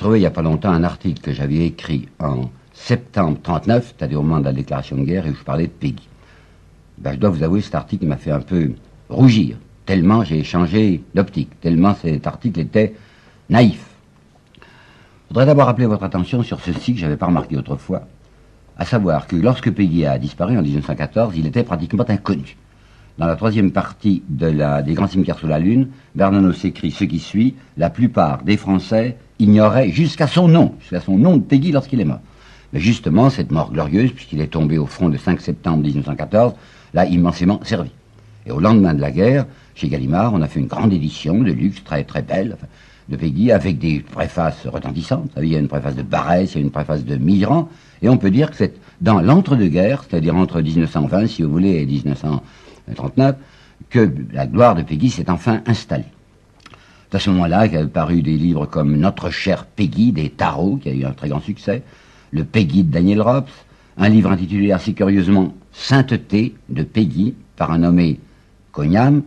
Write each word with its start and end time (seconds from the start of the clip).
Retrouvé 0.00 0.20
il 0.20 0.22
n'y 0.22 0.26
a 0.26 0.30
pas 0.30 0.40
longtemps 0.40 0.70
un 0.70 0.82
article 0.82 1.20
que 1.20 1.30
j'avais 1.30 1.66
écrit 1.66 2.08
en 2.18 2.48
septembre 2.72 3.36
39, 3.42 3.94
c'est-à-dire 3.98 4.20
au 4.20 4.22
moment 4.22 4.40
de 4.40 4.46
la 4.46 4.54
déclaration 4.54 4.96
de 4.96 5.02
guerre, 5.02 5.26
et 5.26 5.30
où 5.30 5.34
je 5.34 5.44
parlais 5.44 5.66
de 5.66 5.72
Peggy. 5.72 6.08
Ben, 6.96 7.12
je 7.12 7.18
dois 7.18 7.28
vous 7.28 7.42
avouer, 7.42 7.60
cet 7.60 7.74
article 7.74 8.06
m'a 8.06 8.16
fait 8.16 8.30
un 8.30 8.40
peu 8.40 8.72
rougir, 9.10 9.58
tellement 9.84 10.24
j'ai 10.24 10.42
changé 10.42 11.02
d'optique, 11.14 11.50
tellement 11.60 11.94
cet 11.94 12.26
article 12.26 12.60
était 12.60 12.94
naïf. 13.50 13.84
Je 14.56 15.28
voudrais 15.28 15.44
d'abord 15.44 15.68
appeler 15.68 15.86
votre 15.86 16.04
attention 16.04 16.42
sur 16.42 16.60
ceci 16.60 16.94
que 16.94 16.98
je 17.00 17.04
n'avais 17.04 17.18
pas 17.18 17.26
remarqué 17.26 17.58
autrefois, 17.58 18.08
à 18.78 18.86
savoir 18.86 19.26
que 19.26 19.36
lorsque 19.36 19.70
Peggy 19.70 20.06
a 20.06 20.16
disparu 20.16 20.56
en 20.56 20.62
1914, 20.62 21.36
il 21.36 21.46
était 21.46 21.62
pratiquement 21.62 22.08
inconnu. 22.08 22.56
Dans 23.18 23.26
la 23.26 23.36
troisième 23.36 23.70
partie 23.70 24.22
de 24.30 24.46
la, 24.46 24.80
des 24.80 24.94
Grands 24.94 25.08
cimetières 25.08 25.38
sous 25.38 25.46
la 25.46 25.58
Lune, 25.58 25.88
Bernanos 26.14 26.64
écrit 26.64 26.90
ce 26.90 27.04
qui 27.04 27.18
suit 27.18 27.56
La 27.76 27.90
plupart 27.90 28.44
des 28.44 28.56
Français 28.56 29.18
ignoraient 29.40 29.90
jusqu'à 29.90 30.26
son 30.26 30.48
nom, 30.48 30.74
jusqu'à 30.80 31.00
son 31.00 31.18
nom 31.18 31.36
de 31.36 31.42
Peggy 31.42 31.72
lorsqu'il 31.72 32.00
est 32.00 32.04
mort. 32.04 32.20
Mais 32.72 32.80
justement, 32.80 33.30
cette 33.30 33.50
mort 33.50 33.72
glorieuse, 33.72 34.12
puisqu'il 34.12 34.40
est 34.40 34.46
tombé 34.48 34.78
au 34.78 34.86
front 34.86 35.08
le 35.08 35.18
5 35.18 35.40
septembre 35.40 35.82
1914, 35.82 36.54
l'a 36.94 37.06
immensément 37.06 37.60
servi. 37.64 37.90
Et 38.46 38.52
au 38.52 38.60
lendemain 38.60 38.94
de 38.94 39.00
la 39.00 39.10
guerre, 39.10 39.46
chez 39.74 39.88
Gallimard, 39.88 40.32
on 40.34 40.42
a 40.42 40.46
fait 40.46 40.60
une 40.60 40.66
grande 40.66 40.92
édition 40.92 41.42
de 41.42 41.52
luxe, 41.52 41.82
très 41.82 42.04
très 42.04 42.22
belle, 42.22 42.56
de 43.08 43.16
Peggy, 43.16 43.50
avec 43.50 43.78
des 43.78 44.00
préfaces 44.00 44.66
retentissantes. 44.66 45.30
Il 45.36 45.48
y 45.48 45.56
a 45.56 45.58
une 45.58 45.68
préface 45.68 45.96
de 45.96 46.02
Barès, 46.02 46.52
il 46.52 46.58
y 46.58 46.60
a 46.60 46.64
une 46.64 46.70
préface 46.70 47.04
de 47.04 47.16
Migrant, 47.16 47.68
et 48.02 48.08
on 48.08 48.16
peut 48.16 48.30
dire 48.30 48.50
que 48.50 48.56
c'est 48.56 48.74
dans 49.00 49.20
l'entre-deux-guerres, 49.20 50.04
c'est-à-dire 50.08 50.36
entre 50.36 50.60
1920, 50.60 51.26
si 51.26 51.42
vous 51.42 51.50
voulez, 51.50 51.80
et 51.80 51.86
1900. 51.86 52.42
39, 52.94 53.36
que 53.88 54.12
la 54.32 54.46
gloire 54.46 54.74
de 54.74 54.82
Peggy 54.82 55.10
s'est 55.10 55.30
enfin 55.30 55.62
installée. 55.66 56.04
C'est 57.10 57.16
à 57.16 57.20
ce 57.20 57.30
moment-là 57.30 57.68
qu'avaient 57.68 57.88
paru 57.88 58.22
des 58.22 58.36
livres 58.36 58.66
comme 58.66 58.96
Notre 58.96 59.30
cher 59.30 59.66
Peggy 59.66 60.12
des 60.12 60.30
Tarots, 60.30 60.76
qui 60.76 60.90
a 60.90 60.92
eu 60.92 61.04
un 61.04 61.10
très 61.10 61.28
grand 61.28 61.40
succès, 61.40 61.82
le 62.30 62.44
Peggy 62.44 62.84
de 62.84 62.92
Daniel 62.92 63.20
Rops, 63.20 63.50
un 63.98 64.08
livre 64.08 64.30
intitulé 64.30 64.70
assez 64.70 64.92
curieusement 64.92 65.52
Sainteté 65.72 66.54
de 66.68 66.84
Peggy 66.84 67.34
par 67.56 67.72
un 67.72 67.78
nommé 67.78 68.20
Cognam. 68.70 69.22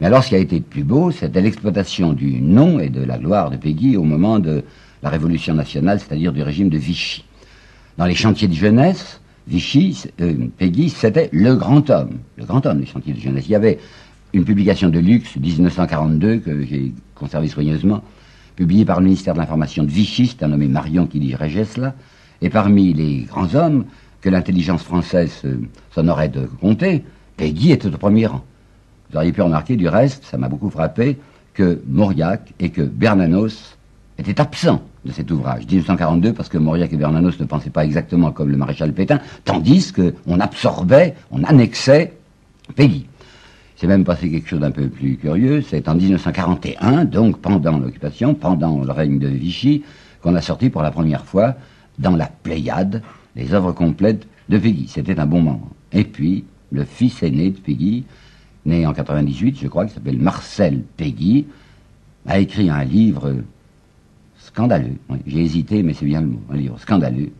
Mais 0.00 0.08
alors 0.08 0.24
ce 0.24 0.30
qui 0.30 0.34
a 0.34 0.38
été 0.38 0.56
le 0.56 0.64
plus 0.64 0.82
beau, 0.82 1.12
c'était 1.12 1.40
l'exploitation 1.40 2.12
du 2.12 2.40
nom 2.40 2.80
et 2.80 2.88
de 2.88 3.04
la 3.04 3.18
gloire 3.18 3.50
de 3.50 3.56
Peggy 3.56 3.96
au 3.96 4.02
moment 4.02 4.40
de 4.40 4.64
la 5.04 5.08
Révolution 5.08 5.54
nationale, 5.54 6.00
c'est-à-dire 6.00 6.32
du 6.32 6.42
régime 6.42 6.70
de 6.70 6.78
Vichy. 6.78 7.24
Dans 7.98 8.06
les 8.06 8.16
chantiers 8.16 8.48
de 8.48 8.54
jeunesse, 8.54 9.20
Vichy, 9.46 10.02
euh, 10.20 10.48
Peggy, 10.58 10.88
c'était 10.88 11.30
le 11.32 11.54
grand 11.54 11.88
homme, 11.88 12.18
le 12.36 12.44
grand 12.44 12.66
homme 12.66 12.80
des 12.80 12.86
chantiers 12.86 13.12
de 13.14 13.20
jeunesse. 13.20 13.44
Il 13.46 13.52
y 13.52 13.54
avait 13.54 13.78
une 14.32 14.44
publication 14.44 14.88
de 14.88 14.98
luxe, 14.98 15.36
1942, 15.36 16.38
que 16.38 16.64
j'ai 16.64 16.92
conservée 17.14 17.48
soigneusement, 17.48 18.02
publiée 18.56 18.84
par 18.84 19.00
le 19.00 19.06
ministère 19.06 19.34
de 19.34 19.38
l'Information 19.38 19.84
de 19.84 19.90
Vichy, 19.90 20.26
c'est 20.26 20.44
un 20.44 20.48
nommé 20.48 20.66
Marion 20.66 21.06
qui 21.06 21.18
dirigeait 21.18 21.64
cela, 21.64 21.94
et 22.42 22.50
parmi 22.50 22.92
les 22.92 23.22
grands 23.22 23.54
hommes 23.54 23.84
que 24.20 24.28
l'intelligence 24.28 24.82
française 24.82 25.32
euh, 25.44 25.58
s'en 25.94 26.08
aurait 26.08 26.28
de 26.28 26.46
compter, 26.60 27.04
Peggy 27.36 27.72
était 27.72 27.88
au 27.88 27.96
premier 27.96 28.26
rang. 28.26 28.44
Vous 29.10 29.16
auriez 29.16 29.32
pu 29.32 29.42
remarquer, 29.42 29.76
du 29.76 29.88
reste, 29.88 30.24
ça 30.24 30.36
m'a 30.36 30.48
beaucoup 30.48 30.70
frappé, 30.70 31.18
que 31.54 31.80
Mauriac 31.88 32.52
et 32.58 32.70
que 32.70 32.82
Bernanos 32.82 33.76
étaient 34.18 34.40
absents 34.40 34.82
de 35.04 35.12
cet 35.12 35.30
ouvrage. 35.30 35.64
1942, 35.66 36.32
parce 36.32 36.48
que 36.48 36.58
Mauriac 36.58 36.92
et 36.92 36.96
Bernanos 36.96 37.38
ne 37.38 37.44
pensaient 37.44 37.70
pas 37.70 37.84
exactement 37.84 38.32
comme 38.32 38.50
le 38.50 38.56
maréchal 38.56 38.92
Pétain, 38.92 39.20
tandis 39.44 39.92
qu'on 39.92 40.40
absorbait, 40.40 41.14
on 41.30 41.42
annexait 41.44 42.12
Peggy. 42.74 43.06
C'est 43.78 43.86
même 43.86 44.02
passé 44.02 44.28
quelque 44.28 44.48
chose 44.48 44.58
d'un 44.58 44.72
peu 44.72 44.88
plus 44.88 45.16
curieux, 45.16 45.62
c'est 45.62 45.88
en 45.88 45.94
1941, 45.94 47.04
donc 47.04 47.38
pendant 47.38 47.78
l'occupation, 47.78 48.34
pendant 48.34 48.82
le 48.82 48.90
règne 48.90 49.20
de 49.20 49.28
Vichy, 49.28 49.84
qu'on 50.20 50.34
a 50.34 50.40
sorti 50.40 50.68
pour 50.68 50.82
la 50.82 50.90
première 50.90 51.24
fois, 51.24 51.54
dans 51.96 52.16
la 52.16 52.26
Pléiade, 52.26 53.04
les 53.36 53.54
œuvres 53.54 53.70
complètes 53.70 54.26
de 54.48 54.58
Peggy. 54.58 54.88
C'était 54.88 55.20
un 55.20 55.26
bon 55.26 55.42
moment. 55.42 55.70
Et 55.92 56.02
puis, 56.02 56.44
le 56.72 56.82
fils 56.82 57.22
aîné 57.22 57.50
de 57.50 57.58
Peggy, 57.58 58.02
né 58.66 58.84
en 58.84 58.92
98, 58.92 59.60
je 59.62 59.68
crois, 59.68 59.86
qui 59.86 59.94
s'appelle 59.94 60.18
Marcel 60.18 60.82
Peggy, 60.96 61.46
a 62.26 62.40
écrit 62.40 62.70
un 62.70 62.82
livre 62.82 63.32
scandaleux. 64.38 64.96
J'ai 65.24 65.42
hésité, 65.42 65.84
mais 65.84 65.94
c'est 65.94 66.04
bien 66.04 66.20
le 66.20 66.26
mot. 66.26 66.40
Un 66.50 66.56
livre 66.56 66.80
scandaleux, 66.80 67.30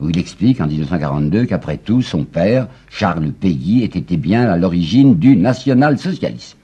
où 0.00 0.10
il 0.10 0.18
explique 0.18 0.60
en 0.60 0.66
1942 0.66 1.46
qu'après 1.46 1.78
tout, 1.78 2.02
son 2.02 2.24
père, 2.24 2.68
Charles 2.88 3.32
Péguy, 3.32 3.82
était 3.82 4.16
bien 4.16 4.48
à 4.50 4.56
l'origine 4.56 5.16
du 5.16 5.36
national-socialisme. 5.36 6.58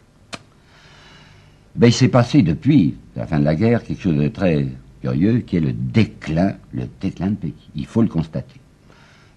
Ben, 1.74 1.86
il 1.86 1.92
s'est 1.92 2.08
passé 2.08 2.42
depuis 2.42 2.94
la 3.16 3.26
fin 3.26 3.38
de 3.38 3.44
la 3.44 3.54
guerre 3.54 3.82
quelque 3.82 4.02
chose 4.02 4.16
de 4.16 4.28
très 4.28 4.66
curieux, 5.00 5.38
qui 5.38 5.56
est 5.56 5.60
le 5.60 5.72
déclin, 5.72 6.54
le 6.72 6.82
de 6.82 7.34
Péguy. 7.34 7.54
Il 7.74 7.86
faut 7.86 8.02
le 8.02 8.08
constater. 8.08 8.60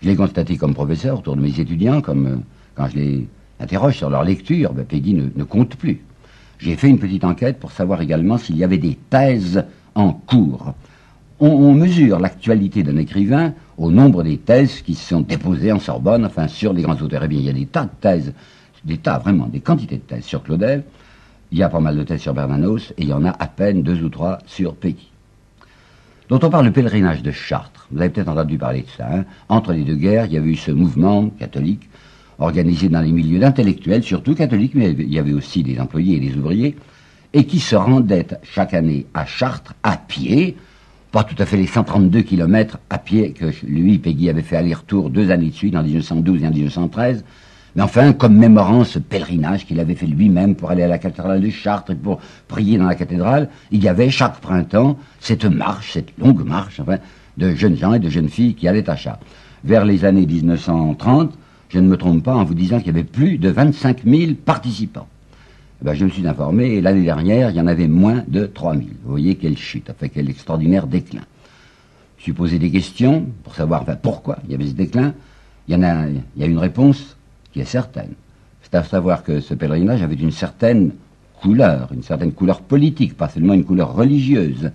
Je 0.01 0.09
l'ai 0.09 0.15
constaté 0.15 0.57
comme 0.57 0.73
professeur 0.73 1.19
autour 1.19 1.37
de 1.37 1.41
mes 1.41 1.59
étudiants, 1.59 2.01
comme 2.01 2.27
euh, 2.27 2.35
quand 2.75 2.87
je 2.89 2.95
les 2.95 3.27
interroge 3.59 3.97
sur 3.97 4.09
leur 4.09 4.23
lecture, 4.23 4.73
ben, 4.73 4.85
Péguy 4.85 5.13
ne, 5.13 5.29
ne 5.33 5.43
compte 5.43 5.77
plus. 5.77 6.01
J'ai 6.59 6.75
fait 6.75 6.89
une 6.89 6.99
petite 6.99 7.23
enquête 7.23 7.59
pour 7.59 7.71
savoir 7.71 8.01
également 8.01 8.37
s'il 8.37 8.57
y 8.57 8.63
avait 8.63 8.77
des 8.77 8.97
thèses 9.09 9.63
en 9.93 10.13
cours. 10.13 10.73
On, 11.39 11.73
mesure 11.73 12.19
l'actualité 12.19 12.81
d'un 12.83 12.95
écrivain 12.97 13.53
au 13.77 13.91
nombre 13.91 14.23
des 14.23 14.37
thèses 14.37 14.81
qui 14.81 14.95
sont 14.95 15.21
déposées 15.21 15.71
en 15.71 15.79
Sorbonne, 15.79 16.25
enfin 16.25 16.47
sur 16.47 16.73
les 16.73 16.81
grands 16.81 16.95
auteurs. 16.95 17.23
Eh 17.23 17.27
bien, 17.27 17.39
il 17.39 17.45
y 17.45 17.49
a 17.49 17.53
des 17.53 17.65
tas 17.65 17.85
de 17.85 17.89
thèses, 17.99 18.33
des 18.83 18.97
tas, 18.97 19.19
vraiment, 19.19 19.47
des 19.47 19.59
quantités 19.59 19.97
de 19.97 20.01
thèses 20.01 20.23
sur 20.23 20.43
Claudel. 20.43 20.83
Il 21.51 21.57
y 21.57 21.63
a 21.63 21.69
pas 21.69 21.79
mal 21.79 21.97
de 21.97 22.03
thèses 22.03 22.21
sur 22.21 22.33
Bernanos, 22.33 22.93
et 22.97 23.03
il 23.03 23.09
y 23.09 23.13
en 23.13 23.25
a 23.25 23.31
à 23.31 23.47
peine 23.47 23.83
deux 23.83 24.01
ou 24.03 24.09
trois 24.09 24.39
sur 24.45 24.75
Péguy. 24.75 25.11
Dont 26.29 26.39
on 26.41 26.49
parle 26.49 26.65
le 26.65 26.71
pèlerinage 26.71 27.21
de 27.21 27.31
Chartres. 27.31 27.87
Vous 27.91 27.99
avez 27.99 28.09
peut-être 28.09 28.29
entendu 28.29 28.57
parler 28.57 28.81
de 28.81 28.89
ça. 28.97 29.07
Hein. 29.13 29.25
Entre 29.47 29.73
les 29.73 29.83
deux 29.83 29.95
guerres, 29.95 30.25
il 30.25 30.33
y 30.33 30.37
avait 30.37 30.49
eu 30.49 30.55
ce 30.55 30.71
mouvement 30.71 31.29
catholique, 31.29 31.87
organisé 32.39 32.89
dans 32.89 33.01
les 33.01 33.11
milieux 33.11 33.39
d'intellectuels, 33.39 34.03
surtout 34.03 34.33
catholiques, 34.33 34.73
mais 34.73 34.91
il 34.91 35.13
y 35.13 35.19
avait 35.19 35.33
aussi 35.33 35.61
des 35.61 35.79
employés 35.79 36.17
et 36.17 36.19
des 36.19 36.35
ouvriers, 36.35 36.75
et 37.33 37.45
qui 37.45 37.59
se 37.59 37.75
rendait 37.75 38.27
chaque 38.43 38.73
année 38.73 39.05
à 39.13 39.25
Chartres 39.25 39.73
à 39.83 39.97
pied, 39.97 40.57
pas 41.15 41.23
tout 41.23 41.41
à 41.41 41.45
fait 41.45 41.55
les 41.55 41.65
132 41.65 42.23
kilomètres 42.23 42.77
à 42.89 42.97
pied 42.97 43.31
que 43.31 43.45
lui, 43.65 43.99
Peggy, 43.99 44.29
avait 44.29 44.41
fait 44.41 44.57
aller-retour 44.57 45.09
deux 45.09 45.31
années 45.31 45.47
de 45.47 45.53
suite, 45.53 45.73
en 45.73 45.81
1912 45.81 46.43
et 46.43 46.47
en 46.47 46.51
1913, 46.51 47.23
mais 47.73 47.83
enfin, 47.83 48.11
commémorant 48.11 48.83
ce 48.83 48.99
pèlerinage 48.99 49.65
qu'il 49.65 49.79
avait 49.79 49.95
fait 49.95 50.07
lui-même 50.07 50.55
pour 50.55 50.71
aller 50.71 50.83
à 50.83 50.89
la 50.89 50.97
cathédrale 50.97 51.39
de 51.39 51.49
Chartres 51.49 51.91
et 51.91 51.95
pour 51.95 52.19
prier 52.49 52.77
dans 52.77 52.87
la 52.87 52.95
cathédrale, 52.95 53.47
il 53.71 53.81
y 53.81 53.87
avait 53.87 54.09
chaque 54.09 54.41
printemps 54.41 54.97
cette 55.21 55.45
marche, 55.45 55.93
cette 55.93 56.11
longue 56.17 56.45
marche, 56.45 56.81
enfin, 56.81 56.97
de 57.37 57.55
jeunes 57.55 57.77
gens 57.77 57.93
et 57.93 57.99
de 57.99 58.09
jeunes 58.09 58.27
filles 58.27 58.53
qui 58.53 58.67
allaient 58.67 58.89
à 58.89 58.97
Chartres. 58.97 59.25
Vers 59.63 59.85
les 59.85 60.03
années 60.03 60.25
1930, 60.25 61.31
je 61.69 61.79
ne 61.79 61.87
me 61.87 61.95
trompe 61.95 62.23
pas 62.23 62.35
en 62.35 62.43
vous 62.43 62.55
disant 62.55 62.79
qu'il 62.79 62.87
y 62.87 62.89
avait 62.89 63.05
plus 63.05 63.37
de 63.37 63.47
25 63.47 64.03
000 64.03 64.33
participants. 64.43 65.07
Eh 65.81 65.85
ben, 65.85 65.93
je 65.93 66.05
me 66.05 66.09
suis 66.09 66.25
informé, 66.25 66.75
et 66.75 66.81
l'année 66.81 67.03
dernière, 67.03 67.49
il 67.49 67.57
y 67.57 67.61
en 67.61 67.67
avait 67.67 67.87
moins 67.87 68.23
de 68.27 68.45
3000. 68.45 68.87
Vous 69.03 69.11
voyez 69.11 69.35
quelle 69.35 69.57
chute, 69.57 69.89
enfin 69.89 70.07
quel 70.07 70.29
extraordinaire 70.29 70.87
déclin. 70.87 71.21
Je 72.17 72.21
me 72.21 72.23
suis 72.23 72.33
posé 72.33 72.59
des 72.59 72.71
questions 72.71 73.27
pour 73.43 73.55
savoir 73.55 73.85
pourquoi 74.01 74.37
il 74.45 74.51
y 74.51 74.55
avait 74.55 74.67
ce 74.67 74.73
déclin. 74.73 75.13
Il 75.67 75.77
y, 75.77 76.43
a 76.43 76.45
une 76.45 76.57
réponse 76.57 77.17
qui 77.51 77.59
est 77.59 77.65
certaine. 77.65 78.13
C'est 78.61 78.75
à 78.75 78.83
savoir 78.83 79.23
que 79.23 79.41
ce 79.41 79.53
pèlerinage 79.53 80.01
avait 80.01 80.15
une 80.15 80.31
certaine 80.31 80.91
couleur, 81.41 81.89
une 81.91 82.03
certaine 82.03 82.31
couleur 82.31 82.61
politique, 82.61 83.17
pas 83.17 83.29
seulement 83.29 83.53
une 83.53 83.65
couleur 83.65 83.95
religieuse. 83.95 84.71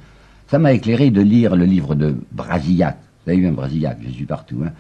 Ça 0.48 0.58
m'a 0.58 0.72
éclairé 0.72 1.10
de 1.10 1.20
lire 1.20 1.56
le 1.56 1.64
livre 1.64 1.94
de 1.94 2.16
Brasillac. 2.32 2.98
Vous 3.24 3.32
avez 3.32 3.40
vu 3.40 3.46
un 3.46 3.52
Brasillac, 3.52 3.98
je 4.04 4.10
suis 4.10 4.26
partout, 4.26 4.62
hein, 4.64 4.72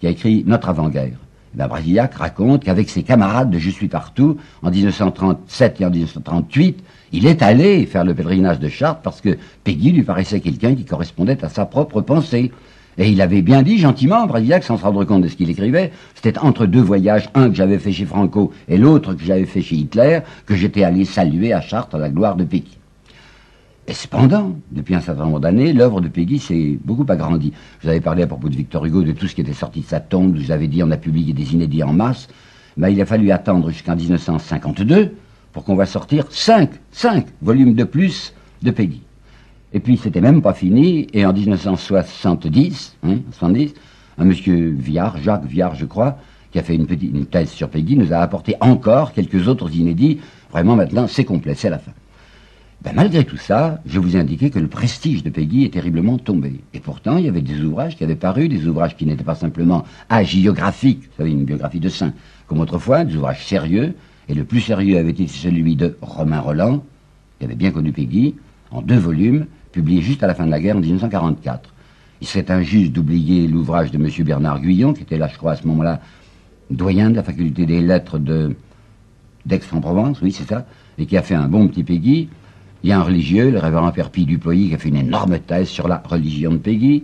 qui 0.00 0.06
a 0.06 0.10
écrit 0.10 0.44
Notre 0.46 0.68
avant-guerre. 0.68 1.18
Ben, 1.56 1.70
raconte 2.14 2.64
qu'avec 2.64 2.90
ses 2.90 3.02
camarades 3.02 3.48
de 3.48 3.58
Je 3.58 3.70
suis 3.70 3.88
partout, 3.88 4.36
en 4.62 4.70
1937 4.70 5.80
et 5.80 5.86
en 5.86 5.90
1938, 5.90 6.84
il 7.12 7.26
est 7.26 7.40
allé 7.42 7.86
faire 7.86 8.04
le 8.04 8.14
pèlerinage 8.14 8.58
de 8.58 8.68
Chartres 8.68 9.00
parce 9.00 9.22
que 9.22 9.38
Peggy 9.64 9.92
lui 9.92 10.02
paraissait 10.02 10.40
quelqu'un 10.40 10.74
qui 10.74 10.84
correspondait 10.84 11.42
à 11.42 11.48
sa 11.48 11.64
propre 11.64 12.02
pensée. 12.02 12.52
Et 12.98 13.08
il 13.08 13.22
avait 13.22 13.40
bien 13.40 13.62
dit 13.62 13.78
gentiment, 13.78 14.26
Brasillac, 14.26 14.64
sans 14.64 14.76
se 14.76 14.82
rendre 14.82 15.02
compte 15.04 15.22
de 15.22 15.28
ce 15.28 15.36
qu'il 15.36 15.48
écrivait, 15.48 15.92
c'était 16.14 16.38
entre 16.38 16.66
deux 16.66 16.82
voyages, 16.82 17.30
un 17.34 17.48
que 17.48 17.54
j'avais 17.54 17.78
fait 17.78 17.92
chez 17.92 18.04
Franco 18.04 18.52
et 18.68 18.76
l'autre 18.76 19.14
que 19.14 19.24
j'avais 19.24 19.46
fait 19.46 19.62
chez 19.62 19.76
Hitler, 19.76 20.20
que 20.44 20.54
j'étais 20.54 20.84
allé 20.84 21.06
saluer 21.06 21.54
à 21.54 21.62
Chartres 21.62 21.96
la 21.96 22.10
gloire 22.10 22.36
de 22.36 22.44
Peggy. 22.44 22.76
Et 23.88 23.94
cependant, 23.94 24.56
depuis 24.72 24.96
un 24.96 25.00
certain 25.00 25.24
nombre 25.24 25.38
d'années, 25.38 25.72
l'œuvre 25.72 26.00
de 26.00 26.08
Peggy 26.08 26.40
s'est 26.40 26.76
beaucoup 26.84 27.06
agrandie. 27.08 27.52
Je 27.78 27.84
vous 27.84 27.90
avais 27.90 28.00
parlé 28.00 28.24
à 28.24 28.26
propos 28.26 28.48
de 28.48 28.56
Victor 28.56 28.84
Hugo, 28.84 29.02
de 29.04 29.12
tout 29.12 29.28
ce 29.28 29.34
qui 29.34 29.42
était 29.42 29.52
sorti 29.52 29.80
de 29.80 29.86
sa 29.86 30.00
tombe, 30.00 30.36
je 30.36 30.46
vous 30.46 30.50
avais 30.50 30.66
dit 30.66 30.82
on 30.82 30.90
a 30.90 30.96
publié 30.96 31.32
des 31.32 31.52
inédits 31.52 31.84
en 31.84 31.92
masse, 31.92 32.26
mais 32.76 32.92
il 32.92 33.00
a 33.00 33.06
fallu 33.06 33.30
attendre 33.30 33.70
jusqu'en 33.70 33.94
1952 33.94 35.14
pour 35.52 35.62
qu'on 35.62 35.76
va 35.76 35.86
sortir 35.86 36.26
cinq, 36.30 36.70
cinq 36.90 37.26
volumes 37.42 37.74
de 37.74 37.84
plus 37.84 38.34
de 38.62 38.72
Peggy. 38.72 39.02
Et 39.72 39.78
puis 39.78 39.96
c'était 39.96 40.20
même 40.20 40.42
pas 40.42 40.54
fini, 40.54 41.06
et 41.12 41.24
en 41.24 41.32
1970, 41.32 42.96
hein, 43.04 43.18
70, 43.30 43.72
un 44.18 44.24
monsieur 44.24 44.74
Viard, 44.76 45.18
Jacques 45.18 45.44
Viard 45.44 45.76
je 45.76 45.86
crois, 45.86 46.18
qui 46.50 46.58
a 46.58 46.62
fait 46.64 46.74
une 46.74 46.86
petite 46.86 47.14
une 47.14 47.26
thèse 47.26 47.50
sur 47.50 47.68
Peggy, 47.68 47.96
nous 47.96 48.12
a 48.12 48.16
apporté 48.16 48.56
encore 48.60 49.12
quelques 49.12 49.46
autres 49.46 49.72
inédits. 49.76 50.18
Vraiment 50.50 50.74
maintenant 50.74 51.06
c'est 51.06 51.24
complet, 51.24 51.54
c'est 51.54 51.70
la 51.70 51.78
fin. 51.78 51.92
Ben, 52.82 52.92
malgré 52.94 53.24
tout 53.24 53.36
ça, 53.36 53.80
je 53.86 53.98
vous 53.98 54.16
ai 54.16 54.20
indiqué 54.20 54.50
que 54.50 54.58
le 54.58 54.68
prestige 54.68 55.24
de 55.24 55.30
Peggy 55.30 55.64
est 55.64 55.72
terriblement 55.72 56.18
tombé. 56.18 56.60
Et 56.72 56.80
pourtant, 56.80 57.16
il 57.16 57.24
y 57.24 57.28
avait 57.28 57.40
des 57.40 57.60
ouvrages 57.62 57.96
qui 57.96 58.04
avaient 58.04 58.14
paru, 58.14 58.48
des 58.48 58.68
ouvrages 58.68 58.96
qui 58.96 59.06
n'étaient 59.06 59.24
pas 59.24 59.34
simplement 59.34 59.84
agiographiques, 60.08 61.02
vous 61.02 61.16
savez, 61.16 61.32
une 61.32 61.44
biographie 61.44 61.80
de 61.80 61.88
saint, 61.88 62.12
comme 62.46 62.60
autrefois, 62.60 63.04
des 63.04 63.16
ouvrages 63.16 63.44
sérieux, 63.44 63.94
et 64.28 64.34
le 64.34 64.44
plus 64.44 64.60
sérieux 64.60 64.98
avait 64.98 65.10
été 65.10 65.26
celui 65.26 65.74
de 65.74 65.96
Romain 66.00 66.40
Roland, 66.40 66.84
qui 67.38 67.44
avait 67.44 67.54
bien 67.54 67.70
connu 67.70 67.92
Peggy, 67.92 68.34
en 68.70 68.82
deux 68.82 68.98
volumes, 68.98 69.46
publié 69.72 70.00
juste 70.00 70.22
à 70.22 70.26
la 70.26 70.34
fin 70.34 70.46
de 70.46 70.50
la 70.50 70.60
guerre 70.60 70.76
en 70.76 70.80
1944. 70.80 71.72
Il 72.20 72.26
serait 72.26 72.50
injuste 72.50 72.92
d'oublier 72.92 73.48
l'ouvrage 73.48 73.90
de 73.90 73.96
M. 73.96 74.08
Bernard 74.24 74.60
Guyon, 74.60 74.92
qui 74.92 75.02
était 75.02 75.18
là, 75.18 75.28
je 75.28 75.36
crois, 75.36 75.52
à 75.52 75.56
ce 75.56 75.66
moment-là, 75.66 76.00
doyen 76.70 77.10
de 77.10 77.16
la 77.16 77.22
faculté 77.22 77.66
des 77.66 77.80
lettres 77.80 78.20
d'Aix-en-Provence, 79.44 80.20
oui, 80.22 80.32
c'est 80.32 80.48
ça, 80.48 80.66
et 80.98 81.06
qui 81.06 81.16
a 81.16 81.22
fait 81.22 81.34
un 81.34 81.48
bon 81.48 81.68
petit 81.68 81.84
Peggy, 81.84 82.28
il 82.86 82.90
y 82.90 82.92
a 82.92 83.00
un 83.00 83.02
religieux, 83.02 83.50
le 83.50 83.58
révérend 83.58 83.90
Père 83.90 84.10
Pie 84.10 84.26
Dupoy, 84.26 84.68
qui 84.68 84.74
a 84.76 84.78
fait 84.78 84.90
une 84.90 84.96
énorme 84.98 85.40
thèse 85.40 85.66
sur 85.66 85.88
la 85.88 86.00
religion 86.08 86.52
de 86.52 86.58
Peggy. 86.58 87.02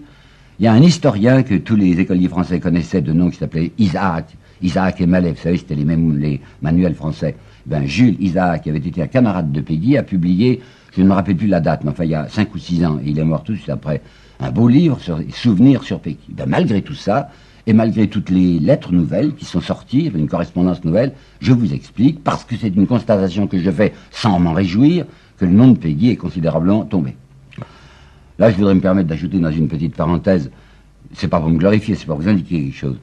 Il 0.60 0.64
y 0.64 0.68
a 0.68 0.72
un 0.72 0.80
historien 0.80 1.42
que 1.42 1.56
tous 1.56 1.74
les 1.74 1.98
écoliers 1.98 2.28
français 2.28 2.60
connaissaient 2.60 3.00
de 3.00 3.12
nom 3.12 3.30
qui 3.30 3.38
s'appelait 3.38 3.72
Isaac. 3.78 4.26
Isaac 4.62 5.00
et 5.00 5.06
Mallet, 5.06 5.32
vous 5.32 5.42
savez, 5.42 5.56
c'était 5.56 5.74
les 5.74 5.84
mêmes 5.84 6.16
les 6.18 6.40
manuels 6.60 6.94
français. 6.94 7.34
Ben, 7.66 7.84
Jules 7.84 8.14
Isaac, 8.20 8.62
qui 8.62 8.70
avait 8.70 8.78
été 8.78 9.02
un 9.02 9.08
camarade 9.08 9.50
de 9.50 9.60
Peggy, 9.60 9.96
a 9.96 10.04
publié, 10.04 10.60
je 10.96 11.02
ne 11.02 11.08
me 11.08 11.14
rappelle 11.14 11.34
plus 11.34 11.48
la 11.48 11.60
date, 11.60 11.82
mais 11.82 11.90
enfin 11.90 12.04
il 12.04 12.10
y 12.10 12.14
a 12.14 12.28
cinq 12.28 12.54
ou 12.54 12.58
six 12.58 12.84
ans, 12.84 13.00
et 13.04 13.10
il 13.10 13.18
est 13.18 13.24
mort 13.24 13.42
tout 13.42 13.50
de 13.50 13.56
suite 13.56 13.70
après, 13.70 14.02
un 14.38 14.52
beau 14.52 14.68
livre 14.68 15.00
sur 15.00 15.18
souvenirs 15.34 15.82
sur 15.82 15.98
Peggy. 15.98 16.28
Ben, 16.28 16.46
malgré 16.46 16.82
tout 16.82 16.94
ça, 16.94 17.28
et 17.66 17.72
malgré 17.72 18.06
toutes 18.06 18.30
les 18.30 18.60
lettres 18.60 18.92
nouvelles 18.92 19.34
qui 19.34 19.44
sont 19.44 19.60
sorties, 19.60 20.12
une 20.14 20.28
correspondance 20.28 20.84
nouvelle, 20.84 21.12
je 21.40 21.52
vous 21.52 21.74
explique, 21.74 22.22
parce 22.22 22.44
que 22.44 22.54
c'est 22.56 22.68
une 22.68 22.86
constatation 22.86 23.48
que 23.48 23.58
je 23.58 23.70
fais 23.72 23.92
sans 24.12 24.38
m'en 24.38 24.52
réjouir, 24.52 25.06
que 25.42 25.46
le 25.46 25.52
nom 25.52 25.72
de 25.72 25.76
Peggy 25.76 26.10
est 26.10 26.16
considérablement 26.16 26.84
tombé. 26.84 27.16
Là, 28.38 28.52
je 28.52 28.56
voudrais 28.56 28.76
me 28.76 28.80
permettre 28.80 29.08
d'ajouter 29.08 29.40
dans 29.40 29.50
une 29.50 29.66
petite 29.66 29.96
parenthèse, 29.96 30.52
c'est 31.14 31.26
pas 31.26 31.40
pour 31.40 31.50
me 31.50 31.58
glorifier, 31.58 31.96
c'est 31.96 32.06
pour 32.06 32.16
vous 32.16 32.28
indiquer 32.28 32.62
quelque 32.62 32.76
chose, 32.76 32.96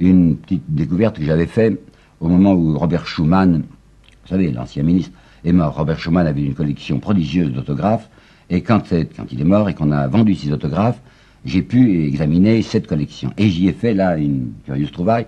une 0.00 0.36
petite 0.38 0.62
découverte 0.68 1.18
que 1.18 1.24
j'avais 1.24 1.44
faite 1.44 1.78
au 2.18 2.28
moment 2.28 2.54
où 2.54 2.78
Robert 2.78 3.06
Schuman, 3.06 3.58
vous 3.58 4.28
savez, 4.28 4.50
l'ancien 4.52 4.84
ministre, 4.84 5.12
est 5.44 5.52
mort. 5.52 5.76
Robert 5.76 5.98
Schuman 5.98 6.26
avait 6.26 6.42
une 6.42 6.54
collection 6.54 6.98
prodigieuse 6.98 7.52
d'autographes, 7.52 8.08
et 8.48 8.62
quand, 8.62 8.84
quand 9.14 9.26
il 9.30 9.42
est 9.42 9.44
mort 9.44 9.68
et 9.68 9.74
qu'on 9.74 9.92
a 9.92 10.08
vendu 10.08 10.34
ses 10.34 10.50
autographes, 10.50 11.02
j'ai 11.44 11.60
pu 11.60 12.06
examiner 12.06 12.62
cette 12.62 12.86
collection. 12.86 13.34
Et 13.36 13.50
j'y 13.50 13.68
ai 13.68 13.72
fait 13.74 13.92
là 13.92 14.16
une 14.16 14.52
curieuse 14.64 14.92
trouvaille. 14.92 15.26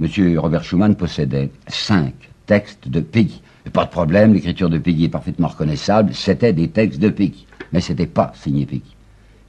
Monsieur 0.00 0.40
Robert 0.40 0.64
Schuman 0.64 0.94
possédait 0.94 1.50
cinq 1.68 2.14
textes 2.46 2.88
de 2.88 3.00
Peggy. 3.00 3.42
Pas 3.72 3.84
de 3.84 3.90
problème, 3.90 4.32
l'écriture 4.32 4.70
de 4.70 4.78
Peggy 4.78 5.04
est 5.04 5.08
parfaitement 5.08 5.48
reconnaissable, 5.48 6.14
c'était 6.14 6.52
des 6.52 6.68
textes 6.68 7.00
de 7.00 7.08
Peggy. 7.08 7.46
Mais 7.72 7.80
c'était 7.80 8.06
pas 8.06 8.32
signé 8.34 8.64
Peggy. 8.64 8.94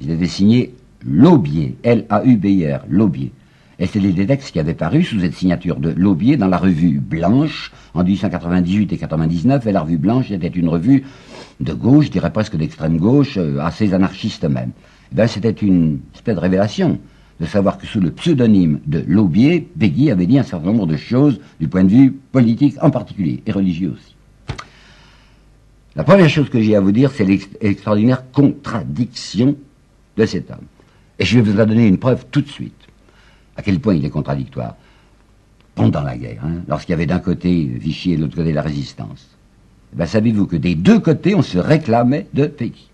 Ils 0.01 0.11
étaient 0.11 0.27
signés 0.27 0.73
Laubier, 1.05 1.77
L-A-U-B-I-R, 1.83 2.81
Laubier. 2.89 3.31
Et 3.79 3.85
c'était 3.85 4.11
des 4.11 4.25
textes 4.25 4.51
qui 4.51 4.59
avaient 4.59 4.73
paru 4.73 5.03
sous 5.03 5.19
cette 5.19 5.35
signature 5.35 5.79
de 5.79 5.89
Laubier 5.89 6.35
dans 6.35 6.47
la 6.47 6.57
revue 6.57 6.99
Blanche 6.99 7.71
en 7.93 8.03
1898 8.03 8.93
et 8.93 8.97
99. 8.97 9.67
Et 9.67 9.71
la 9.71 9.81
revue 9.81 9.99
Blanche 9.99 10.31
était 10.31 10.47
une 10.47 10.67
revue 10.67 11.03
de 11.59 11.73
gauche, 11.73 12.05
je 12.05 12.11
dirais 12.11 12.31
presque 12.31 12.57
d'extrême 12.57 12.97
gauche, 12.97 13.37
euh, 13.37 13.59
assez 13.59 13.93
anarchiste 13.93 14.45
même. 14.45 14.71
Eh 15.11 15.15
ben, 15.15 15.27
c'était 15.27 15.51
une 15.51 15.99
espèce 16.13 16.35
de 16.35 16.39
révélation 16.39 16.99
de 17.39 17.45
savoir 17.45 17.77
que 17.77 17.85
sous 17.85 17.99
le 17.99 18.11
pseudonyme 18.11 18.79
de 18.87 19.03
Laubier, 19.07 19.67
Peggy 19.79 20.09
avait 20.09 20.25
dit 20.25 20.39
un 20.39 20.43
certain 20.43 20.67
nombre 20.67 20.87
de 20.87 20.97
choses 20.97 21.39
du 21.59 21.67
point 21.67 21.83
de 21.83 21.89
vue 21.89 22.11
politique 22.11 22.75
en 22.81 22.89
particulier, 22.89 23.43
et 23.45 23.51
religieux 23.51 23.93
aussi. 23.95 24.15
La 25.95 26.03
première 26.03 26.29
chose 26.29 26.49
que 26.49 26.61
j'ai 26.61 26.75
à 26.75 26.81
vous 26.81 26.91
dire, 26.91 27.11
c'est 27.11 27.25
l'extraordinaire 27.25 28.31
contradiction 28.31 29.55
de 30.15 30.25
cet 30.25 30.51
homme. 30.51 30.65
Et 31.19 31.25
je 31.25 31.39
vais 31.39 31.51
vous 31.51 31.59
en 31.59 31.65
donner 31.65 31.87
une 31.87 31.97
preuve 31.97 32.25
tout 32.29 32.41
de 32.41 32.49
suite, 32.49 32.87
à 33.55 33.61
quel 33.61 33.79
point 33.79 33.95
il 33.95 34.05
est 34.05 34.09
contradictoire. 34.09 34.75
Pendant 35.73 36.01
la 36.01 36.17
guerre, 36.17 36.43
hein, 36.43 36.63
lorsqu'il 36.67 36.91
y 36.91 36.95
avait 36.95 37.05
d'un 37.05 37.19
côté 37.19 37.65
Vichy 37.65 38.13
et 38.13 38.17
de 38.17 38.21
l'autre 38.21 38.35
côté 38.35 38.51
la 38.51 38.63
résistance, 38.63 39.27
eh 39.93 39.95
ben, 39.95 40.07
savez-vous 40.07 40.47
que 40.47 40.55
des 40.55 40.73
deux 40.73 40.99
côtés, 40.99 41.35
on 41.35 41.43
se 41.43 41.59
réclamait 41.59 42.27
de 42.33 42.47
Peggy? 42.47 42.86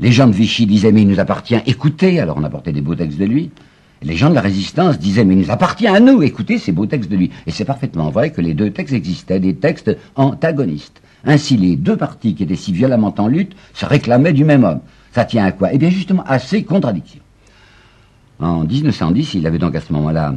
Les 0.00 0.10
gens 0.10 0.26
de 0.26 0.32
Vichy 0.32 0.66
disaient, 0.66 0.92
mais 0.92 1.02
il 1.02 1.08
nous 1.08 1.20
appartient, 1.20 1.56
écoutez, 1.66 2.18
alors 2.18 2.36
on 2.38 2.44
apportait 2.44 2.72
des 2.72 2.80
beaux 2.80 2.94
textes 2.94 3.18
de 3.18 3.24
lui. 3.24 3.50
les 4.02 4.16
gens 4.16 4.28
de 4.28 4.34
la 4.34 4.40
résistance 4.40 4.98
disaient, 4.98 5.24
mais 5.24 5.34
il 5.34 5.40
nous 5.40 5.50
appartient 5.50 5.86
à 5.86 6.00
nous, 6.00 6.22
écoutez 6.22 6.58
ces 6.58 6.72
beaux 6.72 6.86
textes 6.86 7.10
de 7.10 7.16
lui. 7.16 7.30
Et 7.46 7.50
c'est 7.50 7.64
parfaitement 7.64 8.10
vrai 8.10 8.32
que 8.32 8.40
les 8.40 8.52
deux 8.52 8.70
textes 8.70 8.94
existaient, 8.94 9.40
des 9.40 9.54
textes 9.54 9.96
antagonistes. 10.16 11.00
Ainsi, 11.24 11.56
les 11.56 11.76
deux 11.76 11.96
partis 11.96 12.34
qui 12.34 12.42
étaient 12.42 12.56
si 12.56 12.72
violemment 12.72 13.14
en 13.16 13.28
lutte 13.28 13.54
se 13.72 13.86
réclamaient 13.86 14.34
du 14.34 14.44
même 14.44 14.64
homme. 14.64 14.80
Ça 15.12 15.24
tient 15.24 15.44
à 15.44 15.52
quoi? 15.52 15.72
Eh 15.72 15.78
bien, 15.78 15.90
justement, 15.90 16.24
à 16.26 16.38
ces 16.38 16.64
contradictions. 16.64 17.22
En 18.40 18.64
1910, 18.64 19.34
il 19.34 19.46
avait 19.46 19.58
donc 19.58 19.74
à 19.74 19.80
ce 19.80 19.92
moment-là 19.92 20.34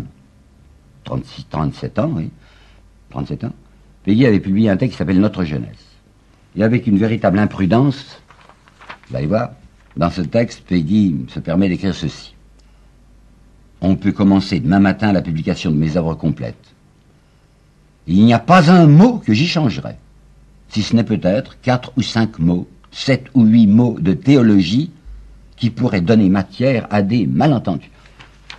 36, 1.04 1.48
37 1.50 2.00
ans, 2.00 2.12
oui, 2.16 2.30
37 3.10 3.46
ans. 3.46 3.54
Peggy 4.04 4.26
avait 4.26 4.40
publié 4.40 4.70
un 4.70 4.78
texte 4.78 4.94
qui 4.94 4.98
s'appelle 4.98 5.20
Notre 5.20 5.44
jeunesse. 5.44 5.86
Et 6.56 6.64
avec 6.64 6.88
une 6.88 6.98
véritable 6.98 7.40
imprudence, 7.40 8.22
voir, 9.10 9.52
dans 9.96 10.12
ce 10.12 10.22
texte, 10.22 10.62
Peggy 10.68 11.26
se 11.30 11.40
permet 11.40 11.70
d'écrire 11.70 11.96
ceci. 11.96 12.36
On 13.82 13.96
peut 13.96 14.12
commencer 14.12 14.60
demain 14.60 14.80
matin 14.80 15.12
la 15.12 15.22
publication 15.22 15.72
de 15.72 15.76
mes 15.76 15.98
œuvres 15.98 16.16
complètes. 16.16 16.74
Il 18.08 18.24
n'y 18.24 18.34
a 18.34 18.40
pas 18.40 18.72
un 18.72 18.88
mot 18.88 19.18
que 19.18 19.34
j'y 19.34 19.48
changerai, 19.48 19.96
si 20.70 20.82
ce 20.82 20.96
n'est 20.96 21.04
peut-être 21.04 21.60
quatre 21.62 21.92
ou 21.98 22.02
cinq 22.02 22.40
mots, 22.40 22.68
sept 22.92 23.26
ou 23.34 23.44
huit 23.44 23.68
mots 23.68 23.98
de 24.00 24.14
théologie 24.14 24.92
qui 25.58 25.70
pourraient 25.70 26.02
donner 26.02 26.30
matière 26.30 26.88
à 26.90 27.02
des 27.02 27.28
malentendus. 27.28 27.92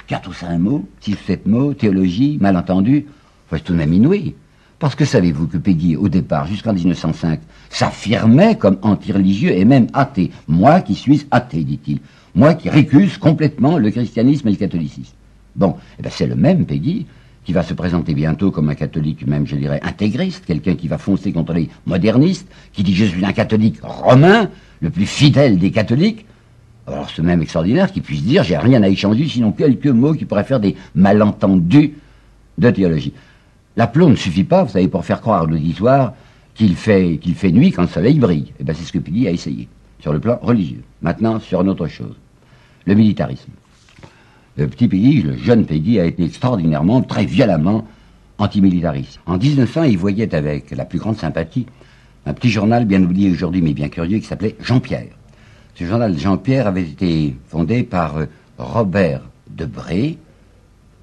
Quatre 0.06 0.30
ou 0.30 0.32
cinq 0.32 0.58
mots, 0.58 0.88
six 1.00 1.14
ou 1.14 1.18
sept 1.26 1.46
mots, 1.46 1.74
théologie, 1.74 2.38
malentendus, 2.40 3.06
faut 3.48 3.58
tout 3.58 3.72
de 3.72 3.78
même 3.78 3.92
inouï. 3.92 4.34
Parce 4.78 4.94
que 4.94 5.04
savez-vous 5.04 5.48
que 5.48 5.58
Peggy, 5.58 5.96
au 5.96 6.08
départ, 6.08 6.46
jusqu'en 6.46 6.72
1905, 6.72 7.40
s'affirmait 7.68 8.56
comme 8.56 8.78
anti-religieux 8.82 9.50
et 9.50 9.64
même 9.64 9.88
athée. 9.92 10.30
Moi 10.46 10.80
qui 10.80 10.94
suis 10.94 11.26
athée, 11.30 11.64
dit-il. 11.64 11.98
Moi 12.34 12.54
qui 12.54 12.70
récuse 12.70 13.18
complètement 13.18 13.78
le 13.78 13.90
christianisme 13.90 14.46
et 14.46 14.52
le 14.52 14.56
catholicisme. 14.56 15.14
Bon, 15.56 15.74
eh 15.98 16.02
ben 16.02 16.10
c'est 16.12 16.26
le 16.26 16.36
même 16.36 16.64
Peggy 16.64 17.06
qui 17.44 17.52
va 17.52 17.62
se 17.62 17.74
présenter 17.74 18.14
bientôt 18.14 18.50
comme 18.50 18.68
un 18.68 18.74
catholique, 18.74 19.26
même 19.26 19.46
je 19.46 19.56
dirais 19.56 19.80
intégriste, 19.82 20.44
quelqu'un 20.44 20.74
qui 20.74 20.86
va 20.86 20.98
foncer 20.98 21.32
contre 21.32 21.54
les 21.54 21.70
modernistes, 21.86 22.46
qui 22.72 22.82
dit 22.82 22.94
je 22.94 23.06
suis 23.06 23.24
un 23.24 23.32
catholique 23.32 23.78
romain, 23.82 24.50
le 24.80 24.90
plus 24.90 25.06
fidèle 25.06 25.58
des 25.58 25.70
catholiques. 25.70 26.26
Alors 26.86 27.10
ce 27.10 27.22
même 27.22 27.42
extraordinaire 27.42 27.90
qui 27.90 28.02
puisse 28.02 28.22
dire 28.22 28.44
j'ai 28.44 28.58
rien 28.58 28.82
à 28.82 28.88
échanger 28.88 29.26
sinon 29.26 29.52
quelques 29.52 29.86
mots 29.86 30.12
qui 30.12 30.26
pourraient 30.26 30.44
faire 30.44 30.60
des 30.60 30.76
malentendus 30.94 31.94
de 32.58 32.70
théologie. 32.70 33.14
L'aplomb 33.78 34.10
ne 34.10 34.16
suffit 34.16 34.42
pas, 34.42 34.64
vous 34.64 34.72
savez, 34.72 34.88
pour 34.88 35.04
faire 35.04 35.20
croire 35.20 35.42
à 35.42 35.46
l'auditoire 35.46 36.14
qu'il 36.52 36.74
fait, 36.74 37.20
fait 37.36 37.52
nuit 37.52 37.70
quand 37.70 37.82
le 37.82 37.88
soleil 37.88 38.18
brille. 38.18 38.48
Et 38.48 38.54
eh 38.58 38.64
bien 38.64 38.74
c'est 38.74 38.82
ce 38.82 38.92
que 38.92 38.98
Peggy 38.98 39.28
a 39.28 39.30
essayé, 39.30 39.68
sur 40.00 40.12
le 40.12 40.18
plan 40.18 40.36
religieux. 40.42 40.82
Maintenant, 41.00 41.38
sur 41.38 41.60
une 41.60 41.68
autre 41.68 41.86
chose, 41.86 42.16
le 42.86 42.94
militarisme. 42.96 43.52
Le 44.56 44.66
petit 44.66 44.88
Peggy, 44.88 45.22
le 45.22 45.36
jeune 45.36 45.64
Peggy, 45.64 46.00
a 46.00 46.06
été 46.06 46.24
extraordinairement, 46.24 47.02
très 47.02 47.24
violemment 47.24 47.86
antimilitariste. 48.38 49.20
En 49.26 49.38
1900, 49.38 49.84
il 49.84 49.96
voyait 49.96 50.34
avec 50.34 50.72
la 50.72 50.84
plus 50.84 50.98
grande 50.98 51.16
sympathie 51.16 51.66
un 52.26 52.34
petit 52.34 52.50
journal 52.50 52.84
bien 52.84 53.00
oublié 53.00 53.30
aujourd'hui, 53.30 53.62
mais 53.62 53.74
bien 53.74 53.88
curieux, 53.88 54.18
qui 54.18 54.26
s'appelait 54.26 54.56
Jean-Pierre. 54.60 55.14
Ce 55.76 55.84
journal 55.84 56.18
Jean-Pierre 56.18 56.66
avait 56.66 56.82
été 56.82 57.36
fondé 57.46 57.84
par 57.84 58.16
euh, 58.16 58.26
Robert 58.58 59.22
Debré, 59.48 60.18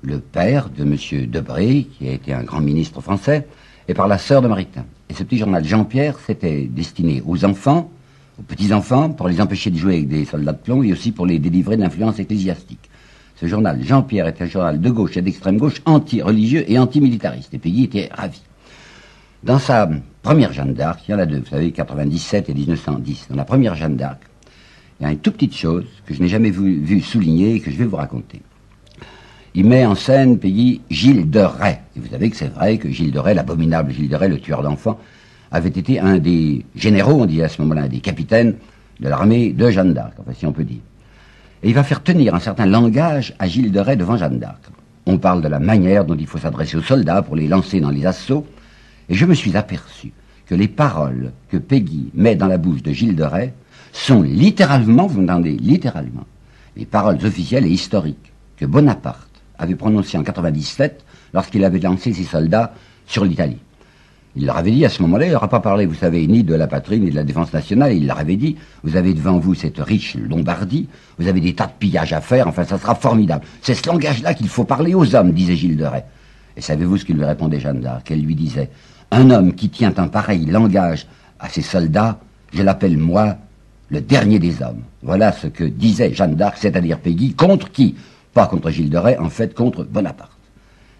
le 0.05 0.19
père 0.19 0.69
de 0.69 0.83
M. 0.83 1.27
Debré, 1.27 1.87
qui 1.97 2.07
a 2.07 2.13
été 2.13 2.33
un 2.33 2.43
grand 2.43 2.61
ministre 2.61 3.01
français, 3.01 3.47
et 3.87 3.93
par 3.93 4.07
la 4.07 4.17
sœur 4.17 4.41
de 4.41 4.47
Maritain. 4.47 4.85
Et 5.09 5.13
ce 5.13 5.23
petit 5.23 5.37
journal 5.37 5.63
Jean-Pierre, 5.63 6.17
s'était 6.19 6.63
destiné 6.63 7.21
aux 7.25 7.45
enfants, 7.45 7.91
aux 8.39 8.43
petits-enfants, 8.43 9.09
pour 9.09 9.27
les 9.27 9.41
empêcher 9.41 9.69
de 9.69 9.77
jouer 9.77 9.95
avec 9.95 10.07
des 10.07 10.25
soldats 10.25 10.53
de 10.53 10.57
plomb, 10.57 10.83
et 10.83 10.91
aussi 10.91 11.11
pour 11.11 11.25
les 11.25 11.39
délivrer 11.39 11.77
de 11.77 11.81
l'influence 11.81 12.19
ecclésiastique. 12.19 12.89
Ce 13.35 13.47
journal 13.47 13.83
Jean-Pierre 13.83 14.27
était 14.27 14.45
un 14.45 14.47
journal 14.47 14.79
de 14.79 14.89
gauche 14.89 15.17
et 15.17 15.21
d'extrême 15.21 15.57
gauche, 15.57 15.81
anti-religieux 15.85 16.63
et 16.67 16.79
anti-militariste. 16.79 17.53
Et 17.53 17.57
Peggy 17.57 17.83
était 17.83 18.09
ravi. 18.13 18.41
Dans 19.43 19.59
sa 19.59 19.89
première 20.21 20.53
Jeanne 20.53 20.73
d'Arc, 20.73 21.01
il 21.07 21.11
y 21.11 21.13
en 21.13 21.19
a 21.19 21.25
deux, 21.25 21.39
vous 21.39 21.45
savez, 21.45 21.71
97 21.71 22.49
et 22.49 22.53
1910. 22.53 23.27
Dans 23.29 23.35
la 23.35 23.45
première 23.45 23.75
Jeanne 23.75 23.97
d'Arc, 23.97 24.21
il 24.99 25.03
y 25.03 25.05
a 25.05 25.11
une 25.11 25.19
toute 25.19 25.33
petite 25.33 25.55
chose 25.55 25.85
que 26.05 26.13
je 26.13 26.21
n'ai 26.21 26.29
jamais 26.29 26.49
vu, 26.49 26.79
vu 26.79 27.01
souligner 27.01 27.55
et 27.55 27.59
que 27.59 27.69
je 27.69 27.75
vais 27.75 27.85
vous 27.85 27.97
raconter 27.97 28.41
il 29.55 29.65
met 29.65 29.85
en 29.85 29.95
scène 29.95 30.37
Peggy 30.37 30.81
Gilles 30.89 31.29
de 31.29 31.39
Rais. 31.39 31.81
Et 31.95 32.01
vous 32.01 32.09
savez 32.09 32.29
que 32.29 32.35
c'est 32.35 32.53
vrai 32.53 32.77
que 32.77 32.89
Gilles 32.89 33.11
de 33.11 33.19
Rais, 33.19 33.33
l'abominable 33.33 33.93
Gilles 33.93 34.09
de 34.09 34.15
Rais, 34.15 34.27
le 34.27 34.39
tueur 34.39 34.61
d'enfants, 34.61 34.99
avait 35.49 35.69
été 35.69 35.97
un 35.97 36.17
des 36.17 36.65
généraux, 36.75 37.21
on 37.21 37.25
dit 37.25 37.41
à 37.41 37.47
ce 37.47 37.61
moment-là, 37.61 37.83
un 37.83 37.87
des 37.87 38.01
capitaines 38.01 38.55
de 38.99 39.07
l'armée 39.07 39.53
de 39.53 39.69
Jeanne 39.69 39.93
d'Arc, 39.93 40.13
enfin 40.19 40.33
si 40.37 40.45
on 40.45 40.51
peut 40.51 40.65
dire. 40.65 40.81
Et 41.63 41.69
il 41.69 41.73
va 41.73 41.83
faire 41.83 42.03
tenir 42.03 42.35
un 42.35 42.41
certain 42.41 42.65
langage 42.65 43.33
à 43.39 43.47
Gilles 43.47 43.71
de 43.71 43.79
Rais 43.79 43.95
devant 43.95 44.17
Jeanne 44.17 44.39
d'Arc. 44.39 44.61
On 45.05 45.17
parle 45.19 45.41
de 45.41 45.47
la 45.47 45.59
manière 45.59 46.03
dont 46.03 46.17
il 46.17 46.27
faut 46.27 46.37
s'adresser 46.37 46.75
aux 46.75 46.81
soldats 46.81 47.21
pour 47.21 47.37
les 47.37 47.47
lancer 47.47 47.79
dans 47.79 47.91
les 47.91 48.05
assauts. 48.05 48.45
Et 49.07 49.15
je 49.15 49.25
me 49.25 49.33
suis 49.33 49.55
aperçu 49.55 50.11
que 50.47 50.55
les 50.55 50.67
paroles 50.67 51.31
que 51.49 51.57
Peggy 51.57 52.09
met 52.13 52.35
dans 52.35 52.47
la 52.47 52.57
bouche 52.57 52.83
de 52.83 52.91
Gilles 52.91 53.15
de 53.15 53.23
Rais 53.23 53.53
sont 53.93 54.21
littéralement, 54.21 55.07
vous 55.07 55.21
m'entendez, 55.21 55.55
littéralement, 55.55 56.25
les 56.75 56.85
paroles 56.85 57.23
officielles 57.23 57.65
et 57.65 57.69
historiques 57.69 58.33
que 58.57 58.65
Bonaparte 58.65 59.34
avait 59.57 59.75
prononcées 59.75 60.17
en 60.17 60.23
97 60.23 61.03
lorsqu'il 61.33 61.63
avait 61.63 61.79
lancé 61.79 62.13
ses 62.13 62.23
soldats 62.23 62.73
sur 63.07 63.25
l'Italie. 63.25 63.57
Il 64.37 64.45
leur 64.45 64.57
avait 64.57 64.71
dit 64.71 64.83
à 64.83 64.89
ce 64.89 65.01
moment-là, 65.03 65.27
il 65.27 65.31
n'aura 65.31 65.47
pas 65.47 65.61
parlé, 65.61 65.85
vous 65.85 65.95
savez, 65.95 66.27
ni 66.27 66.43
de 66.43 66.53
la 66.55 66.67
patrie, 66.67 66.99
ni 66.99 67.09
de 67.09 67.15
la 67.15 67.23
défense 67.23 67.53
nationale, 67.53 67.93
il 67.93 68.05
leur 68.05 68.19
avait 68.19 68.35
dit, 68.35 68.57
vous 68.83 68.97
avez 68.97 69.13
devant 69.13 69.39
vous 69.39 69.55
cette 69.55 69.79
riche 69.79 70.17
Lombardie, 70.17 70.89
vous 71.17 71.29
avez 71.29 71.39
des 71.39 71.55
tas 71.55 71.67
de 71.67 71.71
pillages 71.79 72.11
à 72.11 72.19
faire, 72.19 72.47
enfin 72.47 72.65
ça 72.65 72.77
sera 72.77 72.95
formidable. 72.95 73.45
C'est 73.61 73.75
ce 73.75 73.87
langage-là 73.87 74.33
qu'il 74.33 74.49
faut 74.49 74.65
parler 74.65 74.93
aux 74.93 75.15
hommes, 75.15 75.31
disait 75.31 75.55
Gilles 75.55 75.77
de 75.77 75.85
Rais. 75.85 76.05
Et 76.57 76.61
savez-vous 76.61 76.97
ce 76.97 77.05
qu'il 77.05 77.15
lui 77.15 77.23
répondait 77.23 77.61
Jeanne 77.61 77.79
d'Arc? 77.79 78.11
Elle 78.11 78.21
lui 78.21 78.35
disait, 78.35 78.69
un 79.11 79.29
homme 79.29 79.53
qui 79.53 79.69
tient 79.69 79.93
un 79.97 80.07
pareil 80.07 80.45
langage 80.45 81.07
à 81.39 81.47
ses 81.47 81.61
soldats, 81.61 82.19
je 82.53 82.61
l'appelle 82.61 82.97
moi 82.97 83.37
le 83.89 84.01
dernier 84.01 84.39
des 84.39 84.61
hommes. 84.61 84.81
Voilà 85.01 85.31
ce 85.31 85.47
que 85.47 85.63
disait 85.63 86.13
Jeanne 86.13 86.35
d'Arc, 86.35 86.57
c'est-à-dire 86.59 86.99
Peggy, 86.99 87.33
contre 87.33 87.71
qui 87.71 87.95
Pas 88.35 88.47
contre 88.47 88.69
Gilles 88.69 88.89
de 88.89 88.97
Rais, 88.97 89.17
en 89.17 89.29
fait 89.29 89.55
contre 89.55 89.85
Bonaparte. 89.85 90.29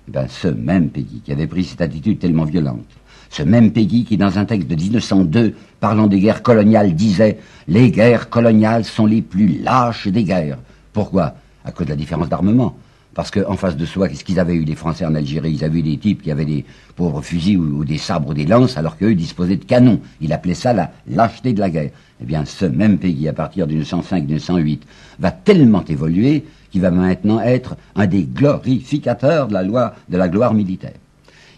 Eh 0.07 0.11
bien, 0.11 0.25
ce 0.29 0.47
même 0.47 0.89
Peggy 0.89 1.19
qui 1.19 1.33
avait 1.33 1.47
pris 1.47 1.65
cette 1.65 1.81
attitude 1.81 2.17
tellement 2.17 2.45
violente, 2.45 2.85
ce 3.29 3.43
même 3.43 3.73
Peggy 3.73 4.05
qui, 4.05 4.15
dans 4.15 4.39
un 4.39 4.45
texte 4.45 4.69
de 4.69 4.75
1902, 4.75 5.53
parlant 5.81 6.07
des 6.07 6.21
guerres 6.21 6.41
coloniales, 6.41 6.95
disait 6.95 7.39
Les 7.67 7.91
guerres 7.91 8.29
coloniales 8.29 8.85
sont 8.85 9.05
les 9.05 9.21
plus 9.21 9.61
lâches 9.61 10.07
des 10.07 10.23
guerres. 10.23 10.59
Pourquoi? 10.93 11.35
À 11.65 11.73
cause 11.73 11.87
de 11.87 11.91
la 11.91 11.97
différence 11.97 12.29
d'armement. 12.29 12.77
Parce 13.13 13.31
qu'en 13.31 13.57
face 13.57 13.75
de 13.75 13.85
soi, 13.85 14.07
qu'est-ce 14.07 14.23
qu'ils 14.23 14.39
avaient 14.39 14.55
eu, 14.55 14.63
les 14.63 14.75
Français 14.75 15.05
en 15.05 15.13
Algérie? 15.13 15.51
Ils 15.51 15.65
avaient 15.65 15.79
eu 15.79 15.83
des 15.83 15.97
types 15.97 16.21
qui 16.21 16.31
avaient 16.31 16.45
des 16.45 16.63
pauvres 16.95 17.21
fusils 17.21 17.57
ou, 17.57 17.83
des 17.83 17.97
sabres 17.97 18.29
ou 18.29 18.33
des 18.33 18.45
lances, 18.45 18.77
alors 18.77 18.95
qu'eux 18.95 19.13
disposaient 19.13 19.57
de 19.57 19.65
canons. 19.65 19.99
Il 20.21 20.31
appelait 20.31 20.53
ça 20.53 20.71
la 20.71 20.91
lâcheté 21.09 21.51
de 21.51 21.59
la 21.59 21.69
guerre. 21.69 21.91
Eh 22.21 22.25
bien, 22.25 22.45
ce 22.45 22.65
même 22.65 22.97
Peggy, 22.97 23.27
à 23.27 23.33
partir 23.33 23.67
de 23.67 23.73
1905-1908, 23.73 24.79
va 25.19 25.31
tellement 25.31 25.83
évoluer 25.83 26.45
qu'il 26.75 26.81
va 26.81 26.91
maintenant 26.91 27.39
être 27.39 27.77
un 27.95 28.05
des 28.05 28.23
glorificateurs 28.23 29.47
de 29.47 29.53
la 29.53 29.63
loi 29.63 29.95
de 30.09 30.17
la 30.17 30.27
gloire 30.27 30.53
militaire. 30.53 30.91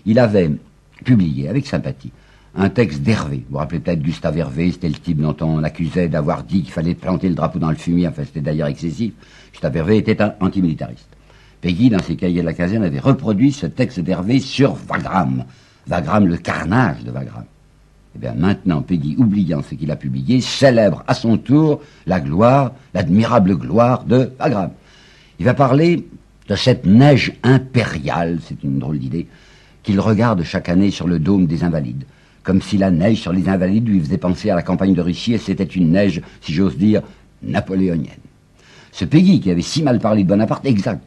Il 0.06 0.20
avait 0.20 0.52
publié 1.04 1.50
avec 1.50 1.66
sympathie 1.66 2.12
un 2.56 2.70
texte 2.70 3.02
d'Hervé. 3.02 3.38
Vous 3.38 3.54
vous 3.54 3.58
rappelez 3.58 3.80
peut-être 3.80 4.04
Gustave 4.04 4.38
Hervé, 4.38 4.72
c'était 4.72 4.90
le 4.90 4.94
type 4.94 5.20
dont 5.20 5.36
on 5.42 5.64
accusait 5.64 6.08
d'avoir 6.08 6.44
dit 6.44 6.62
qu'il 6.62 6.72
fallait 6.72 6.94
planter 6.94 7.30
le 7.30 7.34
drapeau 7.34 7.58
dans 7.58 7.72
le 7.72 7.78
fumier, 7.78 8.08
enfin 8.08 8.26
c'était 8.26 8.42
d'ailleurs 8.42 8.68
excessif. 8.68 9.14
Gustave 9.54 9.76
Hervé 9.76 9.98
était 9.98 10.22
un 10.22 10.36
antimilitariste. 10.40 11.10
Peggy, 11.62 11.90
dans 11.90 12.04
ses 12.04 12.16
cahiers 12.16 12.42
de 12.42 12.46
la 12.46 12.54
caserne, 12.54 12.84
avait 12.84 13.00
reproduit 13.00 13.52
ce 13.52 13.66
texte 13.66 14.00
d'Hervé 14.02 14.40
sur 14.40 14.78
Wagram. 14.88 15.46
Wagram, 15.88 16.28
le 16.28 16.38
carnage 16.38 17.04
de 17.04 17.10
Wagram. 17.10 17.46
Eh 18.16 18.20
bien 18.20 18.34
maintenant, 18.34 18.84
Peggy, 18.84 19.16
oubliant 19.18 19.64
ce 19.68 19.74
qu'il 19.74 19.90
a 19.90 19.96
publié, 19.96 20.42
célèbre 20.42 21.04
à 21.08 21.16
son 21.16 21.40
tour 21.40 21.82
la 22.06 22.20
gloire, 22.20 22.74
l'admirable 22.94 23.56
gloire 23.56 24.04
de 24.04 24.32
Wagram. 24.40 24.70
Il 25.40 25.46
va 25.46 25.54
parler 25.54 26.08
de 26.48 26.56
cette 26.56 26.86
neige 26.86 27.34
impériale, 27.44 28.40
c'est 28.44 28.64
une 28.64 28.80
drôle 28.80 29.00
d'idée, 29.00 29.28
qu'il 29.84 30.00
regarde 30.00 30.44
chaque 30.44 30.70
année 30.70 30.92
sur 30.92 31.08
le 31.08 31.20
dôme 31.20 31.46
des 31.46 31.64
Invalides, 31.64 32.06
comme 32.44 32.62
si 32.62 32.78
la 32.78 32.92
neige 32.92 33.22
sur 33.22 33.34
les 33.34 33.50
Invalides 33.50 33.88
lui 33.88 34.00
faisait 34.00 34.18
penser 34.18 34.50
à 34.50 34.56
la 34.56 34.64
campagne 34.64 34.94
de 34.94 35.02
Russie, 35.02 35.34
et 35.34 35.38
c'était 35.38 35.64
une 35.64 35.92
neige, 35.92 36.22
si 36.42 36.54
j'ose 36.54 36.78
dire, 36.78 37.02
napoléonienne. 37.44 38.14
Ce 38.92 39.06
Peggy, 39.06 39.40
qui 39.40 39.52
avait 39.52 39.62
si 39.62 39.84
mal 39.84 40.00
parlé 40.00 40.24
de 40.24 40.28
Bonaparte, 40.28 40.66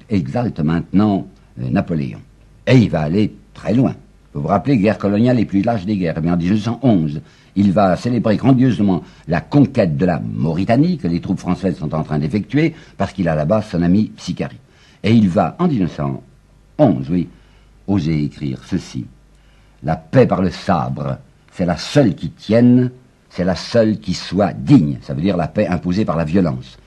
exalte 0.09 0.61
maintenant 0.61 1.27
euh, 1.61 1.69
Napoléon. 1.71 2.21
Et 2.67 2.77
il 2.77 2.91
va 2.91 3.01
aller 3.01 3.35
très 3.53 3.75
loin. 3.75 3.97
Vous 4.33 4.43
vous 4.43 4.49
rappelez, 4.49 4.77
guerre 4.79 4.99
coloniale 4.99 5.39
les 5.39 5.45
plus 5.45 5.63
large 5.63 5.87
des 5.87 5.97
guerres. 5.97 6.15
Eh 6.19 6.21
bien, 6.21 6.35
en 6.35 6.37
1811, 6.37 7.21
il 7.61 7.73
va 7.73 7.97
célébrer 7.97 8.37
grandiosement 8.37 9.03
la 9.29 9.41
conquête 9.41 9.97
de 9.97 10.07
la 10.07 10.19
Mauritanie, 10.19 10.97
que 10.97 11.09
les 11.09 11.21
troupes 11.21 11.39
françaises 11.39 11.77
sont 11.77 11.95
en 11.95 12.03
train 12.03 12.19
d'effectuer, 12.19 12.75
parce 12.97 13.13
qu'il 13.13 13.29
a 13.29 13.35
là-bas 13.35 13.63
son 13.63 13.83
ami 13.83 14.13
Sicari. 14.17 14.57
Et 15.03 15.13
il 15.13 15.29
va, 15.29 15.57
en 15.59 15.69
1911, 15.69 17.11
oui, 17.11 17.29
oser 17.87 18.25
écrire 18.25 18.63
ceci. 18.65 19.07
La 19.83 19.97
paix 19.97 20.27
par 20.27 20.43
le 20.43 20.51
sabre, 20.51 21.19
c'est 21.53 21.67
la 21.67 21.77
seule 21.77 22.15
qui 22.15 22.31
tienne, 22.31 22.91
c'est 23.29 23.45
la 23.45 23.57
seule 23.57 23.99
qui 23.99 24.15
soit 24.15 24.53
digne. 24.53 24.99
Ça 25.03 25.15
veut 25.15 25.23
dire 25.23 25.37
la 25.37 25.49
paix 25.49 25.67
imposée 25.67 26.05
par 26.05 26.17
la 26.17 26.25
violence. 26.25 26.79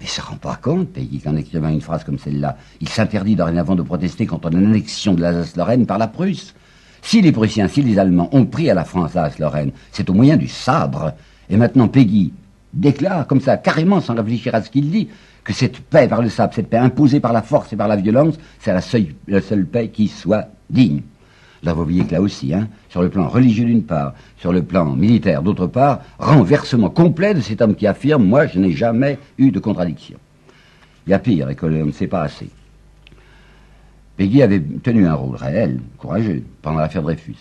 Mais 0.00 0.06
ça 0.06 0.22
rend 0.22 0.36
pas 0.36 0.56
compte, 0.56 0.88
Peggy, 0.88 1.20
qu'en 1.20 1.36
écrivant 1.36 1.68
une 1.68 1.80
phrase 1.80 2.04
comme 2.04 2.18
celle-là, 2.18 2.56
il 2.80 2.88
s'interdit 2.88 3.36
dorénavant 3.36 3.74
de 3.74 3.82
protester 3.82 4.26
contre 4.26 4.50
l'annexion 4.50 5.14
de 5.14 5.20
l'Alsace-Lorraine 5.20 5.86
par 5.86 5.98
la 5.98 6.08
Prusse. 6.08 6.54
Si 7.02 7.20
les 7.20 7.32
Prussiens, 7.32 7.68
si 7.68 7.82
les 7.82 7.98
Allemands 7.98 8.30
ont 8.32 8.46
pris 8.46 8.70
à 8.70 8.74
la 8.74 8.84
France 8.84 9.14
l'Alsace-Lorraine, 9.14 9.72
c'est 9.90 10.08
au 10.08 10.14
moyen 10.14 10.36
du 10.36 10.48
sabre. 10.48 11.12
Et 11.50 11.56
maintenant, 11.56 11.88
Peggy 11.88 12.32
déclare, 12.72 13.26
comme 13.26 13.40
ça, 13.40 13.56
carrément, 13.56 14.00
sans 14.00 14.14
réfléchir 14.14 14.54
à 14.54 14.62
ce 14.62 14.70
qu'il 14.70 14.90
dit, 14.90 15.08
que 15.44 15.52
cette 15.52 15.80
paix 15.80 16.06
par 16.06 16.22
le 16.22 16.28
sable, 16.28 16.54
cette 16.54 16.68
paix 16.68 16.78
imposée 16.78 17.18
par 17.18 17.32
la 17.32 17.42
force 17.42 17.72
et 17.72 17.76
par 17.76 17.88
la 17.88 17.96
violence, 17.96 18.38
c'est 18.60 18.72
la 18.72 18.80
seule, 18.80 19.66
paix 19.66 19.88
qui 19.88 20.06
soit 20.06 20.46
digne. 20.70 21.02
Là, 21.64 21.74
vous 21.74 21.84
voyez 21.84 22.04
que 22.04 22.12
là 22.12 22.20
aussi, 22.20 22.54
hein, 22.54 22.68
sur 22.88 23.02
le 23.02 23.08
plan 23.08 23.28
religieux 23.28 23.64
d'une 23.64 23.82
part, 23.82 24.14
sur 24.38 24.52
le 24.52 24.62
plan 24.62 24.84
militaire 24.96 25.42
d'autre 25.42 25.66
part, 25.66 26.00
renversement 26.18 26.90
complet 26.90 27.34
de 27.34 27.40
cet 27.40 27.60
homme 27.60 27.74
qui 27.74 27.86
affirme, 27.86 28.24
moi, 28.24 28.46
je 28.46 28.58
n'ai 28.58 28.72
jamais 28.72 29.18
eu 29.38 29.50
de 29.50 29.58
contradiction. 29.58 30.18
Il 31.06 31.10
y 31.10 31.14
a 31.14 31.18
pire, 31.18 31.50
et 31.50 31.56
que 31.56 31.66
l'on 31.66 31.86
ne 31.86 31.92
sait 31.92 32.06
pas 32.06 32.22
assez. 32.22 32.48
Peggy 34.16 34.42
avait 34.42 34.60
tenu 34.82 35.06
un 35.06 35.14
rôle 35.14 35.36
réel, 35.36 35.80
courageux, 35.98 36.42
pendant 36.60 36.80
l'affaire 36.80 37.02
Dreyfus. 37.02 37.36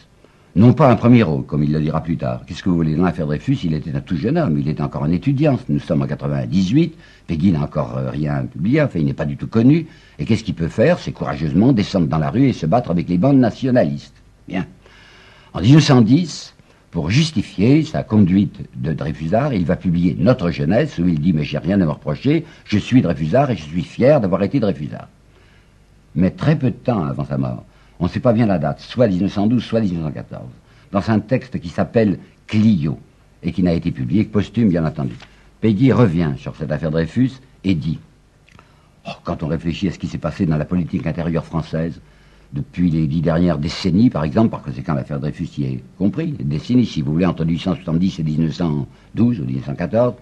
Non 0.56 0.74
pas 0.74 0.90
un 0.90 0.96
premier 0.96 1.24
rôle, 1.24 1.46
comme 1.46 1.63
il 1.63 1.72
le 1.72 1.80
dira 1.80 2.01
plus 2.01 2.18
tard. 2.18 2.42
Qu'est-ce 2.46 2.62
que 2.62 2.70
vous 2.70 2.75
voulez 2.75 2.96
Dans 2.96 3.04
l'affaire 3.04 3.25
Dreyfus, 3.25 3.60
il 3.63 3.74
était 3.74 3.96
un 3.96 4.01
tout 4.01 4.18
jeune 4.18 4.38
homme, 4.38 4.58
il 4.60 4.68
était 4.68 4.82
encore 4.82 5.04
un 5.04 5.12
étudiant. 5.12 5.58
Nous 5.70 5.80
sommes 5.80 6.01
en 6.01 6.08
98, 6.08 6.98
Peggy 7.28 7.51
n'a 7.51 7.62
encore 7.62 7.98
euh, 7.98 8.10
rien 8.10 8.46
publié, 8.46 8.82
enfin 8.82 9.00
il 9.00 9.06
n'est 9.06 9.13
pas 9.13 9.25
du 9.25 9.38
tout 9.38 9.48
connu. 9.48 9.88
Et 10.20 10.25
qu'est-ce 10.25 10.44
qu'il 10.44 10.56
peut 10.56 10.68
faire? 10.68 11.00
C'est 11.00 11.13
courageusement 11.13 11.72
descendre 11.72 12.08
dans 12.08 12.18
la 12.18 12.30
rue 12.30 12.48
et 12.48 12.54
se 12.54 12.66
battre 12.66 12.92
avec 12.92 13.08
les 13.08 13.18
bandes 13.18 13.40
nationalistes. 13.40 14.16
Bien. 14.48 14.66
En 15.54 15.62
1910, 15.62 16.54
pour 16.92 17.10
justifier 17.10 17.84
sa 17.84 18.04
conduite 18.04 18.60
de 18.75 18.92
Dreyfusard, 18.92 19.54
il 19.54 19.66
va 19.66 19.78
publier 19.78 20.18
Notre 20.20 20.51
jeunesse, 20.51 20.98
où 20.98 21.08
il 21.08 21.20
dit 21.22 21.32
Mais 21.32 21.46
j'ai 21.46 21.60
rien 21.60 21.80
à 21.80 21.86
me 21.86 21.92
reprocher, 21.92 22.46
je 22.66 22.78
suis 22.78 23.01
Dreyfusard 23.01 23.51
et 23.51 23.56
je 23.56 23.63
suis 23.63 23.84
fier 23.84 24.20
d'avoir 24.20 24.44
été 24.44 24.60
Dreyfusard. 24.60 25.08
Mais 26.15 26.32
très 26.32 26.58
peu 26.58 26.72
de 26.72 26.75
temps 26.75 27.03
avant 27.06 27.25
sa 27.25 27.38
mort, 27.38 27.63
on 28.00 28.06
ne 28.06 28.10
sait 28.10 28.20
pas 28.20 28.34
bien 28.34 28.46
la 28.46 28.58
date, 28.58 28.80
soit 28.80 29.08
1912, 29.08 29.63
soit 29.63 29.82
1914, 29.82 30.44
dans 30.91 31.10
un 31.10 31.20
texte 31.20 31.60
qui 31.60 31.70
s'appelle 31.70 32.20
Clio, 32.48 32.98
et 33.44 33.51
qui 33.51 33.63
n'a 33.63 33.74
été 33.74 33.91
publié 33.91 34.25
que 34.25 34.32
posthume, 34.32 34.70
bien 34.70 34.86
entendu. 34.86 35.15
Peggy 35.62 35.91
revient 35.91 36.34
sur 36.38 36.56
cette 36.56 36.72
affaire 36.72 36.91
Dreyfus 36.91 37.32
et 37.63 37.75
dit 37.75 38.00
oh, 39.08 39.12
Quand 39.24 39.44
on 39.44 39.48
réfléchit 39.48 39.88
à 39.88 39.91
ce 39.91 40.00
qui 40.00 40.08
s'est 40.08 40.18
passé 40.18 40.46
dans 40.46 40.58
la 40.58 40.65
politique 40.65 41.06
intérieure 41.08 41.46
française, 41.46 42.00
depuis 42.53 42.89
les 42.89 43.08
dix 43.08 43.22
dernières 43.22 43.58
décennies, 43.58 44.10
par 44.10 44.24
exemple, 44.24 44.50
par 44.50 44.62
conséquent 44.62 44.94
l'affaire 44.94 45.20
Dreyfus 45.20 45.50
y 45.58 45.63
est 45.63 45.84
compris, 45.98 46.32
décennies, 46.32 46.86
si 46.86 47.01
vous 47.01 47.13
voulez, 47.13 47.25
entre 47.25 47.46
1870 47.46 48.20
et 48.20 48.24
1912 48.24 49.39
ou 49.39 49.46
1914, 49.46 50.15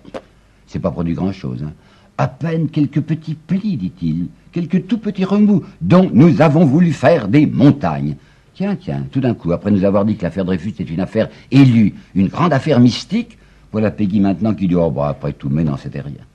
c'est 0.68 0.80
pas 0.80 0.92
produit 0.92 1.14
grand-chose. 1.14 1.64
Hein. 1.64 1.74
À 2.20 2.28
peine 2.28 2.68
quelques 2.68 3.00
petits 3.00 3.34
plis, 3.34 3.78
dit-il, 3.78 4.28
quelques 4.52 4.88
tout 4.88 4.98
petits 4.98 5.24
remous, 5.24 5.64
dont 5.80 6.12
nous 6.14 6.42
avons 6.42 6.66
voulu 6.66 6.92
faire 6.92 7.30
des 7.30 7.46
montagnes. 7.46 8.18
Tiens, 8.54 8.76
tiens, 8.76 9.06
tout 9.10 9.22
d'un 9.22 9.34
coup, 9.34 9.54
après 9.54 9.72
nous 9.72 9.86
avoir 9.86 10.04
dit 10.04 10.18
que 10.18 10.24
l'affaire 10.24 10.44
Dreyfus 10.44 10.74
est 10.80 10.90
une 10.90 11.00
affaire 11.00 11.30
élue, 11.50 11.94
une 12.16 12.28
grande 12.28 12.52
affaire 12.52 12.82
mystique, 12.82 13.38
voilà 13.72 13.90
Peggy 13.90 14.20
maintenant 14.20 14.54
qui 14.54 14.68
dit, 14.68 14.76
oh, 14.76 14.92
bah, 14.92 15.08
après 15.08 15.32
tout, 15.32 15.48
mais 15.50 15.64
non, 15.64 15.78
c'était 15.78 16.02
rien. 16.02 16.26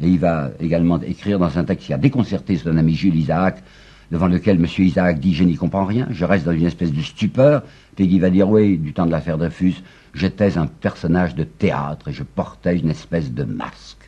Et 0.00 0.06
il 0.06 0.20
va 0.20 0.52
également 0.60 1.00
écrire 1.00 1.40
dans 1.40 1.58
un 1.58 1.64
texte 1.64 1.86
qui 1.86 1.92
a 1.92 1.98
déconcerté 1.98 2.56
son 2.56 2.76
ami 2.76 2.94
Jules 2.94 3.16
Isaac, 3.16 3.64
devant 4.12 4.28
lequel 4.28 4.58
M. 4.58 4.66
Isaac 4.78 5.18
dit, 5.18 5.34
je 5.34 5.42
n'y 5.42 5.56
comprends 5.56 5.86
rien, 5.86 6.06
je 6.12 6.24
reste 6.24 6.44
dans 6.44 6.52
une 6.52 6.66
espèce 6.66 6.92
de 6.92 7.02
stupeur. 7.02 7.64
Peggy 7.96 8.20
va 8.20 8.30
dire, 8.30 8.48
oui, 8.48 8.78
du 8.78 8.92
temps 8.92 9.06
de 9.06 9.10
l'affaire 9.10 9.38
Dreyfus, 9.38 9.82
j'étais 10.14 10.56
un 10.56 10.66
personnage 10.66 11.34
de 11.34 11.42
théâtre 11.42 12.06
et 12.06 12.12
je 12.12 12.22
portais 12.22 12.78
une 12.78 12.90
espèce 12.90 13.32
de 13.32 13.42
masque. 13.42 14.01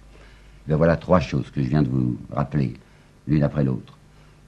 Ben 0.66 0.76
voilà 0.76 0.96
trois 0.96 1.20
choses 1.20 1.50
que 1.50 1.62
je 1.62 1.68
viens 1.68 1.82
de 1.82 1.88
vous 1.88 2.16
rappeler, 2.30 2.74
l'une 3.28 3.42
après 3.42 3.64
l'autre. 3.64 3.98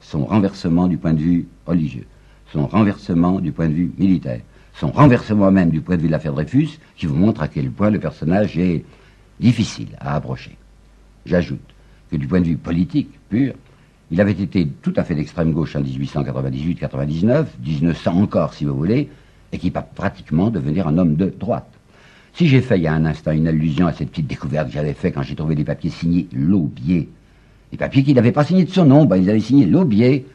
Son 0.01 0.25
renversement 0.25 0.87
du 0.87 0.97
point 0.97 1.13
de 1.13 1.21
vue 1.21 1.47
religieux, 1.67 2.07
son 2.53 2.67
renversement 2.67 3.41
du 3.41 3.53
point 3.53 3.69
de 3.69 3.75
vue 3.75 3.93
militaire, 3.99 4.41
son 4.75 4.91
renversement 4.91 5.51
même 5.51 5.71
du 5.71 5.81
point 5.81 5.97
de 5.97 6.03
vue 6.03 6.09
de 6.09 6.13
l'affaire 6.13 6.33
Dreyfus, 6.33 6.79
qui 6.97 7.07
vous 7.07 7.17
montre 7.17 7.43
à 7.43 7.49
quel 7.49 7.71
point 7.71 7.91
le 7.91 7.99
personnage 7.99 8.59
est 8.59 8.85
difficile 9.41 9.89
à 10.01 10.15
approcher. 10.15 10.57
J'ajoute 11.27 11.75
que 12.11 12.17
du 12.17 12.27
point 12.27 12.41
de 12.41 12.47
vue 12.47 12.57
politique 12.57 13.11
pur, 13.29 13.55
il 14.11 14.21
avait 14.21 14.33
été 14.33 14.69
tout 14.83 14.93
à 14.97 15.05
fait 15.05 15.15
d'extrême 15.15 15.53
gauche 15.53 15.77
en 15.77 15.83
1898-99, 15.83 17.47
1900 17.65 18.23
encore 18.23 18.55
si 18.55 18.65
vous 18.65 18.77
voulez, 18.77 19.11
et 19.53 19.59
qui 19.59 19.71
va 19.71 19.83
pratiquement 19.83 20.51
devenir 20.51 20.87
un 20.87 20.97
homme 20.99 21.17
de 21.17 21.27
droite. 21.27 21.76
Si 22.37 22.49
j'ai 22.49 22.61
fait 22.61 22.77
il 22.77 22.83
y 22.83 22.87
a 22.87 22.93
un 22.93 23.07
instant 23.07 23.33
une 23.33 23.49
allusion 23.49 23.87
à 23.87 23.95
cette 23.95 24.11
petite 24.11 24.27
découverte 24.27 24.67
que 24.67 24.75
j'avais 24.75 24.93
faite 24.93 25.15
quand 25.15 25.23
j'ai 25.23 25.35
trouvé 25.35 25.55
des 25.55 25.65
papiers 25.65 25.89
signés 25.89 26.29
Laubier, 26.35 27.09
des 27.71 27.79
papiers 27.79 28.03
qui 28.03 28.13
n'avaient 28.13 28.31
pas 28.31 28.45
signé 28.45 28.65
de 28.65 28.71
son 28.71 28.85
nom, 28.85 29.07
ben 29.07 29.17
ils 29.17 29.31
avaient 29.31 29.41
signé 29.41 29.65
Laubier. 29.65 30.27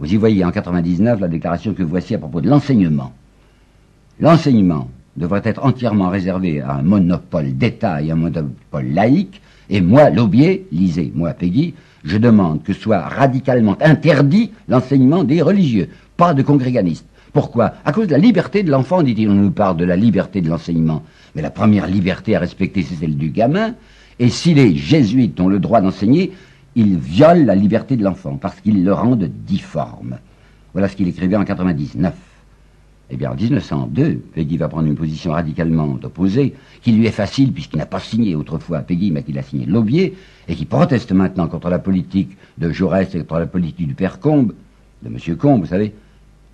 Vous 0.00 0.12
y 0.12 0.16
voyez 0.16 0.44
en 0.44 0.50
99 0.50 1.20
la 1.20 1.28
déclaration 1.28 1.72
que 1.72 1.84
voici 1.84 2.16
à 2.16 2.18
propos 2.18 2.40
de 2.40 2.48
l'enseignement. 2.48 3.12
L'enseignement 4.18 4.90
devrait 5.16 5.42
être 5.44 5.64
entièrement 5.64 6.08
réservé 6.08 6.62
à 6.62 6.72
un 6.72 6.82
monopole 6.82 7.56
d'État 7.56 8.02
et 8.02 8.10
un 8.10 8.16
monopole 8.16 8.88
laïque, 8.88 9.40
et 9.70 9.80
moi, 9.80 10.10
Laubier, 10.10 10.66
lisez, 10.72 11.12
moi, 11.14 11.30
Peggy, 11.30 11.74
je 12.02 12.18
demande 12.18 12.64
que 12.64 12.72
soit 12.72 13.02
radicalement 13.02 13.76
interdit 13.80 14.50
l'enseignement 14.68 15.22
des 15.22 15.42
religieux, 15.42 15.90
pas 16.16 16.34
de 16.34 16.42
congréganistes. 16.42 17.06
Pourquoi? 17.36 17.74
À 17.84 17.92
cause 17.92 18.06
de 18.06 18.12
la 18.12 18.18
liberté 18.18 18.62
de 18.62 18.70
l'enfant, 18.70 19.02
dit-il. 19.02 19.28
On 19.28 19.34
nous 19.34 19.50
parle 19.50 19.76
de 19.76 19.84
la 19.84 19.94
liberté 19.94 20.40
de 20.40 20.48
l'enseignement. 20.48 21.02
Mais 21.34 21.42
la 21.42 21.50
première 21.50 21.86
liberté 21.86 22.34
à 22.34 22.38
respecter, 22.38 22.80
c'est 22.80 22.94
celle 22.94 23.14
du 23.14 23.28
gamin. 23.28 23.74
Et 24.18 24.30
si 24.30 24.54
les 24.54 24.74
jésuites 24.74 25.38
ont 25.38 25.48
le 25.48 25.58
droit 25.58 25.82
d'enseigner, 25.82 26.32
ils 26.76 26.96
violent 26.96 27.44
la 27.44 27.54
liberté 27.54 27.98
de 27.98 28.04
l'enfant 28.04 28.38
parce 28.40 28.58
qu'ils 28.62 28.82
le 28.82 28.92
rendent 28.94 29.30
difforme. 29.46 30.16
Voilà 30.72 30.88
ce 30.88 30.96
qu'il 30.96 31.08
écrivait 31.08 31.36
en 31.36 31.44
99. 31.44 32.14
Eh 33.10 33.16
bien, 33.18 33.32
en 33.32 33.34
1902, 33.34 34.14
Peggy 34.34 34.56
va 34.56 34.68
prendre 34.68 34.88
une 34.88 34.96
position 34.96 35.32
radicalement 35.32 35.98
opposée, 36.02 36.54
qui 36.80 36.92
lui 36.92 37.04
est 37.04 37.10
facile 37.10 37.52
puisqu'il 37.52 37.76
n'a 37.76 37.84
pas 37.84 38.00
signé 38.00 38.34
autrefois 38.34 38.78
Peggy, 38.78 39.10
mais 39.10 39.22
qu'il 39.22 39.38
a 39.38 39.42
signé 39.42 39.66
Laubier, 39.66 40.16
et 40.48 40.54
qui 40.54 40.64
proteste 40.64 41.12
maintenant 41.12 41.48
contre 41.48 41.68
la 41.68 41.80
politique 41.80 42.34
de 42.56 42.70
Jaurès 42.70 43.14
et 43.14 43.18
contre 43.18 43.40
la 43.40 43.46
politique 43.46 43.88
du 43.88 43.94
père 43.94 44.20
Combe, 44.20 44.54
de 45.02 45.08
M. 45.08 45.36
Combe, 45.36 45.60
vous 45.60 45.66
savez, 45.66 45.92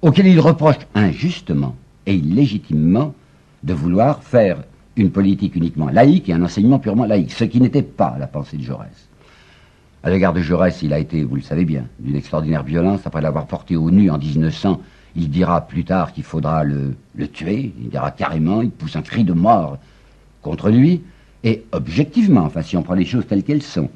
auquel 0.03 0.27
il 0.27 0.41
reproche 0.41 0.79
injustement 0.95 1.77
et 2.07 2.15
illégitimement 2.15 3.15
de 3.63 3.73
vouloir 3.73 4.23
faire 4.23 4.65
une 4.97 5.11
politique 5.11 5.57
uniquement 5.57 5.89
laïque 5.89 6.29
et 6.29 6.33
un 6.33 6.43
enseignement 6.43 6.81
purement 6.81 7.07
laïque, 7.07 7.33
ce 7.33 7.45
qui 7.45 7.61
n'était 7.61 7.83
pas 7.83 8.17
la 8.19 8.27
pensée 8.27 8.59
de 8.59 8.63
Jaurès. 8.63 9.09
À 10.03 10.11
l'égard 10.11 10.33
de 10.33 10.41
Jaurès, 10.41 10.83
il 10.83 10.93
a 10.93 10.99
été, 10.99 11.23
vous 11.23 11.37
le 11.37 11.43
savez 11.43 11.65
bien, 11.65 11.87
d'une 12.01 12.17
extraordinaire 12.17 12.65
violence. 12.65 13.07
Après 13.07 13.23
l'avoir 13.23 13.47
porté 13.47 13.77
au 13.77 13.91
nu 13.93 14.11
en 14.11 14.19
1900, 14.19 14.81
il 15.15 15.31
dira 15.31 15.61
plus 15.61 15.85
tard 15.85 16.13
qu'il 16.13 16.25
faudra 16.25 16.65
le, 16.65 16.97
tuer. 17.33 17.73
Il 17.81 17.89
dira 17.89 18.11
carrément, 18.11 18.63
il 18.63 18.71
pousse 18.71 18.97
un 18.97 19.03
cri 19.03 19.23
de 19.23 19.33
mort 19.33 19.79
contre 20.43 20.71
lui. 20.71 21.03
Et 21.45 21.65
objectivement, 21.71 22.43
enfin 22.43 22.63
si 22.63 22.77
on 22.77 22.83
prend 22.83 22.95
les 22.95 23.05
choses 23.05 23.27
telles 23.27 23.45
qu'elles 23.45 23.63
sont, 23.63 23.91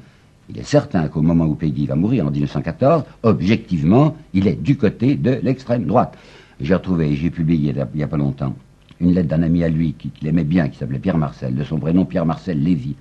il 0.49 0.57
est 0.57 0.63
certain 0.63 1.07
qu'au 1.07 1.21
moment 1.21 1.45
où 1.45 1.55
Peggy 1.55 1.87
va 1.87 1.95
mourir 1.95 2.25
en 2.25 2.31
1914, 2.31 3.03
objectivement, 3.23 4.15
il 4.33 4.47
est 4.47 4.61
du 4.61 4.77
côté 4.77 5.15
de 5.15 5.39
l'extrême 5.43 5.85
droite. 5.85 6.17
J'ai 6.61 6.73
retrouvé, 6.73 7.15
j'ai 7.15 7.29
publié 7.29 7.73
il 7.77 7.87
n'y 7.95 8.03
a 8.03 8.07
pas 8.07 8.17
longtemps, 8.17 8.55
une 8.99 9.13
lettre 9.13 9.27
d'un 9.27 9.43
ami 9.43 9.63
à 9.63 9.69
lui 9.69 9.93
qu'il 9.93 10.27
aimait 10.27 10.43
bien, 10.43 10.69
qui 10.69 10.77
s'appelait 10.77 10.99
Pierre 10.99 11.17
Marcel, 11.17 11.55
de 11.55 11.63
son 11.63 11.77
prénom 11.77 12.05
Pierre 12.05 12.25
Marcel 12.25 12.63
Lévy. 12.63 12.95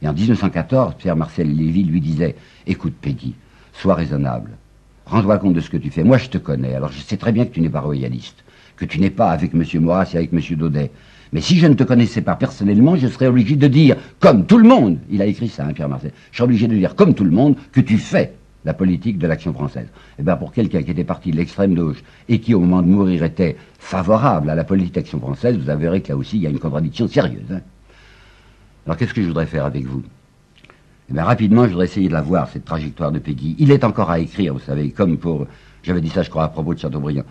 Et 0.00 0.08
en 0.08 0.12
1914, 0.12 0.94
Pierre 0.96 1.16
Marcel 1.16 1.54
Lévy 1.54 1.84
lui 1.84 2.00
disait 2.00 2.36
Écoute, 2.66 2.94
Peggy, 3.00 3.34
sois 3.72 3.94
raisonnable. 3.94 4.50
Rends-toi 5.06 5.38
compte 5.38 5.54
de 5.54 5.60
ce 5.60 5.70
que 5.70 5.76
tu 5.76 5.90
fais. 5.90 6.04
Moi, 6.04 6.18
je 6.18 6.28
te 6.28 6.38
connais. 6.38 6.74
Alors, 6.74 6.90
je 6.90 7.00
sais 7.00 7.16
très 7.16 7.32
bien 7.32 7.44
que 7.44 7.52
tu 7.52 7.60
n'es 7.60 7.68
pas 7.68 7.80
royaliste, 7.80 8.44
que 8.76 8.84
tu 8.84 9.00
n'es 9.00 9.10
pas 9.10 9.30
avec 9.30 9.52
M. 9.54 9.64
Maurras 9.80 10.10
et 10.14 10.16
avec 10.16 10.32
M. 10.32 10.40
Daudet. 10.56 10.90
Mais 11.32 11.40
si 11.40 11.58
je 11.58 11.66
ne 11.66 11.74
te 11.74 11.82
connaissais 11.82 12.20
pas 12.20 12.36
personnellement, 12.36 12.94
je 12.96 13.08
serais 13.08 13.26
obligé 13.26 13.56
de 13.56 13.66
dire, 13.66 13.96
comme 14.20 14.44
tout 14.44 14.58
le 14.58 14.68
monde, 14.68 14.98
il 15.10 15.22
a 15.22 15.26
écrit 15.26 15.48
ça, 15.48 15.64
hein, 15.64 15.72
Pierre 15.72 15.88
Marcel, 15.88 16.12
je 16.30 16.36
serais 16.36 16.44
obligé 16.44 16.68
de 16.68 16.76
dire, 16.76 16.94
comme 16.94 17.14
tout 17.14 17.24
le 17.24 17.30
monde, 17.30 17.56
que 17.72 17.80
tu 17.80 17.96
fais 17.96 18.34
la 18.64 18.74
politique 18.74 19.18
de 19.18 19.26
l'action 19.26 19.52
française. 19.52 19.88
Eh 20.18 20.22
bien, 20.22 20.36
pour 20.36 20.52
quelqu'un 20.52 20.82
qui 20.82 20.90
était 20.90 21.04
parti 21.04 21.30
de 21.30 21.36
l'extrême 21.36 21.74
gauche 21.74 22.02
et 22.28 22.38
qui, 22.38 22.54
au 22.54 22.60
moment 22.60 22.82
de 22.82 22.88
mourir, 22.88 23.24
était 23.24 23.56
favorable 23.78 24.50
à 24.50 24.54
la 24.54 24.62
politique 24.62 24.94
d'action 24.94 25.18
française, 25.18 25.56
vous 25.56 25.64
verrez 25.64 26.02
que 26.02 26.10
là 26.10 26.16
aussi, 26.16 26.36
il 26.36 26.42
y 26.42 26.46
a 26.46 26.50
une 26.50 26.58
contradiction 26.58 27.08
sérieuse. 27.08 27.50
Hein. 27.50 27.60
Alors, 28.86 28.96
qu'est-ce 28.98 29.14
que 29.14 29.22
je 29.22 29.28
voudrais 29.28 29.46
faire 29.46 29.64
avec 29.64 29.86
vous? 29.86 30.02
Eh 31.08 31.14
bien, 31.14 31.24
rapidement, 31.24 31.64
je 31.64 31.70
voudrais 31.70 31.86
essayer 31.86 32.08
de 32.08 32.12
la 32.12 32.22
voir, 32.22 32.48
cette 32.50 32.64
trajectoire 32.64 33.10
de 33.10 33.18
Peggy. 33.18 33.56
Il 33.58 33.70
est 33.70 33.84
encore 33.84 34.10
à 34.10 34.18
écrire, 34.18 34.52
vous 34.52 34.60
savez, 34.60 34.90
comme 34.90 35.16
pour... 35.16 35.46
J'avais 35.82 36.00
dit 36.00 36.10
ça, 36.10 36.22
je 36.22 36.30
crois, 36.30 36.44
à 36.44 36.48
propos 36.48 36.74
de 36.74 36.78
Chateaubriand, 36.78 37.24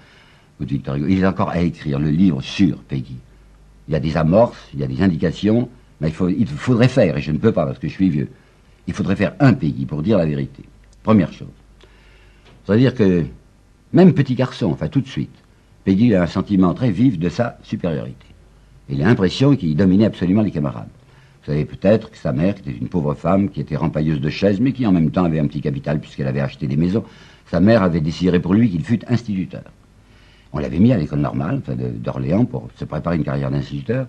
ou 0.60 0.66
de 0.66 0.70
Victor 0.70 0.96
Hugo. 0.96 1.06
Il 1.08 1.20
est 1.20 1.26
encore 1.26 1.50
à 1.50 1.60
écrire 1.60 2.00
le 2.00 2.10
livre 2.10 2.42
sur 2.42 2.78
Peggy. 2.80 3.16
Il 3.88 3.94
y 3.94 3.96
a 3.96 4.00
des 4.00 4.18
amorces, 4.18 4.58
il 4.74 4.80
y 4.80 4.84
a 4.84 4.88
des 4.88 5.02
indications, 5.02 5.70
mais 6.00 6.12
il, 6.38 6.48
faudrait 6.48 6.88
faire, 6.88 7.18
et 7.18 7.22
je 7.22 7.32
ne 7.32 7.38
peux 7.38 7.52
pas 7.52 7.66
parce 7.66 7.80
que 7.80 7.88
je 7.88 7.94
suis 7.94 8.10
vieux, 8.10 8.30
il 8.88 8.94
faudrait 8.94 9.16
faire 9.16 9.34
un 9.40 9.54
Peggy 9.54 9.86
pour 9.86 10.02
dire 10.02 10.18
la 10.18 10.26
vérité. 10.26 10.64
Première 11.04 11.32
chose. 11.32 11.48
C'est-à-dire 12.66 12.96
que, 12.96 13.26
même 13.94 14.14
petit 14.14 14.36
garçon, 14.36 14.72
enfin 14.72 14.88
tout 14.88 15.02
de 15.02 15.08
suite, 15.08 15.36
Peggy 15.84 16.16
a 16.16 16.24
un 16.24 16.28
sentiment 16.28 16.74
très 16.74 16.92
vif 16.92 17.18
de 17.20 17.30
sa 17.30 17.58
supériorité. 17.64 18.26
Il 18.90 19.02
a 19.02 19.06
l'impression 19.06 19.56
qu'il 19.56 19.76
dominait 19.76 20.06
absolument 20.06 20.42
les 20.42 20.52
camarades. 20.52 20.90
Vous 21.42 21.52
savez 21.52 21.66
peut-être 21.66 22.12
que 22.12 22.18
sa 22.18 22.32
mère, 22.32 22.56
qui 22.56 22.70
était 22.70 22.78
une 22.78 22.88
pauvre 22.88 23.16
femme, 23.16 23.50
qui 23.50 23.62
était 23.62 23.76
rempailleuse 23.76 24.22
de 24.22 24.30
chaises, 24.30 24.60
mais 24.60 24.74
qui 24.74 24.86
en 24.86 24.92
même 24.92 25.10
temps 25.10 25.24
avait 25.24 25.40
un 25.40 25.48
petit 25.48 25.62
capital 25.62 26.00
puisqu'elle 26.00 26.28
avait 26.28 26.40
acheté 26.40 26.68
des 26.68 26.76
maisons, 26.76 27.04
sa 27.50 27.60
mère 27.60 27.82
avait 27.82 28.02
décidé 28.02 28.40
pour 28.40 28.54
lui 28.54 28.70
qu'il 28.70 28.84
fût 28.84 29.00
instituteur. 29.08 29.64
On 30.54 30.60
l'avait 30.60 30.80
mis 30.80 30.92
à 30.92 30.98
l'école 30.98 31.20
normale, 31.20 31.62
enfin 31.62 31.76
d'Orléans, 31.76 32.46
pour 32.46 32.68
se 32.76 32.86
préparer 32.86 33.16
une 33.16 33.24
carrière 33.24 33.52
d'instituteur. 33.52 34.08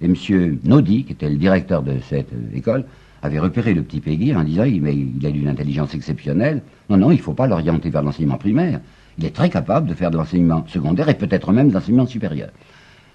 Et 0.00 0.06
M. 0.06 0.58
Naudy, 0.64 1.04
qui 1.04 1.12
était 1.12 1.28
le 1.28 1.36
directeur 1.36 1.82
de 1.82 1.98
cette 2.08 2.32
euh, 2.32 2.56
école, 2.56 2.84
avait 3.22 3.38
repéré 3.38 3.74
le 3.74 3.82
petit 3.82 4.00
Peggy 4.00 4.34
en 4.34 4.44
disant 4.44 4.64
mais 4.80 4.96
il 4.96 5.26
a 5.26 5.28
une 5.28 5.48
intelligence 5.48 5.94
exceptionnelle. 5.94 6.62
Non, 6.88 6.96
non, 6.96 7.10
il 7.10 7.16
ne 7.16 7.22
faut 7.22 7.34
pas 7.34 7.46
l'orienter 7.46 7.90
vers 7.90 8.02
l'enseignement 8.02 8.38
primaire. 8.38 8.80
Il 9.18 9.24
est 9.26 9.34
très 9.34 9.50
capable 9.50 9.88
de 9.88 9.94
faire 9.94 10.10
de 10.10 10.16
l'enseignement 10.16 10.64
secondaire 10.68 11.08
et 11.10 11.14
peut-être 11.14 11.52
même 11.52 11.68
de 11.68 11.74
l'enseignement 11.74 12.06
supérieur. 12.06 12.48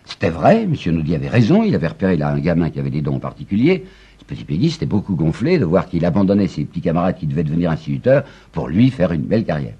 C'était 0.05 0.29
vrai, 0.29 0.63
M. 0.63 0.75
Naudy 0.93 1.15
avait 1.15 1.29
raison, 1.29 1.63
il 1.63 1.73
avait 1.73 1.87
repéré 1.87 2.17
là 2.17 2.29
un 2.29 2.39
gamin 2.39 2.69
qui 2.69 2.79
avait 2.79 2.91
des 2.91 3.01
dons 3.01 3.17
particuliers. 3.17 3.85
Ce 4.19 4.25
petit 4.25 4.43
Peggy 4.43 4.69
s'était 4.69 4.85
beaucoup 4.85 5.15
gonflé 5.15 5.57
de 5.57 5.65
voir 5.65 5.87
qu'il 5.87 6.05
abandonnait 6.05 6.47
ses 6.47 6.65
petits 6.65 6.81
camarades 6.81 7.17
qui 7.17 7.25
devaient 7.25 7.43
devenir 7.43 7.71
instituteurs 7.71 8.23
pour 8.51 8.67
lui 8.67 8.91
faire 8.91 9.11
une 9.11 9.23
belle 9.23 9.45
carrière. 9.45 9.73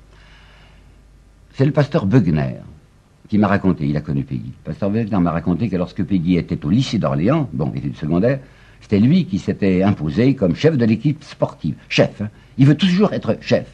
C'est 1.54 1.66
le 1.66 1.72
pasteur 1.72 2.08
Bugner 2.08 2.56
qui 3.28 3.38
m'a 3.38 3.48
raconté, 3.48 3.88
il 3.88 3.98
a 3.98 4.02
connu 4.02 4.24
Peggy. 4.24 4.52
Pasteur 4.64 4.90
Bugner 4.90 5.18
m'a 5.20 5.32
raconté 5.32 5.70
que 5.70 5.76
lorsque 5.76 6.04
Peggy 6.04 6.38
était 6.38 6.64
au 6.66 6.70
lycée 6.70 7.00
d'Orléans, 7.00 7.50
bon, 7.54 7.72
études 7.76 7.98
secondaire, 7.98 8.40
c'était 8.82 9.00
lui 9.00 9.26
qui 9.26 9.40
s'était 9.40 9.82
imposé 9.82 10.36
comme 10.36 10.56
chef 10.56 10.78
de 10.78 10.86
l'équipe 10.86 11.24
sportive. 11.24 11.76
Chef. 11.90 12.22
Hein. 12.22 12.30
Il 12.58 12.68
veut 12.68 12.78
toujours 12.78 13.14
être 13.14 13.38
chef. 13.42 13.66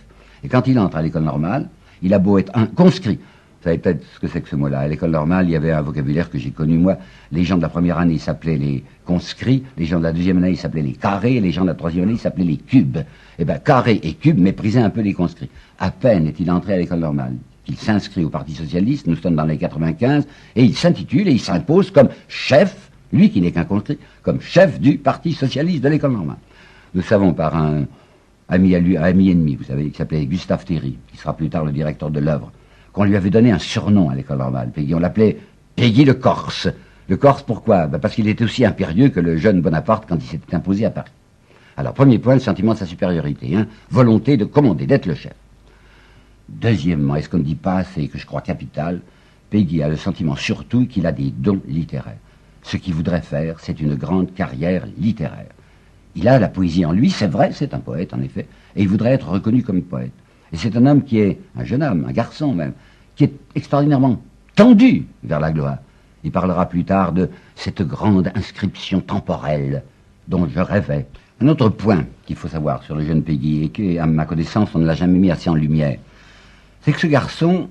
Et 0.43 0.47
quand 0.47 0.67
il 0.67 0.79
entre 0.79 0.97
à 0.97 1.01
l'école 1.01 1.23
normale, 1.23 1.69
il 2.01 2.13
a 2.13 2.19
beau 2.19 2.37
être 2.37 2.51
un 2.55 2.65
conscrit. 2.65 3.19
Vous 3.61 3.65
savez 3.65 3.77
peut-être 3.77 4.03
ce 4.15 4.19
que 4.19 4.27
c'est 4.27 4.41
que 4.41 4.49
ce 4.49 4.55
mot-là. 4.55 4.79
À 4.79 4.87
l'école 4.87 5.11
normale, 5.11 5.47
il 5.47 5.51
y 5.51 5.55
avait 5.55 5.71
un 5.71 5.81
vocabulaire 5.81 6.31
que 6.31 6.39
j'ai 6.39 6.49
connu 6.49 6.77
moi. 6.77 6.97
Les 7.31 7.43
gens 7.43 7.57
de 7.57 7.61
la 7.61 7.69
première 7.69 7.99
année 7.99 8.17
s'appelaient 8.17 8.57
les 8.57 8.83
conscrits, 9.05 9.63
les 9.77 9.85
gens 9.85 9.99
de 9.99 10.03
la 10.03 10.13
deuxième 10.13 10.37
année 10.37 10.55
s'appelaient 10.55 10.81
les 10.81 10.93
carrés, 10.93 11.39
les 11.39 11.51
gens 11.51 11.61
de 11.61 11.67
la 11.67 11.75
troisième 11.75 12.07
année 12.07 12.17
s'appelaient 12.17 12.45
les 12.45 12.57
cubes. 12.57 12.97
Eh 13.37 13.45
bien, 13.45 13.59
carré 13.59 13.99
et 14.01 14.13
cube 14.13 14.39
méprisaient 14.39 14.79
un 14.79 14.89
peu 14.89 15.01
les 15.01 15.13
conscrits. 15.13 15.49
À 15.77 15.91
peine 15.91 16.25
est-il 16.25 16.49
entré 16.49 16.73
à 16.73 16.77
l'école 16.77 16.99
normale 16.99 17.35
il 17.71 17.77
s'inscrit 17.77 18.23
au 18.25 18.29
Parti 18.29 18.53
Socialiste, 18.53 19.07
nous 19.07 19.15
sommes 19.15 19.35
dans 19.35 19.45
les 19.45 19.57
95, 19.57 20.27
et 20.55 20.63
il 20.63 20.75
s'intitule 20.75 21.27
et 21.29 21.31
il 21.31 21.39
s'impose 21.39 21.89
comme 21.89 22.09
chef 22.27 22.91
lui 23.13 23.29
qui 23.29 23.41
n'est 23.41 23.51
qu'un 23.51 23.63
conscrit, 23.63 23.97
comme 24.23 24.41
chef 24.41 24.79
du 24.79 24.97
Parti 24.97 25.33
socialiste 25.33 25.83
de 25.83 25.89
l'école 25.89 26.13
normale. 26.13 26.37
Nous 26.93 27.01
savons 27.01 27.33
par 27.33 27.55
un 27.55 27.85
ami, 28.49 28.75
ami 28.75 29.31
ennemi, 29.31 29.55
vous 29.55 29.63
savez, 29.63 29.89
qui 29.89 29.97
s'appelait 29.97 30.25
Gustave 30.25 30.65
Théry, 30.65 30.97
qui 31.07 31.17
sera 31.17 31.35
plus 31.35 31.49
tard 31.49 31.65
le 31.65 31.71
directeur 31.71 32.09
de 32.09 32.19
l'œuvre, 32.19 32.51
qu'on 32.93 33.03
lui 33.03 33.15
avait 33.15 33.29
donné 33.29 33.51
un 33.51 33.59
surnom 33.59 34.09
à 34.09 34.15
l'école 34.15 34.39
normale. 34.39 34.71
Peggy, 34.71 34.93
on 34.93 34.99
l'appelait 34.99 35.37
Peggy 35.75 36.05
le 36.05 36.13
Corse. 36.13 36.67
Le 37.07 37.17
Corse, 37.17 37.43
pourquoi? 37.43 37.87
Ben 37.87 37.99
Parce 37.99 38.15
qu'il 38.15 38.27
était 38.27 38.43
aussi 38.43 38.65
impérieux 38.65 39.09
que 39.09 39.19
le 39.19 39.37
jeune 39.37 39.61
Bonaparte 39.61 40.05
quand 40.07 40.17
il 40.17 40.27
s'était 40.27 40.55
imposé 40.55 40.85
à 40.85 40.89
Paris. 40.89 41.11
Alors, 41.77 41.93
premier 41.93 42.19
point, 42.19 42.33
le 42.33 42.39
sentiment 42.41 42.73
de 42.73 42.79
sa 42.79 42.85
supériorité, 42.85 43.55
hein, 43.55 43.67
volonté 43.89 44.37
de 44.37 44.45
commander, 44.45 44.85
d'être 44.85 45.05
le 45.05 45.15
chef. 45.15 45.33
Deuxièmement, 46.59 47.15
est-ce 47.15 47.29
qu'on 47.29 47.37
ne 47.37 47.43
dit 47.43 47.55
pas 47.55 47.77
assez, 47.77 48.07
que 48.07 48.17
je 48.17 48.25
crois 48.25 48.41
capital, 48.41 49.01
Peggy 49.49 49.81
a 49.81 49.89
le 49.89 49.95
sentiment 49.95 50.35
surtout 50.35 50.85
qu'il 50.85 51.05
a 51.05 51.11
des 51.11 51.31
dons 51.31 51.61
littéraires. 51.67 52.17
Ce 52.63 52.77
qu'il 52.77 52.93
voudrait 52.93 53.21
faire, 53.21 53.59
c'est 53.59 53.79
une 53.79 53.95
grande 53.95 54.33
carrière 54.33 54.85
littéraire. 54.97 55.49
Il 56.15 56.27
a 56.27 56.39
la 56.39 56.49
poésie 56.49 56.85
en 56.85 56.91
lui, 56.91 57.09
c'est 57.09 57.27
vrai, 57.27 57.51
c'est 57.53 57.73
un 57.73 57.79
poète 57.79 58.13
en 58.13 58.21
effet, 58.21 58.47
et 58.75 58.81
il 58.81 58.89
voudrait 58.89 59.13
être 59.13 59.29
reconnu 59.29 59.63
comme 59.63 59.81
poète. 59.81 60.11
Et 60.51 60.57
c'est 60.57 60.75
un 60.75 60.85
homme 60.85 61.03
qui 61.03 61.19
est, 61.19 61.39
un 61.55 61.63
jeune 61.63 61.83
homme, 61.83 62.05
un 62.07 62.11
garçon 62.11 62.53
même, 62.53 62.73
qui 63.15 63.23
est 63.23 63.33
extraordinairement 63.55 64.21
tendu 64.55 65.05
vers 65.23 65.39
la 65.39 65.51
gloire. 65.51 65.77
Il 66.23 66.31
parlera 66.31 66.67
plus 66.67 66.83
tard 66.83 67.13
de 67.13 67.29
cette 67.55 67.81
grande 67.81 68.31
inscription 68.35 68.99
temporelle 68.99 69.83
dont 70.27 70.47
je 70.47 70.59
rêvais. 70.59 71.07
Un 71.39 71.47
autre 71.47 71.69
point 71.69 72.05
qu'il 72.25 72.35
faut 72.35 72.49
savoir 72.49 72.83
sur 72.83 72.95
le 72.95 73.05
jeune 73.05 73.23
Peggy, 73.23 73.63
et 73.63 73.69
que, 73.69 73.97
à 73.97 74.05
ma 74.05 74.25
connaissance, 74.25 74.69
on 74.75 74.79
ne 74.79 74.85
l'a 74.85 74.95
jamais 74.95 75.17
mis 75.17 75.31
assez 75.31 75.49
en 75.49 75.55
lumière, 75.55 75.97
c'est 76.83 76.93
que 76.93 76.99
ce 76.99 77.07
garçon 77.07 77.69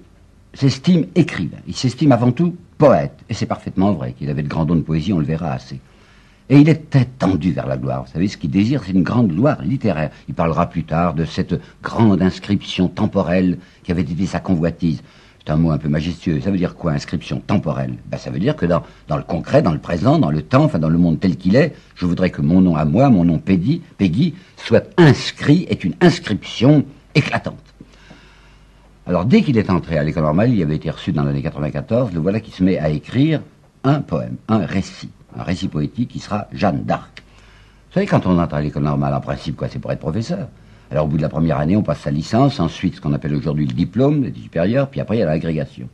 s'estime 0.55 1.07
écrivain. 1.15 1.59
Il 1.67 1.75
s'estime 1.75 2.13
avant 2.13 2.33
tout 2.33 2.57
poète. 2.79 3.19
Et 3.29 3.35
c'est 3.35 3.47
parfaitement 3.47 3.93
vrai 3.93 4.13
qu'il 4.13 4.31
avait 4.31 4.43
de 4.43 4.49
grands 4.49 4.65
dons 4.65 4.77
de 4.77 4.81
poésie, 4.81 5.13
on 5.13 5.19
le 5.19 5.25
verra 5.25 5.53
assez. 5.53 5.81
Et 6.49 6.59
il 6.59 6.69
était 6.69 7.05
tendu 7.05 7.53
vers 7.53 7.67
la 7.67 7.77
gloire. 7.77 8.05
Vous 8.05 8.13
savez, 8.13 8.27
ce 8.27 8.37
qu'il 8.37 8.51
désire, 8.51 8.83
c'est 8.85 8.93
une 8.93 9.05
grande 9.05 9.29
gloire 9.29 9.63
littéraire. 9.63 10.11
Il 10.29 10.35
parlera 10.35 10.69
plus 10.69 10.83
tard 10.83 11.15
de 11.15 11.25
cette 11.25 11.55
grande 11.81 12.21
inscription 12.21 12.89
temporelle 12.89 13.59
qui 13.85 13.93
avait 13.93 14.03
été 14.03 14.27
sa 14.27 14.41
convoitise. 14.41 15.01
C'est 15.45 15.53
un 15.53 15.57
mot 15.57 15.71
un 15.71 15.79
peu 15.79 15.89
majestueux. 15.89 16.41
Ça 16.41 16.51
veut 16.51 16.59
dire 16.59 16.75
quoi, 16.75 16.93
inscription 16.93 17.41
temporelle? 17.41 17.95
Ben, 18.07 18.19
Ça 18.19 18.31
veut 18.31 18.41
dire 18.41 18.57
que 18.57 18.67
dans, 18.67 18.83
le 19.17 19.23
concret, 19.23 19.63
dans 19.63 19.73
le 19.73 19.79
présent, 19.79 20.19
dans 20.19 20.31
le 20.31 20.43
temps, 20.43 20.65
enfin 20.65 20.81
dans 20.81 20.89
le 20.89 20.99
monde 20.99 21.21
tel 21.21 21.37
qu'il 21.37 21.55
est, 21.55 21.75
je 21.95 22.05
voudrais 22.05 22.31
que 22.31 22.43
mon 22.43 22.61
nom 22.61 22.75
à 22.75 22.85
moi, 22.85 23.09
mon 23.11 23.25
nom 23.25 23.39
Peggy, 23.39 23.81
Peggy, 23.97 24.35
soit 24.57 24.89
inscrit, 24.99 25.67
est 25.71 25.85
une 25.85 25.95
inscription 26.01 26.85
éclatante. 27.15 27.70
Alors 29.07 29.25
dès 29.25 29.43
qu'il 29.43 29.57
est 29.59 29.71
entré 29.71 29.99
à 29.99 30.05
l'école 30.05 30.25
normale, 30.25 30.53
il 30.53 30.63
avait 30.63 30.77
été 30.77 30.91
reçu 30.91 31.13
dans 31.13 31.25
l'année 31.25 31.43
94, 31.43 32.13
le 32.13 32.21
voilà 32.21 32.41
qui 32.41 32.51
se 32.51 32.63
met 32.63 32.79
à 32.79 32.91
écrire 32.91 33.41
un 33.83 34.01
poème, 34.01 34.37
un 34.49 34.59
récit, 34.59 35.11
un 35.37 35.43
récit 35.43 35.69
poétique 35.69 36.11
qui 36.11 36.19
sera 36.19 36.49
Jeanne 36.53 36.85
d'Arc. 36.85 37.23
Vous 37.89 37.95
savez, 37.95 38.07
quand 38.07 38.27
on 38.27 38.39
entre 38.39 38.55
à 38.55 38.61
l'école 38.61 38.85
normale, 38.85 39.15
en 39.15 39.21
principe, 39.21 39.57
quoi, 39.57 39.69
c'est 39.69 39.79
pour 39.79 39.91
être 39.91 40.01
professeur. 40.01 40.49
Alors, 40.91 41.07
au 41.07 41.09
bout 41.09 41.17
de 41.17 41.23
la 41.23 41.29
première 41.29 41.59
année, 41.59 41.77
on 41.77 41.83
passe 41.83 42.01
sa 42.01 42.11
licence, 42.11 42.61
ensuite 42.61 42.97
ce 42.97 43.01
qu'on 43.01 43.13
appelle 43.13 43.35
aujourd'hui 43.35 43.67
le 43.67 43.73
diplôme, 43.73 44.23
le 44.23 44.33
supérieur, 44.35 44.89
puis 44.89 45.01
après, 45.01 45.17
il 45.17 45.21
y 45.21 45.23
a 45.23 45.27
l'agrégation. 45.27 45.89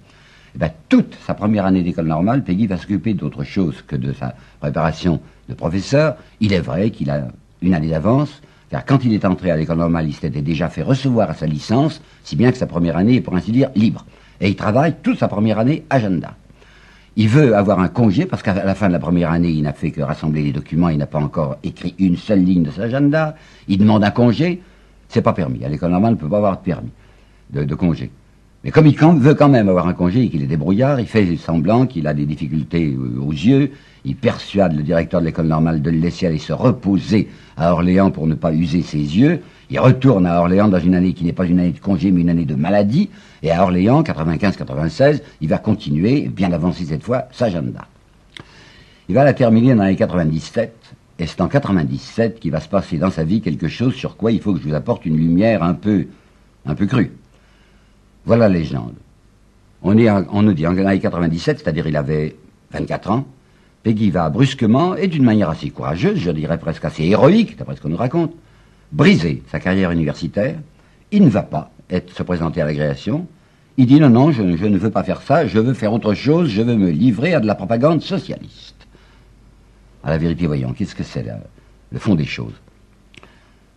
Et 0.54 0.58
bien, 0.58 0.70
toute 0.88 1.16
sa 1.26 1.34
première 1.34 1.64
année 1.64 1.82
d'école 1.82 2.06
normale, 2.06 2.42
Peggy 2.42 2.66
va 2.66 2.76
s'occuper 2.76 3.14
d'autre 3.14 3.44
chose 3.44 3.82
que 3.86 3.96
de 3.96 4.12
sa 4.12 4.34
préparation 4.60 5.20
de 5.48 5.54
professeur. 5.54 6.16
Il 6.40 6.52
est 6.52 6.60
vrai 6.60 6.90
qu'il 6.90 7.10
a 7.10 7.28
une 7.62 7.74
année 7.74 7.88
d'avance, 7.88 8.42
car 8.70 8.84
quand 8.84 9.04
il 9.04 9.12
est 9.12 9.24
entré 9.24 9.50
à 9.50 9.56
l'école 9.56 9.78
normale, 9.78 10.08
il 10.08 10.14
s'était 10.14 10.42
déjà 10.42 10.68
fait 10.68 10.82
recevoir 10.82 11.30
à 11.30 11.34
sa 11.34 11.46
licence, 11.46 12.02
si 12.24 12.36
bien 12.36 12.50
que 12.50 12.58
sa 12.58 12.66
première 12.66 12.96
année 12.96 13.16
est, 13.16 13.20
pour 13.20 13.36
ainsi 13.36 13.52
dire, 13.52 13.70
libre. 13.74 14.04
Et 14.40 14.48
il 14.48 14.56
travaille 14.56 14.96
toute 15.02 15.18
sa 15.18 15.28
première 15.28 15.58
année 15.58 15.84
Jeanne 15.90 16.20
Il 17.16 17.28
veut 17.28 17.56
avoir 17.56 17.80
un 17.80 17.88
congé 17.88 18.26
parce 18.26 18.42
qu'à 18.42 18.64
la 18.64 18.74
fin 18.74 18.88
de 18.88 18.92
la 18.92 18.98
première 18.98 19.30
année, 19.30 19.50
il 19.50 19.62
n'a 19.62 19.72
fait 19.72 19.92
que 19.92 20.02
rassembler 20.02 20.42
les 20.42 20.52
documents, 20.52 20.88
il 20.88 20.98
n'a 20.98 21.06
pas 21.06 21.20
encore 21.20 21.58
écrit 21.62 21.94
une 21.98 22.16
seule 22.16 22.44
ligne 22.44 22.64
de 22.64 22.70
sa 22.70 22.82
agenda. 22.82 23.36
Il 23.68 23.78
demande 23.78 24.04
un 24.04 24.10
congé, 24.10 24.60
c'est 25.08 25.22
pas 25.22 25.32
permis. 25.32 25.64
À 25.64 25.68
l'école 25.68 25.92
normale, 25.92 26.12
on 26.12 26.16
ne 26.16 26.20
peut 26.20 26.28
pas 26.28 26.38
avoir 26.38 26.58
de 26.58 26.62
permis 26.62 26.90
de 27.52 27.74
congé. 27.74 28.10
Mais 28.64 28.70
comme 28.70 28.86
il 28.86 28.96
veut 28.96 29.34
quand 29.34 29.48
même 29.48 29.68
avoir 29.68 29.86
un 29.86 29.92
congé 29.92 30.22
et 30.22 30.28
qu'il 30.28 30.42
est 30.42 30.46
débrouillard, 30.46 30.98
il 30.98 31.06
fait 31.06 31.36
semblant 31.36 31.86
qu'il 31.86 32.06
a 32.06 32.14
des 32.14 32.26
difficultés 32.26 32.96
euh, 32.98 33.20
aux 33.20 33.32
yeux, 33.32 33.70
il 34.04 34.16
persuade 34.16 34.76
le 34.76 34.82
directeur 34.82 35.20
de 35.20 35.26
l'école 35.26 35.46
normale 35.46 35.82
de 35.82 35.90
le 35.90 35.98
laisser 35.98 36.26
aller 36.26 36.38
se 36.38 36.52
reposer 36.52 37.28
à 37.56 37.72
Orléans 37.72 38.10
pour 38.10 38.26
ne 38.26 38.34
pas 38.34 38.52
user 38.52 38.82
ses 38.82 38.98
yeux. 38.98 39.40
Il 39.68 39.80
retourne 39.80 40.26
à 40.26 40.38
Orléans 40.38 40.68
dans 40.68 40.78
une 40.78 40.94
année 40.94 41.12
qui 41.12 41.24
n'est 41.24 41.32
pas 41.32 41.44
une 41.44 41.58
année 41.58 41.72
de 41.72 41.80
congé 41.80 42.12
mais 42.12 42.20
une 42.20 42.30
année 42.30 42.44
de 42.44 42.54
maladie. 42.54 43.10
Et 43.42 43.50
à 43.50 43.62
Orléans, 43.62 44.02
95-96, 44.02 45.22
il 45.40 45.48
va 45.48 45.58
continuer, 45.58 46.28
bien 46.28 46.52
avancer 46.52 46.84
cette 46.84 47.02
fois, 47.02 47.24
sa 47.32 47.46
agenda. 47.46 47.86
Il 49.08 49.14
va 49.14 49.24
la 49.24 49.34
terminer 49.34 49.74
dans 49.74 49.82
l'année 49.82 49.96
97. 49.96 50.72
Et 51.18 51.26
c'est 51.26 51.40
en 51.40 51.48
97 51.48 52.40
qu'il 52.40 52.50
va 52.50 52.60
se 52.60 52.68
passer 52.68 52.98
dans 52.98 53.10
sa 53.10 53.24
vie 53.24 53.40
quelque 53.40 53.68
chose 53.68 53.94
sur 53.94 54.16
quoi 54.16 54.32
il 54.32 54.40
faut 54.40 54.52
que 54.52 54.60
je 54.60 54.68
vous 54.68 54.74
apporte 54.74 55.06
une 55.06 55.16
lumière 55.16 55.62
un 55.62 55.74
peu, 55.74 56.06
un 56.66 56.74
peu 56.74 56.86
crue. 56.86 57.12
Voilà 58.26 58.48
la 58.48 58.58
légende. 58.58 58.94
On, 59.82 59.94
nous 59.94 60.52
dit 60.52 60.66
en 60.66 60.72
l'année 60.72 60.98
97, 60.98 61.60
c'est-à-dire 61.60 61.86
il 61.86 61.96
avait 61.96 62.34
24 62.72 63.10
ans, 63.12 63.26
Peggy 63.84 64.10
va 64.10 64.28
brusquement, 64.30 64.96
et 64.96 65.06
d'une 65.06 65.22
manière 65.22 65.48
assez 65.48 65.70
courageuse, 65.70 66.18
je 66.18 66.32
dirais 66.32 66.58
presque 66.58 66.84
assez 66.84 67.04
héroïque, 67.04 67.56
d'après 67.56 67.76
ce 67.76 67.80
qu'on 67.80 67.88
nous 67.88 67.96
raconte, 67.96 68.34
briser 68.90 69.44
sa 69.48 69.60
carrière 69.60 69.92
universitaire. 69.92 70.56
Il 71.12 71.22
ne 71.22 71.30
va 71.30 71.44
pas 71.44 71.70
être, 71.88 72.12
se 72.12 72.24
présenter 72.24 72.60
à 72.60 72.64
l'agrégation. 72.64 73.28
Il 73.76 73.86
dit 73.86 74.00
non, 74.00 74.10
non, 74.10 74.32
je, 74.32 74.42
ne 74.42 74.76
veux 74.76 74.90
pas 74.90 75.04
faire 75.04 75.22
ça, 75.22 75.46
je 75.46 75.60
veux 75.60 75.74
faire 75.74 75.92
autre 75.92 76.14
chose, 76.14 76.48
je 76.48 76.62
veux 76.62 76.74
me 76.74 76.90
livrer 76.90 77.34
à 77.34 77.38
de 77.38 77.46
la 77.46 77.54
propagande 77.54 78.02
socialiste. 78.02 78.88
À 80.02 80.10
la 80.10 80.18
vérité, 80.18 80.48
voyons, 80.48 80.72
qu'est-ce 80.72 80.96
que 80.96 81.04
c'est 81.04 81.24
le 81.92 81.98
fond 82.00 82.16
des 82.16 82.24
choses? 82.24 82.54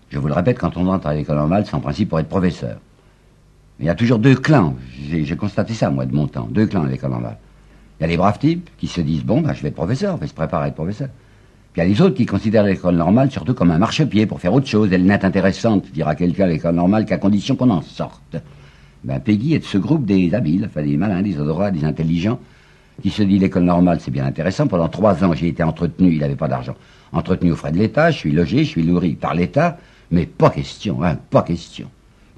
Je 0.09 0.17
vous 0.17 0.27
le 0.27 0.33
répète, 0.33 0.57
quand 0.57 0.75
on 0.75 0.87
entre 0.87 1.05
à 1.05 1.13
l'école 1.13 1.35
normale, 1.35 1.67
c'est 1.67 1.75
en 1.75 1.81
principe 1.81 2.09
pour 2.09 2.19
être 2.19 2.29
professeur. 2.29 2.79
Il 3.79 3.85
y 3.85 3.89
a 3.89 3.95
toujours 3.95 4.19
deux 4.19 4.35
clans. 4.35 4.75
J'ai 5.09 5.35
constaté 5.37 5.73
ça, 5.73 5.89
moi, 5.89 6.05
de 6.05 6.13
mon 6.13 6.27
temps. 6.27 6.47
Deux 6.51 6.65
clans 6.65 6.83
à 6.83 6.87
l'école 6.87 7.11
normale. 7.11 7.37
Il 7.99 8.03
y 8.03 8.05
a 8.05 8.07
les 8.07 8.17
braves 8.17 8.37
types 8.37 8.69
qui 8.77 8.87
se 8.87 8.99
disent, 8.99 9.23
bon, 9.23 9.41
ben, 9.41 9.53
je 9.53 9.61
vais 9.61 9.69
être 9.69 9.75
professeur, 9.75 10.17
je 10.17 10.21
vais 10.21 10.27
se 10.27 10.33
préparer 10.33 10.65
à 10.65 10.67
être 10.67 10.75
professeur. 10.75 11.07
Puis 11.71 11.81
il 11.81 11.85
y 11.85 11.87
a 11.87 11.93
les 11.93 12.01
autres 12.01 12.15
qui 12.15 12.25
considèrent 12.25 12.63
l'école 12.63 12.95
normale 12.95 13.31
surtout 13.31 13.53
comme 13.53 13.71
un 13.71 13.77
marchepied 13.77 14.25
pour 14.25 14.41
faire 14.41 14.53
autre 14.53 14.67
chose. 14.67 14.89
Elle 14.91 15.05
n'est 15.05 15.23
intéressante, 15.23 15.85
dira 15.93 16.15
quelqu'un, 16.15 16.47
l'école 16.47 16.75
normale, 16.75 17.05
qu'à 17.05 17.17
condition 17.17 17.55
qu'on 17.55 17.69
en 17.69 17.81
sorte. 17.81 18.35
Ben, 19.05 19.19
Peggy 19.21 19.53
est 19.53 19.59
de 19.59 19.65
ce 19.65 19.77
groupe 19.77 20.05
des 20.05 20.33
habiles, 20.33 20.65
enfin 20.65 20.83
des 20.83 20.97
malins, 20.97 21.21
des 21.21 21.39
adroits, 21.39 21.71
des 21.71 21.85
intelligents, 21.85 22.39
qui 23.01 23.11
se 23.11 23.23
dit 23.23 23.39
l'école 23.39 23.63
normale, 23.63 23.99
c'est 24.01 24.11
bien 24.11 24.25
intéressant. 24.25 24.67
Pendant 24.67 24.89
trois 24.89 25.23
ans, 25.23 25.33
j'ai 25.33 25.47
été 25.47 25.63
entretenu, 25.63 26.11
il 26.11 26.19
n'avait 26.19 26.35
pas 26.35 26.49
d'argent. 26.49 26.75
Entretenu 27.13 27.53
aux 27.53 27.55
frais 27.55 27.71
de 27.71 27.77
l'État, 27.77 28.11
je 28.11 28.17
suis 28.17 28.31
logé, 28.33 28.65
je 28.65 28.69
suis 28.69 28.83
nourri 28.83 29.13
par 29.13 29.33
l'État, 29.33 29.77
mais 30.11 30.25
pas 30.25 30.49
question, 30.49 31.01
hein, 31.01 31.17
pas 31.29 31.43
question 31.43 31.89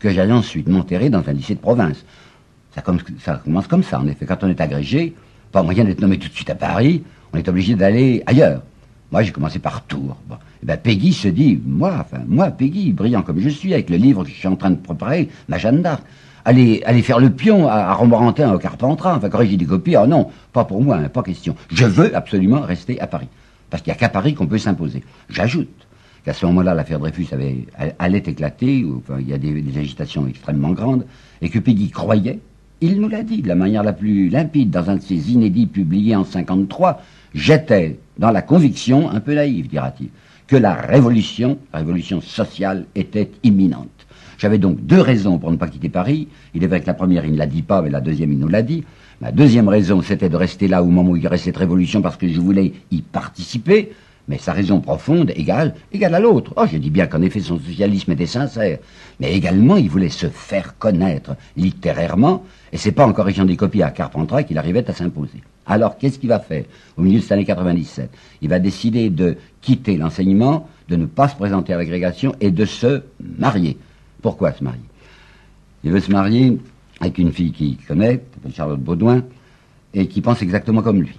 que 0.01 0.09
j'allais 0.09 0.33
ensuite 0.33 0.67
m'enterrer 0.67 1.09
dans 1.09 1.27
un 1.27 1.33
lycée 1.33 1.55
de 1.55 1.59
province. 1.59 2.03
Ça, 2.75 2.81
commence 2.81 3.67
comme 3.67 3.83
ça, 3.83 3.99
en 3.99 4.07
effet. 4.07 4.25
Quand 4.25 4.43
on 4.43 4.49
est 4.49 4.61
agrégé, 4.61 5.13
pas 5.51 5.61
moyen 5.61 5.83
d'être 5.83 6.01
nommé 6.01 6.17
tout 6.17 6.29
de 6.29 6.33
suite 6.33 6.49
à 6.49 6.55
Paris, 6.55 7.03
on 7.33 7.37
est 7.37 7.47
obligé 7.47 7.75
d'aller 7.75 8.23
ailleurs. 8.25 8.61
Moi, 9.11 9.23
j'ai 9.23 9.31
commencé 9.31 9.59
par 9.59 9.83
Tours. 9.83 10.17
Et 10.29 10.35
eh 10.63 10.65
ben, 10.65 10.77
Peggy 10.77 11.11
se 11.11 11.27
dit, 11.27 11.59
moi, 11.65 11.97
enfin, 11.99 12.23
moi, 12.27 12.49
Peggy, 12.49 12.93
brillant 12.93 13.23
comme 13.23 13.39
je 13.39 13.49
suis, 13.49 13.73
avec 13.73 13.89
le 13.89 13.97
livre 13.97 14.23
que 14.23 14.29
je 14.29 14.35
suis 14.35 14.47
en 14.47 14.55
train 14.55 14.69
de 14.69 14.75
préparer, 14.75 15.27
ma 15.49 15.57
Jeanne 15.57 15.81
d'Arc, 15.81 16.01
aller, 16.45 16.81
faire 17.01 17.19
le 17.19 17.29
pion 17.29 17.67
à, 17.67 17.73
à 17.73 17.93
Romorantin, 17.93 18.53
au 18.53 18.57
Carpentras, 18.57 19.17
enfin, 19.17 19.29
corriger 19.29 19.57
des 19.57 19.65
copies, 19.65 19.97
oh 19.97 20.07
non, 20.07 20.29
pas 20.53 20.63
pour 20.63 20.81
moi, 20.81 20.95
hein, 20.95 21.09
pas 21.09 21.23
question. 21.23 21.55
Je 21.69 21.85
veux 21.85 22.15
absolument 22.15 22.61
rester 22.61 23.01
à 23.01 23.07
Paris. 23.07 23.27
Parce 23.69 23.83
qu'il 23.83 23.91
n'y 23.91 23.97
a 23.97 23.99
qu'à 23.99 24.09
Paris 24.09 24.33
qu'on 24.33 24.47
peut 24.47 24.57
s'imposer. 24.57 25.03
J'ajoute 25.29 25.87
qu'à 26.25 26.33
ce 26.33 26.45
moment-là, 26.45 26.73
l'affaire 26.73 26.99
Dreyfus 26.99 27.27
avait, 27.31 27.65
allait 27.99 28.23
éclater, 28.25 28.85
il 29.19 29.27
y 29.27 29.33
a 29.33 29.37
des, 29.37 29.77
agitations 29.77 30.27
extrêmement 30.27 30.71
grandes, 30.71 31.05
et 31.41 31.49
que 31.49 31.59
Peggy 31.59 31.89
croyait, 31.89 32.39
il 32.81 32.99
nous 32.99 33.09
l'a 33.09 33.23
dit 33.23 33.41
de 33.41 33.47
la 33.47 33.55
manière 33.55 33.83
la 33.83 33.93
plus 33.93 34.29
limpide 34.29 34.71
dans 34.71 34.89
un 34.89 34.95
de 34.95 35.01
ses 35.01 35.31
inédits 35.31 35.67
publiés 35.67 36.15
en 36.15 36.23
53, 36.23 37.01
j'étais 37.33 37.99
dans 38.17 38.31
la 38.31 38.41
conviction, 38.41 39.09
un 39.09 39.19
peu 39.19 39.33
naïve, 39.33 39.67
dira-t-il, 39.67 40.09
que 40.47 40.55
la 40.55 40.73
révolution, 40.73 41.57
la 41.73 41.79
révolution 41.79 42.21
sociale, 42.21 42.85
était 42.95 43.31
imminente. 43.43 43.87
J'avais 44.37 44.57
donc 44.57 44.83
deux 44.85 44.99
raisons 44.99 45.37
pour 45.37 45.51
ne 45.51 45.55
pas 45.55 45.67
quitter 45.67 45.89
Paris. 45.89 46.27
Il 46.55 46.63
est 46.63 46.67
vrai 46.67 46.81
que 46.81 46.87
la 46.87 46.95
première, 46.95 47.25
il 47.25 47.33
ne 47.33 47.37
l'a 47.37 47.45
dit 47.45 47.61
pas, 47.61 47.81
mais 47.83 47.91
la 47.91 48.01
deuxième, 48.01 48.31
il 48.31 48.39
nous 48.39 48.47
l'a 48.47 48.63
dit. 48.63 48.83
Ma 49.21 49.31
deuxième 49.31 49.67
raison, 49.67 50.01
c'était 50.01 50.29
de 50.29 50.35
rester 50.35 50.67
là 50.67 50.81
au 50.81 50.87
moment 50.87 51.11
où 51.11 51.15
il 51.15 51.23
y 51.23 51.27
aurait 51.27 51.37
cette 51.37 51.57
révolution 51.57 52.01
parce 52.01 52.17
que 52.17 52.27
je 52.27 52.39
voulais 52.39 52.73
y 52.89 53.03
participer 53.03 53.91
mais 54.27 54.37
sa 54.37 54.53
raison 54.53 54.79
profonde 54.79 55.31
égale, 55.35 55.75
égale 55.91 56.15
à 56.15 56.19
l'autre. 56.19 56.53
Oh, 56.55 56.65
je 56.71 56.77
dis 56.77 56.89
bien 56.89 57.07
qu'en 57.07 57.21
effet 57.21 57.39
son 57.39 57.59
socialisme 57.59 58.11
était 58.11 58.25
sincère, 58.25 58.79
mais 59.19 59.33
également 59.33 59.77
il 59.77 59.89
voulait 59.89 60.09
se 60.09 60.27
faire 60.27 60.77
connaître 60.77 61.35
littérairement, 61.57 62.43
et 62.71 62.77
c'est 62.77 62.91
pas 62.91 63.05
en 63.05 63.13
corrigeant 63.13 63.45
des 63.45 63.57
copies 63.57 63.83
à 63.83 63.91
Carpentras 63.91 64.43
qu'il 64.43 64.57
arrivait 64.57 64.89
à 64.89 64.93
s'imposer. 64.93 65.41
Alors, 65.65 65.97
qu'est-ce 65.97 66.17
qu'il 66.19 66.29
va 66.29 66.39
faire 66.39 66.65
au 66.97 67.01
milieu 67.01 67.19
de 67.19 67.23
cette 67.23 67.33
année 67.33 67.45
97 67.45 68.09
Il 68.41 68.49
va 68.49 68.59
décider 68.59 69.09
de 69.09 69.37
quitter 69.61 69.95
l'enseignement, 69.95 70.67
de 70.89 70.95
ne 70.95 71.05
pas 71.05 71.27
se 71.27 71.35
présenter 71.35 71.73
à 71.73 71.77
l'agrégation 71.77 72.35
et 72.41 72.51
de 72.51 72.65
se 72.65 73.03
marier. 73.37 73.77
Pourquoi 74.21 74.53
se 74.53 74.63
marier? 74.63 74.81
Il 75.83 75.91
veut 75.91 75.99
se 75.99 76.11
marier 76.11 76.57
avec 76.99 77.17
une 77.17 77.31
fille 77.31 77.51
qu'il 77.51 77.77
connaît, 77.77 78.21
Charlotte 78.53 78.79
Baudouin, 78.79 79.23
et 79.93 80.07
qui 80.07 80.21
pense 80.21 80.41
exactement 80.41 80.81
comme 80.81 81.01
lui. 81.01 81.17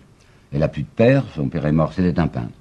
Elle 0.53 0.61
n'a 0.61 0.69
plus 0.69 0.83
de 0.83 0.89
père, 0.95 1.25
son 1.35 1.49
père 1.49 1.67
est 1.67 1.73
mort, 1.73 1.93
c'était 1.93 2.19
un 2.19 2.27
peintre 2.27 2.53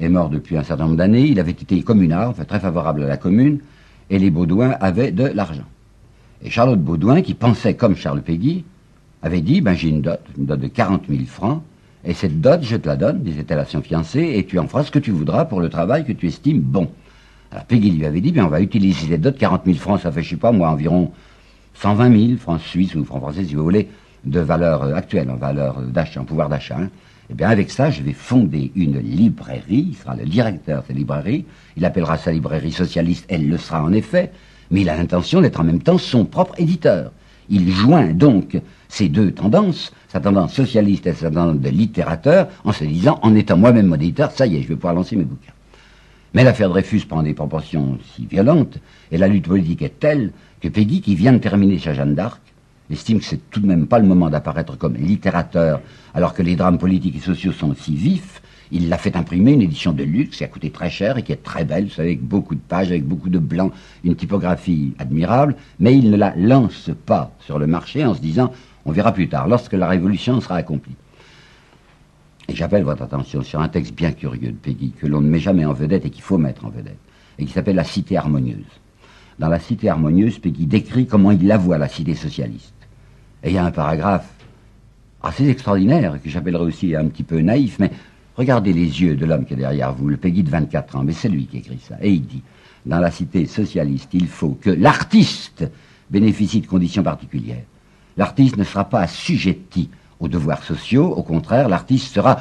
est 0.00 0.08
mort 0.08 0.28
depuis 0.28 0.56
un 0.56 0.64
certain 0.64 0.84
nombre 0.84 0.96
d'années. 0.96 1.26
Il 1.26 1.38
avait 1.38 1.52
été 1.52 1.82
communard, 1.82 2.34
très 2.48 2.58
favorable 2.58 3.04
à 3.04 3.06
la 3.06 3.16
commune, 3.16 3.60
et 4.08 4.18
les 4.18 4.30
Baudouins 4.30 4.74
avaient 4.80 5.12
de 5.12 5.24
l'argent. 5.24 5.66
Et 6.42 6.50
Charlotte 6.50 6.80
Baudouin, 6.80 7.22
qui 7.22 7.34
pensait 7.34 7.74
comme 7.74 7.94
Charles 7.94 8.22
Péguy, 8.22 8.64
avait 9.22 9.42
dit, 9.42 9.60
ben 9.60 9.74
j'ai 9.74 9.88
une 9.88 10.00
dot, 10.00 10.20
une 10.38 10.46
dot 10.46 10.58
de 10.58 10.66
40 10.66 11.04
000 11.08 11.24
francs, 11.26 11.62
et 12.04 12.14
cette 12.14 12.40
dot, 12.40 12.60
je 12.62 12.76
te 12.76 12.88
la 12.88 12.96
donne, 12.96 13.22
disait-elle 13.22 13.58
à 13.58 13.66
son 13.66 13.82
fiancé, 13.82 14.32
et 14.36 14.46
tu 14.46 14.58
en 14.58 14.66
feras 14.66 14.84
ce 14.84 14.90
que 14.90 14.98
tu 14.98 15.10
voudras 15.10 15.44
pour 15.44 15.60
le 15.60 15.68
travail 15.68 16.04
que 16.04 16.12
tu 16.12 16.26
estimes 16.26 16.60
bon. 16.60 16.90
Alors 17.52 17.64
Peggy 17.64 17.90
lui 17.90 18.06
avait 18.06 18.22
dit, 18.22 18.32
bien 18.32 18.46
on 18.46 18.48
va 18.48 18.60
utiliser 18.60 19.08
cette 19.08 19.20
dot, 19.20 19.36
40 19.36 19.62
000 19.66 19.76
francs, 19.76 20.00
ça 20.00 20.10
fait, 20.10 20.22
je 20.22 20.30
sais 20.30 20.36
pas 20.36 20.52
moi, 20.52 20.70
environ 20.70 21.12
120 21.74 22.26
000 22.28 22.38
francs 22.38 22.60
suisses 22.60 22.94
ou 22.94 23.04
francs 23.04 23.20
français, 23.20 23.44
si 23.44 23.54
vous 23.54 23.64
voulez, 23.64 23.88
de 24.24 24.40
valeur 24.40 24.82
euh, 24.82 24.94
actuelle, 24.94 25.30
en 25.30 25.36
valeur 25.36 25.80
d'achat, 25.82 26.20
en 26.20 26.24
pouvoir 26.24 26.48
d'achat. 26.48 26.78
Hein. 26.78 26.90
Eh 27.30 27.34
bien, 27.34 27.48
avec 27.48 27.70
ça, 27.70 27.90
je 27.90 28.02
vais 28.02 28.12
fonder 28.12 28.72
une 28.74 28.98
librairie. 28.98 29.86
Il 29.90 29.94
sera 29.94 30.16
le 30.16 30.24
directeur 30.24 30.82
de 30.82 30.88
cette 30.88 30.96
librairie. 30.96 31.44
Il 31.76 31.84
appellera 31.84 32.18
sa 32.18 32.32
librairie 32.32 32.72
socialiste. 32.72 33.24
Elle 33.28 33.48
le 33.48 33.56
sera 33.56 33.84
en 33.84 33.92
effet. 33.92 34.32
Mais 34.72 34.80
il 34.80 34.88
a 34.88 34.96
l'intention 34.96 35.40
d'être 35.40 35.60
en 35.60 35.64
même 35.64 35.82
temps 35.82 35.98
son 35.98 36.24
propre 36.24 36.54
éditeur. 36.58 37.12
Il 37.48 37.70
joint 37.70 38.12
donc 38.12 38.60
ces 38.88 39.08
deux 39.08 39.30
tendances, 39.30 39.92
sa 40.08 40.20
tendance 40.20 40.54
socialiste 40.54 41.06
et 41.06 41.12
sa 41.12 41.30
tendance 41.30 41.60
de 41.60 41.68
littérateur, 41.68 42.48
en 42.64 42.72
se 42.72 42.84
disant, 42.84 43.20
en 43.22 43.34
étant 43.34 43.56
moi-même 43.56 43.86
mon 43.86 43.96
éditeur, 43.96 44.32
ça 44.32 44.46
y 44.46 44.56
est, 44.56 44.62
je 44.62 44.68
vais 44.68 44.74
pouvoir 44.74 44.94
lancer 44.94 45.16
mes 45.16 45.24
bouquins. 45.24 45.52
Mais 46.34 46.44
l'affaire 46.44 46.68
Dreyfus 46.68 47.06
prend 47.08 47.22
des 47.22 47.34
proportions 47.34 47.98
si 48.14 48.26
violentes, 48.26 48.78
et 49.10 49.18
la 49.18 49.26
lutte 49.26 49.48
politique 49.48 49.82
est 49.82 49.98
telle 49.98 50.32
que 50.60 50.68
Peggy, 50.68 51.00
qui 51.00 51.16
vient 51.16 51.32
de 51.32 51.38
terminer 51.38 51.78
sa 51.78 51.92
Jeanne 51.92 52.14
d'Arc, 52.14 52.40
estime 52.90 53.18
que 53.18 53.24
c'est 53.24 53.50
tout 53.50 53.60
de 53.60 53.66
même 53.66 53.86
pas 53.86 53.98
le 53.98 54.06
moment 54.06 54.30
d'apparaître 54.30 54.76
comme 54.76 54.94
littérateur, 54.94 55.80
alors 56.14 56.34
que 56.34 56.42
les 56.42 56.56
drames 56.56 56.78
politiques 56.78 57.16
et 57.16 57.20
sociaux 57.20 57.52
sont 57.52 57.74
si 57.74 57.94
vifs. 57.94 58.42
Il 58.72 58.88
l'a 58.88 58.98
fait 58.98 59.16
imprimer, 59.16 59.52
une 59.52 59.62
édition 59.62 59.92
de 59.92 60.04
luxe 60.04 60.36
qui 60.36 60.44
a 60.44 60.48
coûté 60.48 60.70
très 60.70 60.90
cher 60.90 61.18
et 61.18 61.22
qui 61.22 61.32
est 61.32 61.42
très 61.42 61.64
belle, 61.64 61.84
vous 61.84 61.90
savez, 61.90 62.10
avec 62.10 62.22
beaucoup 62.22 62.54
de 62.54 62.60
pages, 62.60 62.88
avec 62.88 63.04
beaucoup 63.04 63.28
de 63.28 63.40
blanc, 63.40 63.72
une 64.04 64.14
typographie 64.14 64.94
admirable, 64.98 65.56
mais 65.80 65.96
il 65.96 66.10
ne 66.10 66.16
la 66.16 66.34
lance 66.36 66.90
pas 67.06 67.32
sur 67.40 67.58
le 67.58 67.66
marché 67.66 68.04
en 68.04 68.14
se 68.14 68.20
disant, 68.20 68.52
on 68.84 68.92
verra 68.92 69.12
plus 69.12 69.28
tard, 69.28 69.48
lorsque 69.48 69.72
la 69.72 69.88
révolution 69.88 70.40
sera 70.40 70.56
accomplie. 70.56 70.94
Et 72.48 72.54
j'appelle 72.54 72.84
votre 72.84 73.02
attention 73.02 73.42
sur 73.42 73.60
un 73.60 73.68
texte 73.68 73.94
bien 73.94 74.12
curieux 74.12 74.52
de 74.52 74.56
Peggy, 74.56 74.92
que 74.92 75.06
l'on 75.06 75.20
ne 75.20 75.28
met 75.28 75.38
jamais 75.38 75.64
en 75.64 75.72
vedette 75.72 76.06
et 76.06 76.10
qu'il 76.10 76.22
faut 76.22 76.38
mettre 76.38 76.64
en 76.64 76.70
vedette, 76.70 76.98
et 77.38 77.44
qui 77.44 77.52
s'appelle 77.52 77.76
La 77.76 77.84
Cité 77.84 78.16
harmonieuse. 78.16 78.64
Dans 79.38 79.48
La 79.48 79.58
Cité 79.58 79.88
harmonieuse, 79.88 80.38
Peggy 80.38 80.66
décrit 80.66 81.06
comment 81.06 81.30
il 81.30 81.46
la 81.46 81.58
voit, 81.58 81.78
la 81.78 81.88
cité 81.88 82.14
socialiste. 82.14 82.74
Et 83.42 83.50
il 83.50 83.54
y 83.54 83.58
a 83.58 83.64
un 83.64 83.70
paragraphe 83.70 84.28
assez 85.22 85.48
extraordinaire, 85.48 86.18
que 86.22 86.28
j'appellerais 86.28 86.64
aussi 86.64 86.94
un 86.94 87.06
petit 87.06 87.22
peu 87.22 87.40
naïf, 87.40 87.78
mais 87.78 87.90
regardez 88.36 88.72
les 88.72 89.02
yeux 89.02 89.16
de 89.16 89.26
l'homme 89.26 89.44
qui 89.44 89.54
est 89.54 89.56
derrière 89.58 89.92
vous, 89.92 90.08
le 90.08 90.16
Peggy 90.16 90.42
de 90.42 90.50
24 90.50 90.96
ans, 90.96 91.04
mais 91.04 91.12
c'est 91.12 91.28
lui 91.28 91.46
qui 91.46 91.58
écrit 91.58 91.80
ça. 91.86 91.96
Et 92.00 92.10
il 92.10 92.22
dit, 92.22 92.42
dans 92.86 92.98
la 92.98 93.10
cité 93.10 93.46
socialiste, 93.46 94.10
il 94.14 94.26
faut 94.26 94.58
que 94.60 94.70
l'artiste 94.70 95.64
bénéficie 96.10 96.60
de 96.60 96.66
conditions 96.66 97.02
particulières. 97.02 97.64
L'artiste 98.16 98.56
ne 98.56 98.64
sera 98.64 98.84
pas 98.84 99.00
assujetti 99.00 99.90
aux 100.18 100.28
devoirs 100.28 100.62
sociaux, 100.62 101.14
au 101.14 101.22
contraire, 101.22 101.68
l'artiste 101.68 102.14
sera, 102.14 102.40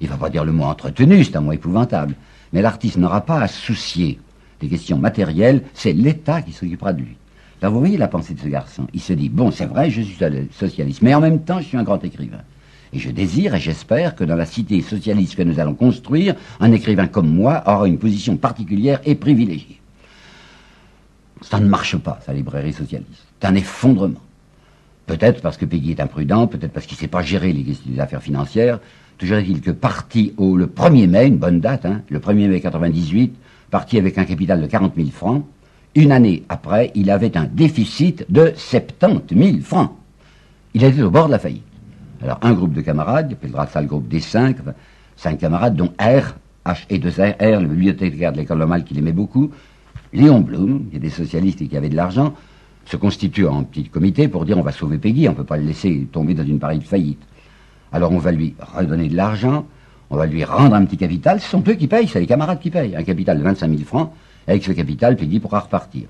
il 0.00 0.06
ne 0.06 0.12
va 0.12 0.18
pas 0.18 0.30
dire 0.30 0.44
le 0.44 0.52
mot 0.52 0.64
entretenu, 0.64 1.24
c'est 1.24 1.36
un 1.36 1.40
mot 1.40 1.52
épouvantable, 1.52 2.14
mais 2.52 2.62
l'artiste 2.62 2.98
n'aura 2.98 3.20
pas 3.20 3.40
à 3.40 3.48
soucier 3.48 4.20
des 4.60 4.68
questions 4.68 4.98
matérielles, 4.98 5.62
c'est 5.74 5.92
l'État 5.92 6.42
qui 6.42 6.52
s'occupera 6.52 6.92
de 6.92 7.00
lui. 7.00 7.16
Vous 7.70 7.78
voyez 7.78 7.96
la 7.96 8.08
pensée 8.08 8.34
de 8.34 8.40
ce 8.40 8.48
garçon. 8.48 8.86
Il 8.94 9.00
se 9.00 9.12
dit, 9.12 9.28
bon, 9.28 9.50
c'est 9.50 9.66
vrai, 9.66 9.90
je 9.90 10.02
suis 10.02 10.18
socialiste, 10.52 11.02
mais 11.02 11.14
en 11.14 11.20
même 11.20 11.40
temps, 11.40 11.58
je 11.60 11.64
suis 11.64 11.76
un 11.76 11.82
grand 11.82 12.02
écrivain. 12.04 12.42
Et 12.92 12.98
je 12.98 13.10
désire 13.10 13.54
et 13.54 13.60
j'espère 13.60 14.14
que 14.14 14.24
dans 14.24 14.36
la 14.36 14.46
cité 14.46 14.80
socialiste 14.80 15.34
que 15.34 15.42
nous 15.42 15.58
allons 15.58 15.74
construire, 15.74 16.34
un 16.60 16.72
écrivain 16.72 17.06
comme 17.06 17.28
moi 17.28 17.62
aura 17.66 17.88
une 17.88 17.98
position 17.98 18.36
particulière 18.36 19.00
et 19.04 19.14
privilégiée. 19.14 19.80
Ça 21.42 21.60
ne 21.60 21.66
marche 21.66 21.96
pas, 21.96 22.20
sa 22.24 22.32
librairie 22.32 22.72
socialiste. 22.72 23.26
C'est 23.40 23.46
un 23.46 23.54
effondrement. 23.54 24.20
Peut-être 25.06 25.40
parce 25.40 25.56
que 25.56 25.64
Peggy 25.64 25.92
est 25.92 26.00
imprudent, 26.00 26.46
peut-être 26.46 26.72
parce 26.72 26.86
qu'il 26.86 26.96
ne 26.96 27.00
sait 27.00 27.08
pas 27.08 27.22
gérer 27.22 27.52
les, 27.52 28.00
affaires 28.00 28.22
financières. 28.22 28.80
Toujours 29.18 29.38
est-il 29.38 29.60
que 29.60 29.70
parti 29.70 30.34
au, 30.36 30.56
le 30.56 30.66
1er 30.66 31.06
mai, 31.06 31.26
une 31.26 31.36
bonne 31.36 31.60
date, 31.60 31.86
hein, 31.86 32.02
le 32.08 32.18
1er 32.18 32.48
mai 32.48 32.60
98, 32.60 33.34
parti 33.70 33.98
avec 33.98 34.18
un 34.18 34.24
capital 34.24 34.60
de 34.60 34.66
40 34.66 34.94
000 34.96 35.08
francs, 35.10 35.44
une 35.96 36.12
année 36.12 36.44
après, 36.48 36.92
il 36.94 37.10
avait 37.10 37.36
un 37.36 37.44
déficit 37.44 38.26
de 38.30 38.52
70 38.54 39.50
000 39.52 39.60
francs. 39.62 39.92
Il 40.74 40.84
était 40.84 41.02
au 41.02 41.10
bord 41.10 41.26
de 41.26 41.32
la 41.32 41.38
faillite. 41.38 41.64
Alors, 42.22 42.38
un 42.42 42.52
groupe 42.52 42.74
de 42.74 42.82
camarades, 42.82 43.28
il 43.30 43.34
appellera 43.34 43.66
ça 43.66 43.80
le 43.80 43.88
groupe 43.88 44.06
des 44.06 44.20
cinq, 44.20 44.58
cinq 45.16 45.38
camarades, 45.38 45.74
dont 45.74 45.92
R, 45.98 46.34
H 46.66 46.84
et 46.90 46.98
2 46.98 47.08
R, 47.08 47.34
R, 47.40 47.60
le 47.60 47.68
bibliothécaire 47.68 48.32
de 48.32 48.36
l'école 48.36 48.58
normale 48.58 48.84
qu'il 48.84 48.98
aimait 48.98 49.12
beaucoup, 49.12 49.50
Léon 50.12 50.40
Blum, 50.40 50.86
qui 50.90 50.96
est 50.96 51.00
des 51.00 51.10
socialistes 51.10 51.62
et 51.62 51.66
qui 51.66 51.76
avait 51.76 51.88
de 51.88 51.96
l'argent, 51.96 52.34
se 52.84 52.96
constitue 52.96 53.46
en 53.46 53.64
petit 53.64 53.84
comité 53.84 54.28
pour 54.28 54.44
dire 54.44 54.58
on 54.58 54.62
va 54.62 54.72
sauver 54.72 54.98
Peggy, 54.98 55.28
on 55.28 55.32
ne 55.32 55.36
peut 55.36 55.44
pas 55.44 55.56
le 55.56 55.64
laisser 55.64 56.06
tomber 56.12 56.34
dans 56.34 56.44
une 56.44 56.58
pareille 56.58 56.82
faillite. 56.82 57.20
Alors 57.90 58.12
on 58.12 58.18
va 58.18 58.32
lui 58.32 58.54
redonner 58.60 59.08
de 59.08 59.16
l'argent, 59.16 59.66
on 60.10 60.16
va 60.16 60.26
lui 60.26 60.44
rendre 60.44 60.74
un 60.74 60.84
petit 60.84 60.96
capital, 60.96 61.40
ce 61.40 61.48
sont 61.48 61.64
eux 61.66 61.74
qui 61.74 61.88
payent, 61.88 62.06
c'est 62.06 62.20
les 62.20 62.26
camarades 62.26 62.60
qui 62.60 62.70
payent, 62.70 62.94
un 62.94 63.02
capital 63.02 63.38
de 63.38 63.42
25 63.42 63.68
000 63.70 63.82
francs, 63.82 64.12
avec 64.46 64.64
ce 64.64 64.72
capital, 64.72 65.16
Peggy 65.16 65.40
pourra 65.40 65.60
repartir. 65.60 66.08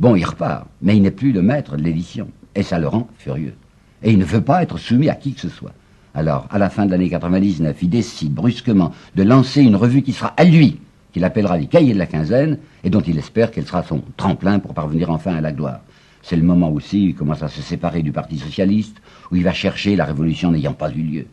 Bon, 0.00 0.16
il 0.16 0.24
repart, 0.24 0.66
mais 0.82 0.96
il 0.96 1.02
n'est 1.02 1.10
plus 1.10 1.32
le 1.32 1.42
maître 1.42 1.76
de 1.76 1.82
l'édition, 1.82 2.28
et 2.54 2.62
ça 2.62 2.78
le 2.78 2.88
rend 2.88 3.08
furieux. 3.18 3.54
Et 4.02 4.10
il 4.10 4.18
ne 4.18 4.24
veut 4.24 4.40
pas 4.40 4.62
être 4.62 4.78
soumis 4.78 5.08
à 5.08 5.14
qui 5.14 5.34
que 5.34 5.40
ce 5.40 5.48
soit. 5.48 5.72
Alors, 6.14 6.46
à 6.50 6.58
la 6.58 6.70
fin 6.70 6.86
de 6.86 6.90
l'année 6.90 7.08
99, 7.08 7.76
il 7.82 7.90
décide 7.90 8.34
brusquement 8.34 8.92
de 9.16 9.22
lancer 9.22 9.62
une 9.62 9.76
revue 9.76 10.02
qui 10.02 10.12
sera 10.12 10.28
à 10.36 10.44
lui, 10.44 10.80
qu'il 11.12 11.24
appellera 11.24 11.56
les 11.56 11.66
cahiers 11.66 11.94
de 11.94 11.98
la 11.98 12.06
quinzaine, 12.06 12.58
et 12.82 12.90
dont 12.90 13.00
il 13.00 13.18
espère 13.18 13.50
qu'elle 13.50 13.66
sera 13.66 13.82
son 13.82 14.02
tremplin 14.16 14.58
pour 14.58 14.74
parvenir 14.74 15.10
enfin 15.10 15.34
à 15.34 15.40
la 15.40 15.52
gloire. 15.52 15.80
C'est 16.22 16.36
le 16.36 16.42
moment 16.42 16.70
aussi 16.70 17.04
où 17.04 17.08
il 17.08 17.14
commence 17.14 17.42
à 17.42 17.48
se 17.48 17.62
séparer 17.62 18.02
du 18.02 18.12
Parti 18.12 18.38
socialiste, 18.38 18.96
où 19.30 19.36
il 19.36 19.44
va 19.44 19.52
chercher 19.52 19.96
la 19.96 20.04
révolution 20.04 20.50
n'ayant 20.50 20.72
pas 20.72 20.90
eu 20.90 21.02
lieu, 21.02 21.26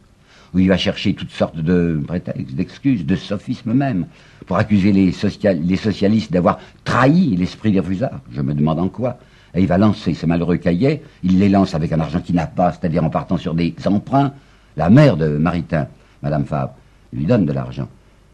où 0.54 0.60
il 0.60 0.68
va 0.68 0.78
chercher 0.78 1.14
toutes 1.14 1.32
sortes 1.32 1.58
de 1.58 2.02
prétextes, 2.06 2.54
d'excuses, 2.54 3.06
de 3.06 3.16
sophismes 3.16 3.74
même, 3.74 4.06
pour 4.46 4.58
accuser 4.58 4.92
les, 4.92 5.12
socialistes 5.12 6.32
d'avoir 6.32 6.60
trahi 6.84 7.36
l'esprit 7.38 7.72
des 7.72 7.80
refusards. 7.80 8.20
Je 8.32 8.42
me 8.42 8.54
demande 8.54 8.80
en 8.80 8.90
quoi. 8.90 9.18
Et 9.54 9.62
il 9.62 9.68
va 9.68 9.78
lancer 9.78 10.14
ces 10.14 10.28
malheureux 10.28 10.58
cahiers, 10.58 11.02
il 11.24 11.40
les 11.40 11.50
lance 11.50 11.76
avec 11.76 11.92
un 11.92 12.00
argent 12.00 12.22
qu'il 12.22 12.36
n'a 12.36 12.48
pas, 12.48 12.72
c'est-à-dire 12.72 13.04
en 13.04 13.10
partant 13.10 13.38
sur 13.38 13.54
des 13.54 13.76
emprunts. 13.86 14.34
La 14.78 14.90
mère 14.90 15.18
de 15.18 15.38
Maritain, 15.38 15.88
Madame 16.24 16.46
Fabre, 16.46 16.74
lui 17.12 17.26
donne 17.26 17.46
de 17.46 17.52
l'argent. 17.52 17.88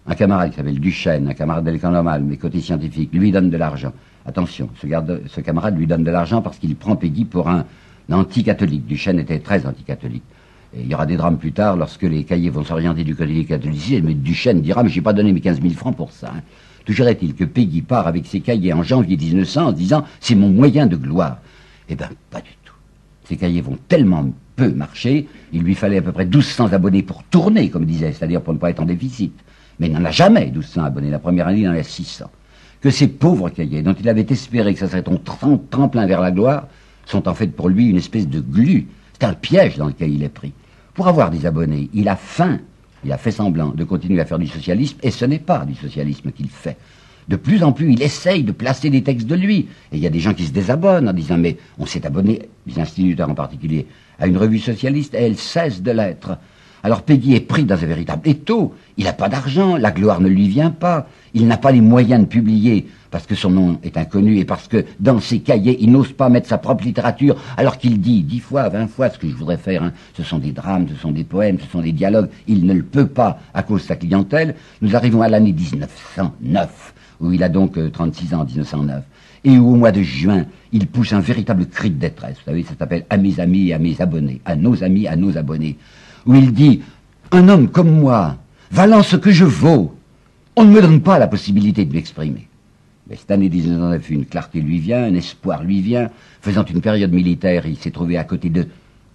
Un 0.05 0.15
camarade 0.15 0.51
qui 0.51 0.57
s'appelle 0.57 0.79
Duchesne, 0.79 1.27
un 1.27 1.33
camarade 1.33 1.65
de 1.65 1.71
l'école 1.71 1.91
normale, 1.91 2.23
mais 2.23 2.37
côté 2.37 2.61
scientifique, 2.61 3.09
lui 3.13 3.31
donne 3.31 3.49
de 3.49 3.57
l'argent. 3.57 3.91
Attention, 4.25 4.69
ce, 4.79 5.41
camarade 5.41 5.77
lui 5.77 5.87
donne 5.87 6.03
de 6.03 6.11
l'argent 6.11 6.41
parce 6.41 6.57
qu'il 6.57 6.75
prend 6.75 6.95
Peggy 6.95 7.25
pour 7.25 7.49
un, 7.49 7.65
anti-catholique. 8.11 8.85
Duchesne 8.85 9.19
était 9.19 9.39
très 9.39 9.65
anti-catholique. 9.65 10.23
Il 10.79 10.87
y 10.87 10.93
aura 10.93 11.05
des 11.05 11.17
drames 11.17 11.37
plus 11.37 11.51
tard 11.51 11.75
lorsque 11.75 12.03
les 12.03 12.23
cahiers 12.23 12.49
vont 12.49 12.63
s'orienter 12.63 13.03
du 13.03 13.15
côté 13.15 13.33
du 13.33 13.45
catholicisme, 13.45 14.05
mais 14.05 14.13
Duchesne 14.13 14.61
dira, 14.61 14.83
mais 14.83 14.89
j'ai 14.89 15.01
pas 15.01 15.13
donné 15.13 15.33
mes 15.33 15.41
15 15.41 15.61
000 15.61 15.73
francs 15.73 15.95
pour 15.95 16.11
ça. 16.11 16.31
Hein. 16.35 16.41
Toujours 16.85 17.07
est-il 17.07 17.35
que 17.35 17.43
Peggy 17.43 17.81
part 17.81 18.07
avec 18.07 18.25
ses 18.25 18.39
cahiers 18.39 18.73
en 18.73 18.83
janvier 18.83 19.17
1900 19.17 19.67
en 19.67 19.71
disant, 19.71 20.05
c'est 20.19 20.35
mon 20.35 20.49
moyen 20.49 20.87
de 20.87 20.95
gloire. 20.95 21.39
Eh 21.89 21.95
bien, 21.95 22.09
pas 22.31 22.39
du 22.39 22.51
tout. 22.63 22.73
Ces 23.25 23.35
cahiers 23.35 23.61
vont 23.61 23.77
tellement 23.87 24.29
peu 24.55 24.71
marcher, 24.71 25.27
il 25.53 25.61
lui 25.61 25.75
fallait 25.75 25.97
à 25.97 26.01
peu 26.01 26.11
près 26.11 26.25
1200 26.25 26.73
abonnés 26.73 27.03
pour 27.03 27.23
tourner, 27.23 27.69
comme 27.69 27.85
disait, 27.85 28.11
c'est-à-dire 28.11 28.41
pour 28.41 28.53
ne 28.53 28.59
pas 28.59 28.69
être 28.69 28.79
en 28.81 28.85
déficit. 28.85 29.33
Mais 29.79 29.87
il 29.87 29.93
n'en 29.93 30.05
a 30.05 30.11
jamais 30.11 30.45
1200 30.45 30.83
abonnés. 30.83 31.11
La 31.11 31.19
première 31.19 31.47
année, 31.47 31.61
il 31.61 31.67
en 31.67 31.73
a 31.73 31.83
600 31.83 32.25
que 32.81 32.89
ces 32.89 33.07
pauvres 33.07 33.49
cahiers, 33.49 33.81
dont 33.81 33.95
il 33.99 34.07
avait 34.07 34.25
espéré 34.29 34.73
que 34.73 34.79
ça 34.79 34.87
serait 34.87 35.03
ton 35.03 35.17
tremplin 35.17 36.05
vers 36.05 36.21
la 36.21 36.31
gloire, 36.31 36.67
sont 37.05 37.27
en 37.27 37.33
fait 37.33 37.47
pour 37.47 37.69
lui 37.69 37.89
une 37.89 37.97
espèce 37.97 38.27
de 38.27 38.39
glu. 38.39 38.87
C'est 39.13 39.25
un 39.25 39.33
piège 39.33 39.77
dans 39.77 39.87
lequel 39.87 40.13
il 40.13 40.23
est 40.23 40.29
pris. 40.29 40.53
Pour 40.97 41.07
avoir 41.07 41.29
des 41.29 41.45
abonnés, 41.45 41.91
il 41.93 42.09
a 42.09 42.15
faim, 42.15 42.57
il 43.05 43.11
a 43.11 43.19
fait 43.19 43.29
semblant 43.29 43.69
de 43.69 43.83
continuer 43.83 44.19
à 44.19 44.25
faire 44.25 44.39
du 44.39 44.47
socialisme, 44.47 44.97
et 45.03 45.11
ce 45.11 45.25
n'est 45.25 45.37
pas 45.37 45.63
du 45.63 45.75
socialisme 45.75 46.31
qu'il 46.31 46.49
fait. 46.49 46.75
De 47.27 47.35
plus 47.35 47.63
en 47.63 47.71
plus, 47.71 47.93
il 47.93 48.01
essaye 48.01 48.43
de 48.43 48.51
placer 48.51 48.89
des 48.89 49.03
textes 49.03 49.27
de 49.27 49.35
lui. 49.35 49.67
Et 49.91 49.97
il 49.97 49.99
y 49.99 50.07
a 50.07 50.09
des 50.09 50.19
gens 50.19 50.33
qui 50.33 50.45
se 50.45 50.51
désabonnent 50.51 51.07
en 51.07 51.13
disant, 51.13 51.37
mais 51.37 51.57
on 51.77 51.85
s'est 51.85 52.03
abonné, 52.07 52.49
les 52.65 52.79
instituteurs 52.79 53.29
en 53.29 53.35
particulier, 53.35 53.85
à 54.17 54.25
une 54.25 54.37
revue 54.37 54.57
socialiste, 54.57 55.13
et 55.13 55.19
elle 55.19 55.37
cesse 55.37 55.83
de 55.83 55.91
l'être. 55.91 56.39
Alors 56.81 57.03
Peggy 57.03 57.35
est 57.35 57.41
pris 57.41 57.65
dans 57.65 57.75
un 57.75 57.85
véritable 57.87 58.27
étau. 58.27 58.73
Il 58.97 59.03
n'a 59.03 59.13
pas 59.13 59.29
d'argent, 59.29 59.77
la 59.77 59.91
gloire 59.91 60.19
ne 60.19 60.29
lui 60.29 60.47
vient 60.47 60.71
pas. 60.71 61.07
Il 61.35 61.47
n'a 61.47 61.57
pas 61.57 61.71
les 61.71 61.81
moyens 61.81 62.21
de 62.21 62.27
publier 62.27 62.87
parce 63.11 63.25
que 63.25 63.35
son 63.35 63.49
nom 63.49 63.79
est 63.83 63.97
inconnu 63.97 64.37
et 64.37 64.45
parce 64.45 64.67
que 64.67 64.85
dans 64.99 65.19
ses 65.19 65.39
cahiers, 65.39 65.77
il 65.79 65.91
n'ose 65.91 66.13
pas 66.13 66.29
mettre 66.29 66.47
sa 66.47 66.57
propre 66.57 66.83
littérature 66.83 67.35
alors 67.57 67.77
qu'il 67.77 67.99
dit 67.99 68.23
dix 68.23 68.39
fois, 68.39 68.69
vingt 68.69 68.87
fois 68.87 69.09
ce 69.09 69.17
que 69.17 69.27
je 69.27 69.35
voudrais 69.35 69.57
faire. 69.57 69.83
Hein. 69.83 69.93
Ce 70.15 70.23
sont 70.23 70.39
des 70.39 70.51
drames, 70.51 70.87
ce 70.89 70.95
sont 70.95 71.11
des 71.11 71.23
poèmes, 71.23 71.59
ce 71.59 71.67
sont 71.67 71.81
des 71.81 71.91
dialogues. 71.91 72.29
Il 72.47 72.65
ne 72.65 72.73
le 72.73 72.83
peut 72.83 73.07
pas 73.07 73.39
à 73.53 73.63
cause 73.63 73.81
de 73.83 73.87
sa 73.87 73.95
clientèle. 73.95 74.55
Nous 74.81 74.95
arrivons 74.95 75.21
à 75.21 75.29
l'année 75.29 75.53
1909 75.53 76.93
où 77.19 77.31
il 77.31 77.43
a 77.43 77.49
donc 77.49 77.79
36 77.91 78.33
euh, 78.33 78.37
ans, 78.37 78.45
1909 78.45 79.03
et 79.43 79.57
où 79.57 79.73
au 79.73 79.75
mois 79.75 79.91
de 79.91 80.01
juin, 80.01 80.45
il 80.71 80.87
pousse 80.87 81.13
un 81.13 81.19
véritable 81.19 81.67
cri 81.67 81.89
de 81.89 81.99
détresse. 81.99 82.35
Vous 82.37 82.51
savez, 82.51 82.63
ça 82.63 82.73
s'appelle 82.77 83.05
à 83.09 83.17
mes 83.17 83.39
amis 83.39 83.69
et 83.69 83.73
à 83.73 83.79
mes 83.79 83.99
abonnés, 84.01 84.41
à 84.45 84.55
nos 84.55 84.83
amis, 84.83 85.07
à 85.07 85.15
nos 85.15 85.37
abonnés 85.37 85.77
où 86.27 86.35
il 86.35 86.53
dit 86.53 86.81
Un 87.31 87.49
homme 87.49 87.69
comme 87.69 87.91
moi, 87.91 88.37
valant 88.71 89.01
ce 89.01 89.15
que 89.15 89.31
je 89.31 89.45
vaux, 89.45 89.95
on 90.55 90.65
ne 90.65 90.71
me 90.71 90.81
donne 90.81 91.01
pas 91.01 91.17
la 91.17 91.27
possibilité 91.27 91.85
de 91.85 91.93
m'exprimer. 91.93 92.46
Cette 93.15 93.31
année 93.31 93.49
1909, 93.49 94.09
une 94.09 94.25
clarté 94.25 94.59
lui 94.59 94.79
vient, 94.79 95.03
un 95.03 95.15
espoir 95.15 95.63
lui 95.63 95.81
vient. 95.81 96.09
Faisant 96.41 96.65
une 96.65 96.81
période 96.81 97.11
militaire, 97.11 97.65
il 97.65 97.77
s'est 97.77 97.91
trouvé 97.91 98.17
à 98.17 98.25
côté 98.25 98.49
de 98.49 98.67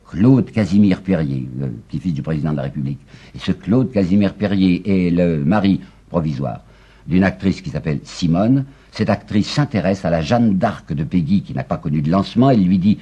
Claude 0.09 0.51
Casimir 0.51 1.03
Perrier, 1.03 1.47
le 1.59 1.69
petit-fils 1.69 2.15
du 2.15 2.23
président 2.23 2.53
de 2.53 2.57
la 2.57 2.63
République. 2.63 3.01
Et 3.35 3.39
ce 3.39 3.53
Claude 3.53 3.93
Casimir 3.93 4.35
Perrier 4.35 5.07
est 5.07 5.11
le 5.11 5.45
mari 5.45 5.81
provisoire 6.09 6.61
d'une 7.07 7.25
actrice 7.25 7.61
qui 7.61 7.71
s'appelle 7.71 8.01
Simone. 8.05 8.65
Cette 8.93 9.11
actrice 9.11 9.49
s'intéresse 9.49 10.05
à 10.05 10.11
la 10.11 10.23
Jeanne 10.23 10.57
d'Arc 10.57 10.93
de 10.93 11.05
Peggy, 11.05 11.43
qui 11.43 11.53
n'a 11.53 11.65
pas 11.65 11.77
connu 11.77 12.01
de 12.01 12.11
lancement. 12.11 12.51
Elle 12.51 12.65
lui 12.65 12.79
dit 12.79 12.99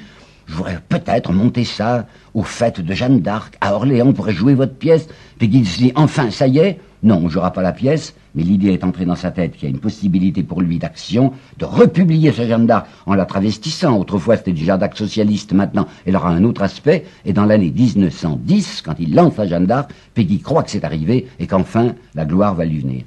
je 0.46 0.56
voudrais 0.56 0.80
peut-être 0.88 1.32
monter 1.32 1.62
ça 1.62 2.06
aux 2.34 2.42
fêtes 2.42 2.80
de 2.80 2.92
Jeanne 2.94 3.20
d'Arc. 3.20 3.56
À 3.60 3.74
Orléans, 3.74 4.08
on 4.08 4.12
pourrait 4.12 4.34
jouer 4.34 4.54
votre 4.54 4.74
pièce. 4.74 5.06
Peggy 5.38 5.64
se 5.64 5.78
dit, 5.78 5.92
enfin, 5.94 6.32
ça 6.32 6.48
y 6.48 6.58
est. 6.58 6.80
Non, 7.02 7.16
on 7.16 7.22
ne 7.22 7.28
jouera 7.28 7.52
pas 7.52 7.62
la 7.62 7.72
pièce, 7.72 8.14
mais 8.34 8.42
l'idée 8.42 8.72
est 8.72 8.84
entrée 8.84 9.06
dans 9.06 9.16
sa 9.16 9.30
tête 9.30 9.52
qu'il 9.52 9.62
y 9.62 9.66
a 9.66 9.74
une 9.74 9.80
possibilité 9.80 10.42
pour 10.42 10.60
lui 10.60 10.78
d'action, 10.78 11.32
de 11.58 11.64
republier 11.64 12.30
ce 12.30 12.46
Jeanne 12.46 12.66
d'Arc 12.66 12.86
en 13.06 13.14
la 13.14 13.24
travestissant. 13.24 13.98
Autrefois, 13.98 14.36
c'était 14.36 14.52
du 14.52 14.64
Jeanne 14.64 14.80
d'Arc 14.80 14.96
socialiste, 14.96 15.52
maintenant, 15.54 15.86
elle 16.04 16.16
aura 16.16 16.30
un 16.30 16.44
autre 16.44 16.62
aspect. 16.62 17.06
Et 17.24 17.32
dans 17.32 17.46
l'année 17.46 17.70
1910, 17.70 18.82
quand 18.82 18.96
il 18.98 19.14
lance 19.14 19.36
la 19.38 19.46
Jeanne 19.46 19.66
d'Arc, 19.66 19.90
Peggy 20.12 20.40
croit 20.40 20.62
que 20.62 20.70
c'est 20.70 20.84
arrivé 20.84 21.26
et 21.38 21.46
qu'enfin, 21.46 21.94
la 22.14 22.26
gloire 22.26 22.54
va 22.54 22.66
lui 22.66 22.80
venir. 22.80 23.04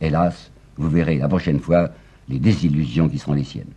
Hélas, 0.00 0.50
vous 0.76 0.90
verrez 0.90 1.18
la 1.18 1.28
prochaine 1.28 1.60
fois 1.60 1.90
les 2.28 2.40
désillusions 2.40 3.08
qui 3.08 3.18
seront 3.18 3.34
les 3.34 3.44
siennes. 3.44 3.72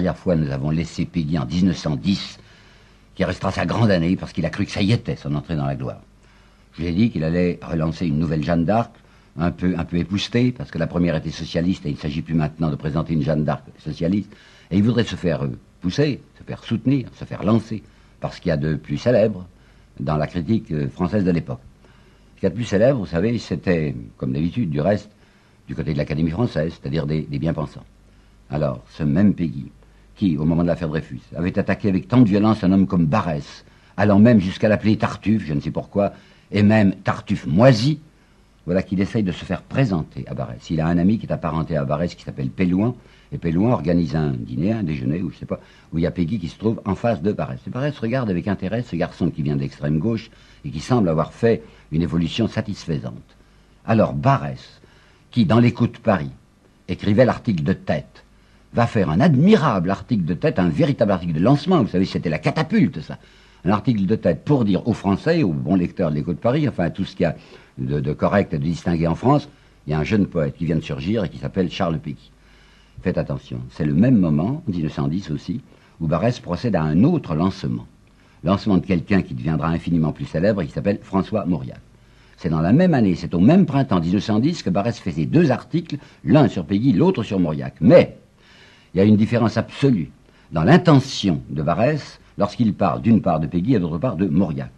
Dernière 0.00 0.16
fois, 0.16 0.36
nous 0.36 0.52
avons 0.52 0.70
laissé 0.70 1.04
Peggy 1.06 1.36
en 1.38 1.44
1910, 1.44 2.38
qui 3.16 3.24
restera 3.24 3.50
sa 3.50 3.66
grande 3.66 3.90
année 3.90 4.14
parce 4.14 4.32
qu'il 4.32 4.46
a 4.46 4.50
cru 4.50 4.64
que 4.64 4.70
ça 4.70 4.80
y 4.80 4.92
était, 4.92 5.16
son 5.16 5.34
entrée 5.34 5.56
dans 5.56 5.66
la 5.66 5.74
gloire. 5.74 6.00
Je 6.74 6.82
lui 6.82 6.88
ai 6.88 6.92
dit 6.92 7.10
qu'il 7.10 7.24
allait 7.24 7.58
relancer 7.62 8.06
une 8.06 8.18
nouvelle 8.20 8.44
Jeanne 8.44 8.64
d'Arc, 8.64 8.92
un 9.36 9.50
peu, 9.50 9.74
un 9.76 9.84
peu 9.84 9.96
époustée, 9.96 10.52
parce 10.52 10.70
que 10.70 10.78
la 10.78 10.86
première 10.86 11.16
était 11.16 11.32
socialiste 11.32 11.84
et 11.84 11.88
il 11.88 11.96
ne 11.96 11.98
s'agit 11.98 12.22
plus 12.22 12.34
maintenant 12.34 12.70
de 12.70 12.76
présenter 12.76 13.14
une 13.14 13.22
Jeanne 13.22 13.44
d'Arc 13.44 13.64
socialiste. 13.78 14.30
Et 14.70 14.76
il 14.76 14.84
voudrait 14.84 15.02
se 15.02 15.16
faire 15.16 15.42
euh, 15.42 15.58
pousser, 15.80 16.20
se 16.38 16.44
faire 16.44 16.62
soutenir, 16.62 17.08
se 17.16 17.24
faire 17.24 17.42
lancer, 17.42 17.82
parce 18.20 18.38
qu'il 18.38 18.50
y 18.50 18.52
a 18.52 18.56
de 18.56 18.76
plus 18.76 18.98
célèbre 18.98 19.46
dans 19.98 20.16
la 20.16 20.28
critique 20.28 20.70
euh, 20.70 20.88
française 20.88 21.24
de 21.24 21.30
l'époque. 21.32 21.60
Ce 22.36 22.40
qu'il 22.40 22.44
y 22.44 22.46
a 22.46 22.50
de 22.50 22.54
plus 22.54 22.64
célèbre, 22.64 23.00
vous 23.00 23.06
savez, 23.06 23.36
c'était, 23.38 23.96
comme 24.16 24.32
d'habitude, 24.32 24.70
du 24.70 24.80
reste, 24.80 25.10
du 25.66 25.74
côté 25.74 25.92
de 25.92 25.98
l'Académie 25.98 26.30
française, 26.30 26.72
c'est-à-dire 26.80 27.04
des, 27.04 27.22
des 27.22 27.40
bien-pensants. 27.40 27.84
Alors, 28.48 28.84
ce 28.90 29.02
même 29.02 29.34
Peggy, 29.34 29.70
qui, 30.18 30.36
au 30.36 30.44
moment 30.44 30.62
de 30.62 30.66
l'affaire 30.66 30.88
Dreyfus, 30.88 31.20
avait 31.34 31.58
attaqué 31.58 31.88
avec 31.88 32.08
tant 32.08 32.20
de 32.20 32.28
violence 32.28 32.64
un 32.64 32.72
homme 32.72 32.88
comme 32.88 33.06
Barès, 33.06 33.64
allant 33.96 34.18
même 34.18 34.40
jusqu'à 34.40 34.68
l'appeler 34.68 34.98
Tartuffe, 34.98 35.46
je 35.46 35.54
ne 35.54 35.60
sais 35.60 35.70
pourquoi, 35.70 36.12
et 36.50 36.62
même 36.62 36.96
Tartuffe 36.96 37.46
moisi, 37.46 38.00
voilà 38.66 38.82
qu'il 38.82 39.00
essaye 39.00 39.22
de 39.22 39.32
se 39.32 39.44
faire 39.44 39.62
présenter 39.62 40.24
à 40.26 40.34
Barès. 40.34 40.68
Il 40.70 40.80
a 40.80 40.88
un 40.88 40.98
ami 40.98 41.18
qui 41.18 41.26
est 41.26 41.32
apparenté 41.32 41.76
à 41.76 41.84
Barès 41.84 42.14
qui 42.14 42.24
s'appelle 42.24 42.50
Pélouin, 42.50 42.96
et 43.30 43.38
Pélouin 43.38 43.70
organise 43.70 44.16
un 44.16 44.32
dîner, 44.32 44.72
un 44.72 44.82
déjeuner, 44.82 45.22
ou 45.22 45.30
je 45.30 45.38
sais 45.38 45.46
pas, 45.46 45.60
où 45.92 45.98
il 45.98 46.02
y 46.02 46.06
a 46.06 46.10
Peggy 46.10 46.38
qui 46.38 46.48
se 46.48 46.58
trouve 46.58 46.80
en 46.84 46.96
face 46.96 47.22
de 47.22 47.32
Barès. 47.32 47.60
Et 47.66 47.70
Barès 47.70 47.96
regarde 47.98 48.28
avec 48.28 48.48
intérêt 48.48 48.82
ce 48.82 48.96
garçon 48.96 49.30
qui 49.30 49.42
vient 49.42 49.56
d'extrême 49.56 49.98
gauche 49.98 50.30
et 50.64 50.70
qui 50.70 50.80
semble 50.80 51.08
avoir 51.08 51.32
fait 51.32 51.62
une 51.92 52.02
évolution 52.02 52.48
satisfaisante. 52.48 53.36
Alors 53.86 54.14
Barès, 54.14 54.80
qui 55.30 55.46
dans 55.46 55.60
l'écoute 55.60 55.98
Paris 55.98 56.30
écrivait 56.88 57.24
l'article 57.24 57.62
de 57.62 57.72
tête, 57.72 58.24
va 58.72 58.86
faire 58.86 59.10
un 59.10 59.20
admirable 59.20 59.90
article 59.90 60.24
de 60.24 60.34
tête, 60.34 60.58
un 60.58 60.68
véritable 60.68 61.12
article 61.12 61.32
de 61.32 61.40
lancement, 61.40 61.82
vous 61.82 61.88
savez, 61.88 62.04
c'était 62.04 62.30
la 62.30 62.38
catapulte, 62.38 63.00
ça. 63.00 63.18
Un 63.64 63.70
article 63.70 64.06
de 64.06 64.14
tête 64.14 64.44
pour 64.44 64.64
dire 64.64 64.86
aux 64.86 64.92
Français, 64.92 65.42
aux 65.42 65.52
bons 65.52 65.74
lecteurs 65.74 66.10
de 66.10 66.14
l'écho 66.14 66.32
de 66.32 66.38
Paris, 66.38 66.68
enfin 66.68 66.90
tout 66.90 67.04
ce 67.04 67.16
qu'il 67.16 67.24
y 67.24 67.26
a 67.26 67.36
de, 67.78 68.12
correct 68.12 68.54
et 68.54 68.58
de 68.58 68.62
distingué 68.62 69.06
en 69.06 69.14
France, 69.14 69.48
il 69.86 69.90
y 69.90 69.94
a 69.94 69.98
un 69.98 70.04
jeune 70.04 70.26
poète 70.26 70.56
qui 70.56 70.64
vient 70.64 70.76
de 70.76 70.82
surgir 70.82 71.24
et 71.24 71.28
qui 71.28 71.38
s'appelle 71.38 71.70
Charles 71.70 71.98
Péqui. 71.98 72.30
Faites 73.02 73.18
attention, 73.18 73.60
c'est 73.70 73.84
le 73.84 73.94
même 73.94 74.16
moment, 74.16 74.62
1910 74.68 75.30
aussi, 75.30 75.60
où 76.00 76.06
Barès 76.06 76.38
procède 76.40 76.76
à 76.76 76.82
un 76.82 77.04
autre 77.04 77.34
lancement. 77.34 77.86
Lancement 78.44 78.76
de 78.76 78.86
quelqu'un 78.86 79.22
qui 79.22 79.34
deviendra 79.34 79.68
infiniment 79.68 80.12
plus 80.12 80.26
célèbre 80.26 80.62
et 80.62 80.66
qui 80.66 80.72
s'appelle 80.72 81.00
François 81.02 81.44
Mauriac. 81.44 81.80
C'est 82.36 82.50
dans 82.50 82.60
la 82.60 82.72
même 82.72 82.94
année, 82.94 83.16
c'est 83.16 83.34
au 83.34 83.40
même 83.40 83.66
printemps 83.66 84.00
1910 84.00 84.62
que 84.62 84.70
Barès 84.70 84.96
fait 84.96 85.10
ses 85.10 85.26
deux 85.26 85.50
articles, 85.50 85.96
l'un 86.24 86.46
sur 86.46 86.64
Péguy, 86.64 86.92
l'autre 86.92 87.24
sur 87.24 87.40
Mauriac. 87.40 87.74
Mais, 87.80 88.16
il 88.98 89.02
y 89.02 89.04
a 89.04 89.06
une 89.06 89.16
différence 89.16 89.56
absolue 89.56 90.10
dans 90.50 90.64
l'intention 90.64 91.40
de 91.50 91.62
Barès 91.62 92.18
lorsqu'il 92.36 92.74
parle 92.74 93.00
d'une 93.00 93.22
part 93.22 93.38
de 93.38 93.46
Péguy 93.46 93.76
et 93.76 93.78
d'autre 93.78 93.98
part 93.98 94.16
de 94.16 94.26
Mauriac. 94.26 94.72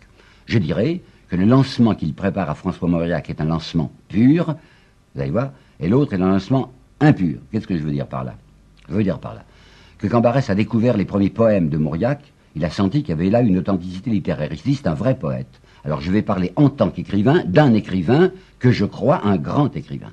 Je 0.45 0.59
dirais 0.59 1.01
que 1.29 1.37
le 1.37 1.47
lancement 1.47 1.95
qu'il 1.95 2.13
prépare 2.13 2.51
à 2.51 2.55
François 2.55 2.87
Mauriac 2.87 3.31
est 3.31 3.41
un 3.41 3.47
lancement 3.47 3.91
pur, 4.09 4.57
vous 5.15 5.21
allez 5.23 5.31
voir, 5.31 5.53
et 5.81 5.89
l'autre 5.89 6.13
est 6.13 6.21
un 6.21 6.29
lancement 6.29 6.71
impur. 7.01 7.39
Qu'est-ce 7.51 7.67
que 7.67 7.79
je 7.79 7.83
veux 7.83 7.93
dire 7.93 8.07
par 8.07 8.25
là? 8.25 8.35
Je 8.91 8.95
veux 8.95 9.03
dire 9.03 9.19
par 9.19 9.33
là 9.33 9.43
que 9.97 10.07
quand 10.07 10.21
Barès 10.21 10.51
a 10.51 10.55
découvert 10.55 10.99
les 10.99 11.07
premiers 11.07 11.31
poèmes 11.31 11.71
de 11.71 11.79
Mauriac, 11.79 12.21
il 12.57 12.65
a 12.67 12.71
senti 12.71 13.01
qu'il 13.01 13.11
y 13.11 13.19
avait 13.19 13.31
là 13.31 13.41
une 13.41 13.57
authenticité 13.57 14.11
littéraire. 14.11 14.51
Il 14.53 14.79
un 14.85 14.95
vrai 14.95 15.15
poète. 15.15 15.63
Alors 15.87 16.03
je 16.03 16.13
vais 16.13 16.21
parler 16.21 16.53
en 16.57 16.69
tant 16.69 16.91
qu'écrivain 16.91 17.43
d'un 17.47 17.73
écrivain 17.73 18.33
que 18.59 18.71
je 18.71 18.85
crois 18.85 19.27
un 19.27 19.39
grand 19.39 19.75
écrivain. 19.75 20.13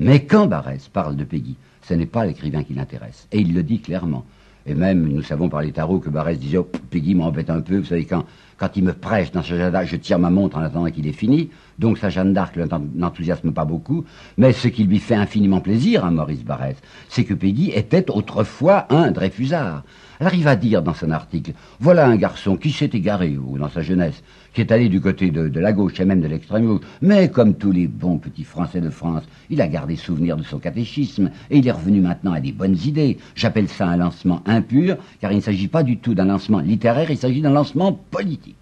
Mais 0.00 0.24
quand 0.24 0.48
Barès 0.48 0.88
parle 0.88 1.14
de 1.14 1.22
Peggy, 1.22 1.56
ce 1.86 1.94
n'est 1.94 2.06
pas 2.06 2.26
l'écrivain 2.26 2.64
qui 2.64 2.74
l'intéresse. 2.74 3.28
Et 3.32 3.38
il 3.38 3.54
le 3.54 3.62
dit 3.62 3.80
clairement. 3.80 4.24
Et 4.68 4.74
même, 4.74 5.06
nous 5.06 5.22
savons 5.22 5.48
par 5.48 5.62
les 5.62 5.70
tarots 5.70 6.00
que 6.00 6.10
Barès 6.10 6.36
disait, 6.38 6.58
oh, 6.58 6.68
Peggy 6.90 7.14
m'embête 7.14 7.50
un 7.50 7.60
peu, 7.60 7.78
vous 7.78 7.84
savez, 7.84 8.04
quand, 8.04 8.24
quand 8.56 8.70
il 8.74 8.82
me 8.82 8.92
prêche 8.92 9.30
dans 9.30 9.42
ce 9.42 9.56
jardin, 9.56 9.84
je 9.84 9.94
tire 9.94 10.18
ma 10.18 10.28
montre 10.28 10.56
en 10.56 10.62
attendant 10.62 10.90
qu'il 10.90 11.06
ait 11.06 11.12
fini. 11.12 11.50
Donc 11.78 11.98
sa 11.98 12.10
Jeanne 12.10 12.32
d'Arc 12.32 12.58
n'enthousiasme 12.94 13.52
pas 13.52 13.64
beaucoup. 13.64 14.04
Mais 14.36 14.52
ce 14.52 14.66
qui 14.66 14.82
lui 14.82 14.98
fait 14.98 15.14
infiniment 15.14 15.60
plaisir 15.60 16.04
à 16.04 16.10
Maurice 16.10 16.44
Barrès, 16.44 16.76
c'est 17.08 17.24
que 17.24 17.34
Peggy 17.34 17.70
était 17.70 18.10
autrefois 18.10 18.86
un 18.92 19.12
Dreyfusard. 19.12 19.84
Alors 20.18 20.34
il 20.34 20.42
va 20.42 20.56
dire 20.56 20.82
dans 20.82 20.94
son 20.94 21.12
article, 21.12 21.52
voilà 21.78 22.08
un 22.08 22.16
garçon 22.16 22.56
qui 22.56 22.72
s'est 22.72 22.90
égaré, 22.92 23.36
ou 23.36 23.58
dans 23.58 23.68
sa 23.68 23.82
jeunesse, 23.82 24.22
qui 24.56 24.62
est 24.62 24.72
allé 24.72 24.88
du 24.88 25.02
côté 25.02 25.30
de, 25.30 25.60
la 25.60 25.74
gauche 25.74 26.00
et 26.00 26.06
même 26.06 26.22
de 26.22 26.28
l'extrême 26.28 26.64
gauche, 26.64 26.80
mais 27.02 27.28
comme 27.28 27.56
tous 27.56 27.72
les 27.72 27.86
bons 27.86 28.16
petits 28.16 28.42
Français 28.42 28.80
de 28.80 28.88
France, 28.88 29.22
il 29.50 29.60
a 29.60 29.68
gardé 29.68 29.96
souvenir 29.96 30.34
de 30.34 30.42
son 30.42 30.58
catéchisme, 30.58 31.30
et 31.50 31.58
il 31.58 31.68
est 31.68 31.72
revenu 31.72 32.00
maintenant 32.00 32.32
à 32.32 32.40
des 32.40 32.52
bonnes 32.52 32.78
idées. 32.86 33.18
J'appelle 33.34 33.68
ça 33.68 33.86
un 33.86 33.98
lancement 33.98 34.40
impur, 34.46 34.96
car 35.20 35.30
il 35.30 35.36
ne 35.36 35.40
s'agit 35.42 35.68
pas 35.68 35.82
du 35.82 35.98
tout 35.98 36.14
d'un 36.14 36.24
lancement 36.24 36.60
littéraire, 36.60 37.10
il 37.10 37.18
s'agit 37.18 37.42
d'un 37.42 37.50
lancement 37.50 37.92
politique. 37.92 38.56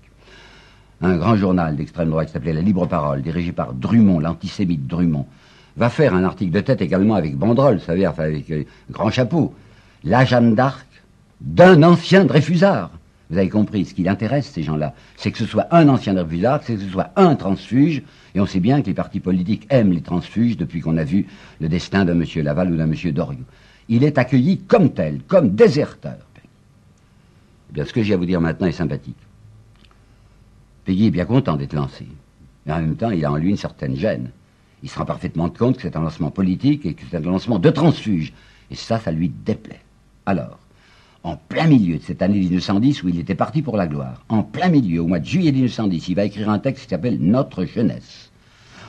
Un 1.00 1.16
grand 1.16 1.36
journal 1.36 1.76
d'extrême 1.76 2.10
droite 2.10 2.26
qui 2.26 2.32
s'appelait 2.32 2.54
La 2.54 2.62
Libre 2.62 2.88
Parole, 2.88 3.22
dirigé 3.22 3.52
par 3.52 3.72
Drummond, 3.72 4.18
l'antisémite 4.18 4.88
Drummond, 4.88 5.26
va 5.76 5.90
faire 5.90 6.12
un 6.12 6.24
article 6.24 6.50
de 6.50 6.60
tête 6.60 6.82
également 6.82 7.14
avec 7.14 7.36
banderole, 7.36 7.76
vous 7.76 7.84
savez, 7.84 8.04
enfin 8.04 8.24
avec 8.24 8.50
euh, 8.50 8.64
grand 8.90 9.10
chapeau. 9.10 9.54
La 10.02 10.24
Jeanne 10.24 10.56
d'Arc 10.56 10.88
d'un 11.40 11.84
ancien 11.84 12.24
Dreyfusard. 12.24 12.90
Vous 13.34 13.40
avez 13.40 13.48
compris, 13.48 13.84
ce 13.84 13.94
qui 13.94 14.08
intéresse 14.08 14.48
ces 14.48 14.62
gens-là, 14.62 14.94
c'est 15.16 15.32
que 15.32 15.38
ce 15.38 15.44
soit 15.44 15.66
un 15.72 15.88
ancien 15.88 16.14
Dreyfusard, 16.14 16.62
c'est 16.62 16.76
que 16.76 16.82
ce 16.82 16.88
soit 16.88 17.10
un 17.16 17.34
transfuge, 17.34 18.00
et 18.32 18.38
on 18.38 18.46
sait 18.46 18.60
bien 18.60 18.80
que 18.80 18.86
les 18.86 18.94
partis 18.94 19.18
politiques 19.18 19.66
aiment 19.70 19.90
les 19.90 20.02
transfuges 20.02 20.56
depuis 20.56 20.80
qu'on 20.80 20.96
a 20.98 21.02
vu 21.02 21.26
le 21.60 21.68
destin 21.68 22.04
d'un 22.04 22.14
monsieur 22.14 22.44
Laval 22.44 22.72
ou 22.72 22.76
d'un 22.76 22.86
monsieur 22.86 23.10
Doriot. 23.10 23.40
Il 23.88 24.04
est 24.04 24.18
accueilli 24.18 24.58
comme 24.58 24.92
tel, 24.92 25.20
comme 25.26 25.50
déserteur. 25.50 26.18
Eh 27.70 27.72
bien, 27.72 27.84
ce 27.84 27.92
que 27.92 28.04
j'ai 28.04 28.14
à 28.14 28.16
vous 28.16 28.24
dire 28.24 28.40
maintenant 28.40 28.68
est 28.68 28.72
sympathique. 28.72 29.18
Peggy 30.84 31.06
est 31.06 31.10
bien 31.10 31.24
content 31.24 31.56
d'être 31.56 31.72
lancé. 31.72 32.06
Mais 32.66 32.72
en 32.72 32.82
même 32.82 32.94
temps, 32.94 33.10
il 33.10 33.24
a 33.24 33.32
en 33.32 33.36
lui 33.36 33.50
une 33.50 33.56
certaine 33.56 33.96
gêne. 33.96 34.30
Il 34.84 34.88
se 34.88 34.96
rend 34.96 35.06
parfaitement 35.06 35.50
compte 35.50 35.78
que 35.78 35.82
c'est 35.82 35.96
un 35.96 36.02
lancement 36.02 36.30
politique 36.30 36.86
et 36.86 36.94
que 36.94 37.02
c'est 37.10 37.16
un 37.16 37.20
lancement 37.20 37.58
de 37.58 37.70
transfuge. 37.70 38.32
Et 38.70 38.76
ça, 38.76 39.00
ça 39.00 39.10
lui 39.10 39.28
déplaît. 39.28 39.82
Alors, 40.24 40.60
en 41.24 41.36
plein 41.36 41.66
milieu 41.66 41.96
de 41.96 42.02
cette 42.02 42.20
année 42.20 42.38
1910 42.38 43.02
où 43.02 43.08
il 43.08 43.18
était 43.18 43.34
parti 43.34 43.62
pour 43.62 43.78
la 43.78 43.86
gloire, 43.86 44.22
en 44.28 44.42
plein 44.42 44.68
milieu, 44.68 45.00
au 45.00 45.06
mois 45.06 45.18
de 45.18 45.24
juillet 45.24 45.52
1910, 45.52 46.08
il 46.08 46.14
va 46.14 46.24
écrire 46.24 46.50
un 46.50 46.58
texte 46.58 46.84
qui 46.84 46.90
s'appelle 46.90 47.18
Notre 47.18 47.64
jeunesse, 47.64 48.30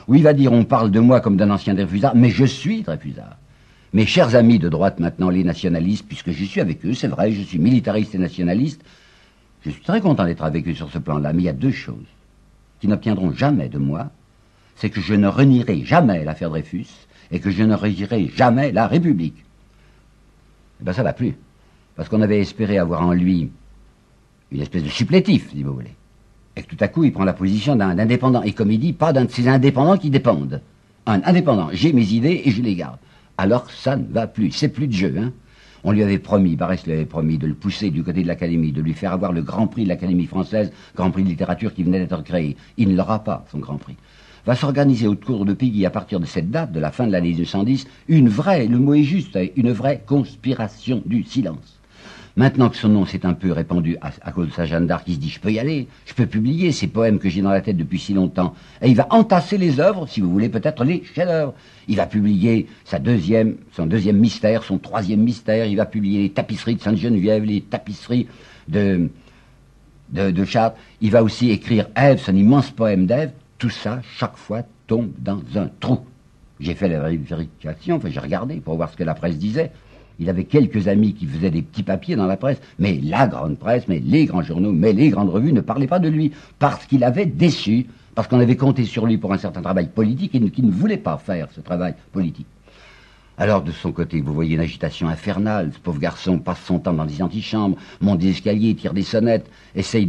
où 0.06 0.14
il 0.14 0.22
va 0.22 0.34
dire 0.34 0.52
on 0.52 0.64
parle 0.64 0.90
de 0.90 1.00
moi 1.00 1.20
comme 1.20 1.38
d'un 1.38 1.50
ancien 1.50 1.72
Dreyfusard, 1.72 2.14
mais 2.14 2.28
je 2.28 2.44
suis 2.44 2.82
Dreyfusard. 2.82 3.38
Mes 3.94 4.04
chers 4.04 4.36
amis 4.36 4.58
de 4.58 4.68
droite 4.68 5.00
maintenant, 5.00 5.30
les 5.30 5.44
nationalistes, 5.44 6.04
puisque 6.06 6.30
je 6.30 6.44
suis 6.44 6.60
avec 6.60 6.84
eux, 6.84 6.92
c'est 6.92 7.08
vrai, 7.08 7.32
je 7.32 7.40
suis 7.40 7.58
militariste 7.58 8.14
et 8.14 8.18
nationaliste, 8.18 8.82
je 9.64 9.70
suis 9.70 9.82
très 9.82 10.02
content 10.02 10.26
d'être 10.26 10.44
avec 10.44 10.68
eux 10.68 10.74
sur 10.74 10.90
ce 10.90 10.98
plan-là, 10.98 11.32
mais 11.32 11.42
il 11.42 11.46
y 11.46 11.48
a 11.48 11.54
deux 11.54 11.72
choses 11.72 11.96
qui 12.80 12.88
n'obtiendront 12.88 13.32
jamais 13.32 13.70
de 13.70 13.78
moi, 13.78 14.10
c'est 14.74 14.90
que 14.90 15.00
je 15.00 15.14
ne 15.14 15.26
renierai 15.26 15.86
jamais 15.86 16.22
l'affaire 16.22 16.50
Dreyfus 16.50 16.86
et 17.30 17.40
que 17.40 17.50
je 17.50 17.62
ne 17.62 17.74
renierai 17.74 18.28
jamais 18.28 18.72
la 18.72 18.86
République. 18.86 19.42
Eh 20.82 20.84
bien, 20.84 20.92
ça 20.92 21.02
va 21.02 21.14
plus 21.14 21.34
parce 21.96 22.08
qu'on 22.08 22.20
avait 22.20 22.40
espéré 22.40 22.78
avoir 22.78 23.06
en 23.06 23.12
lui 23.12 23.50
une 24.52 24.60
espèce 24.60 24.84
de 24.84 24.88
supplétif, 24.88 25.50
si 25.50 25.62
vous 25.62 25.74
voulez. 25.74 25.94
Et 26.56 26.62
que 26.62 26.68
tout 26.68 26.76
à 26.80 26.88
coup, 26.88 27.04
il 27.04 27.12
prend 27.12 27.24
la 27.24 27.32
position 27.32 27.76
d'un 27.76 27.98
indépendant. 27.98 28.42
Et 28.42 28.52
comme 28.52 28.70
il 28.70 28.78
dit, 28.78 28.92
pas 28.92 29.12
d'un 29.12 29.24
de 29.24 29.30
ces 29.30 29.48
indépendants 29.48 29.98
qui 29.98 30.10
dépendent. 30.10 30.60
Un 31.06 31.20
indépendant, 31.24 31.68
j'ai 31.72 31.92
mes 31.92 32.12
idées 32.12 32.42
et 32.44 32.50
je 32.50 32.62
les 32.62 32.74
garde. 32.74 32.98
Alors 33.38 33.70
ça 33.70 33.96
ne 33.96 34.06
va 34.06 34.26
plus, 34.26 34.50
c'est 34.50 34.68
plus 34.68 34.86
de 34.86 34.92
jeu. 34.92 35.14
Hein. 35.18 35.32
On 35.84 35.92
lui 35.92 36.02
avait 36.02 36.18
promis, 36.18 36.56
Barès 36.56 36.84
lui 36.84 36.92
avait 36.92 37.04
promis 37.04 37.38
de 37.38 37.46
le 37.46 37.54
pousser 37.54 37.90
du 37.90 38.02
côté 38.02 38.22
de 38.22 38.26
l'Académie, 38.26 38.72
de 38.72 38.80
lui 38.80 38.94
faire 38.94 39.12
avoir 39.12 39.32
le 39.32 39.42
Grand 39.42 39.68
Prix 39.68 39.84
de 39.84 39.88
l'Académie 39.88 40.26
française, 40.26 40.72
Grand 40.96 41.10
Prix 41.10 41.22
de 41.22 41.28
littérature 41.28 41.74
qui 41.74 41.84
venait 41.84 42.00
d'être 42.00 42.24
créé. 42.24 42.56
Il 42.76 42.88
ne 42.88 42.96
l'aura 42.96 43.22
pas, 43.22 43.44
son 43.52 43.58
Grand 43.58 43.76
Prix. 43.76 43.96
Va 44.46 44.56
s'organiser 44.56 45.06
autour 45.06 45.44
de 45.44 45.52
Piggy 45.52 45.84
à 45.86 45.90
partir 45.90 46.18
de 46.18 46.26
cette 46.26 46.50
date, 46.50 46.72
de 46.72 46.80
la 46.80 46.90
fin 46.90 47.06
de 47.06 47.12
l'année 47.12 47.34
210, 47.34 47.86
une 48.08 48.28
vraie, 48.28 48.66
le 48.66 48.78
mot 48.78 48.94
est 48.94 49.02
juste, 49.02 49.38
une 49.56 49.72
vraie 49.72 50.02
conspiration 50.06 51.02
du 51.04 51.24
silence. 51.24 51.75
Maintenant 52.38 52.68
que 52.68 52.76
son 52.76 52.90
nom 52.90 53.06
s'est 53.06 53.24
un 53.24 53.32
peu 53.32 53.50
répandu 53.50 53.96
à, 54.02 54.30
cause 54.30 54.48
de 54.48 54.52
sa 54.52 54.66
Jeanne 54.66 54.86
d'Arc, 54.86 55.04
il 55.06 55.14
se 55.14 55.18
dit 55.18 55.30
je 55.30 55.40
peux 55.40 55.50
y 55.50 55.58
aller, 55.58 55.88
je 56.04 56.12
peux 56.12 56.26
publier 56.26 56.70
ces 56.70 56.86
poèmes 56.86 57.18
que 57.18 57.30
j'ai 57.30 57.40
dans 57.40 57.50
la 57.50 57.62
tête 57.62 57.78
depuis 57.78 57.98
si 57.98 58.12
longtemps. 58.12 58.54
Et 58.82 58.90
il 58.90 58.94
va 58.94 59.06
entasser 59.08 59.56
les 59.56 59.80
œuvres, 59.80 60.06
si 60.06 60.20
vous 60.20 60.30
voulez 60.30 60.50
peut-être 60.50 60.84
les 60.84 61.02
chefs-d'œuvre. 61.14 61.54
Il 61.88 61.96
va 61.96 62.04
publier 62.04 62.66
son 62.84 62.98
deuxième 63.86 64.18
mystère, 64.18 64.64
son 64.64 64.76
troisième 64.76 65.22
mystère. 65.22 65.64
Il 65.64 65.76
va 65.76 65.86
publier 65.86 66.24
les 66.24 66.30
tapisseries 66.30 66.74
de 66.76 66.82
Sainte-Geneviève, 66.82 67.42
les 67.42 67.62
tapisseries 67.62 68.26
de, 68.68 69.08
de, 70.10 70.44
Chartres. 70.44 70.76
Il 71.00 71.12
va 71.12 71.22
aussi 71.22 71.50
écrire 71.50 71.88
Ève, 71.96 72.18
son 72.18 72.36
immense 72.36 72.70
poème 72.70 73.06
d'Ève. 73.06 73.32
Tout 73.56 73.70
ça, 73.70 74.02
chaque 74.18 74.36
fois, 74.36 74.62
tombe 74.86 75.10
dans 75.18 75.40
un 75.54 75.70
trou. 75.80 76.00
J'ai 76.60 76.74
fait 76.74 76.88
la 76.88 77.00
vérification, 77.00 77.98
j'ai 78.04 78.20
regardé 78.20 78.56
pour 78.56 78.76
voir 78.76 78.90
ce 78.90 78.96
que 78.96 79.04
la 79.04 79.14
presse 79.14 79.38
disait. 79.38 79.72
Il 80.18 80.30
avait 80.30 80.44
quelques 80.44 80.88
amis 80.88 81.14
qui 81.14 81.26
faisaient 81.26 81.50
des 81.50 81.62
petits 81.62 81.82
papiers 81.82 82.16
dans 82.16 82.26
la 82.26 82.36
presse, 82.36 82.60
mais 82.78 83.00
la 83.02 83.26
grande 83.26 83.58
presse, 83.58 83.86
mais 83.88 83.98
les 83.98 84.24
grands 84.24 84.42
journaux, 84.42 84.72
mais 84.72 84.92
les 84.92 85.10
grandes 85.10 85.28
revues 85.28 85.52
ne 85.52 85.60
parlaient 85.60 85.86
pas 85.86 85.98
de 85.98 86.08
lui, 86.08 86.32
parce 86.58 86.86
qu'il 86.86 87.04
avait 87.04 87.26
déçu, 87.26 87.86
parce 88.14 88.28
qu'on 88.28 88.40
avait 88.40 88.56
compté 88.56 88.84
sur 88.84 89.06
lui 89.06 89.18
pour 89.18 89.32
un 89.32 89.38
certain 89.38 89.60
travail 89.60 89.88
politique 89.88 90.34
et 90.34 90.50
qu'il 90.50 90.66
ne 90.66 90.72
voulait 90.72 90.96
pas 90.96 91.18
faire 91.18 91.48
ce 91.54 91.60
travail 91.60 91.94
politique. 92.12 92.46
Alors, 93.38 93.62
de 93.62 93.72
son 93.72 93.92
côté, 93.92 94.22
vous 94.22 94.32
voyez 94.32 94.54
une 94.54 94.62
agitation 94.62 95.08
infernale. 95.08 95.70
Ce 95.74 95.78
pauvre 95.78 96.00
garçon 96.00 96.38
passe 96.38 96.62
son 96.64 96.78
temps 96.78 96.94
dans 96.94 97.04
des 97.04 97.20
antichambres, 97.20 97.76
monte 98.00 98.18
des 98.18 98.30
escaliers, 98.30 98.74
tire 98.74 98.94
des 98.94 99.02
sonnettes, 99.02 99.50
essaye 99.74 100.06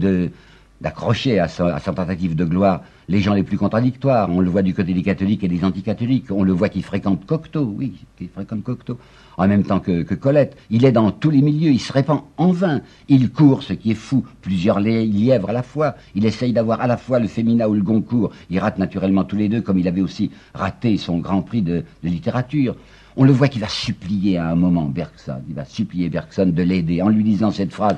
d'accrocher 0.80 1.40
à, 1.40 1.50
sa, 1.50 1.80
tentative 1.80 2.36
de 2.36 2.46
gloire 2.46 2.84
les 3.08 3.20
gens 3.22 3.34
les 3.34 3.44
plus 3.44 3.58
contradictoires. 3.58 4.30
On 4.30 4.42
le 4.42 4.50
voit 4.50 4.62
du 4.62 4.74
côté 4.74 4.94
des 4.94 5.04
catholiques 5.04 5.44
et 5.44 5.48
des 5.48 5.64
anticatholiques. 5.64 6.32
On 6.32 6.44
le 6.44 6.52
voit 6.52 6.70
qui 6.70 6.82
fréquente 6.82 7.26
Cocteau, 7.26 7.74
oui, 7.78 7.94
qui 8.18 8.28
fréquente 8.28 8.64
Cocteau, 8.64 8.98
en 9.38 9.48
même 9.48 9.64
temps 9.64 9.80
que, 9.80 10.02
Colette. 10.14 10.58
Il 10.70 10.86
est 10.86 10.92
dans 10.92 11.12
tous 11.12 11.30
les 11.30 11.42
milieux, 11.42 11.72
il 11.72 11.80
se 11.80 11.94
répand 11.94 12.22
en 12.38 12.52
vain. 12.52 12.82
Il 13.08 13.32
court, 13.32 13.64
ce 13.64 13.74
qui 13.74 13.92
est 13.92 13.96
fou, 13.96 14.26
plusieurs 14.42 14.80
lièvres 14.80 15.50
à 15.50 15.54
la 15.54 15.64
fois. 15.64 15.96
Il 16.16 16.26
essaye 16.26 16.54
d'avoir 16.54 16.82
à 16.82 16.88
la 16.88 16.98
fois 16.98 17.20
le 17.20 17.28
Fémina 17.28 17.70
ou 17.70 17.74
le 17.74 17.82
Goncourt. 17.82 18.32
Il 18.50 18.60
rate 18.60 18.78
naturellement 18.78 19.24
tous 19.24 19.38
les 19.38 19.50
deux, 19.50 19.62
comme 19.62 19.80
il 19.80 19.88
avait 19.88 20.02
aussi 20.02 20.32
raté 20.54 20.98
son 20.98 21.20
grand 21.20 21.42
prix 21.42 21.62
de, 21.62 21.84
de 22.04 22.10
littérature. 22.10 22.76
On 23.20 23.24
le 23.24 23.32
voit 23.32 23.48
qu'il 23.48 23.62
va 23.62 23.68
supplier 23.68 24.38
à 24.38 24.50
un 24.50 24.56
moment 24.56 24.86
Bergson, 24.86 25.42
il 25.50 25.56
va 25.56 25.66
supplier 25.66 26.08
Bergson 26.08 26.52
de 26.54 26.62
l'aider 26.62 27.02
en 27.02 27.10
lui 27.10 27.24
disant 27.24 27.50
cette 27.50 27.74
phrase 27.74 27.98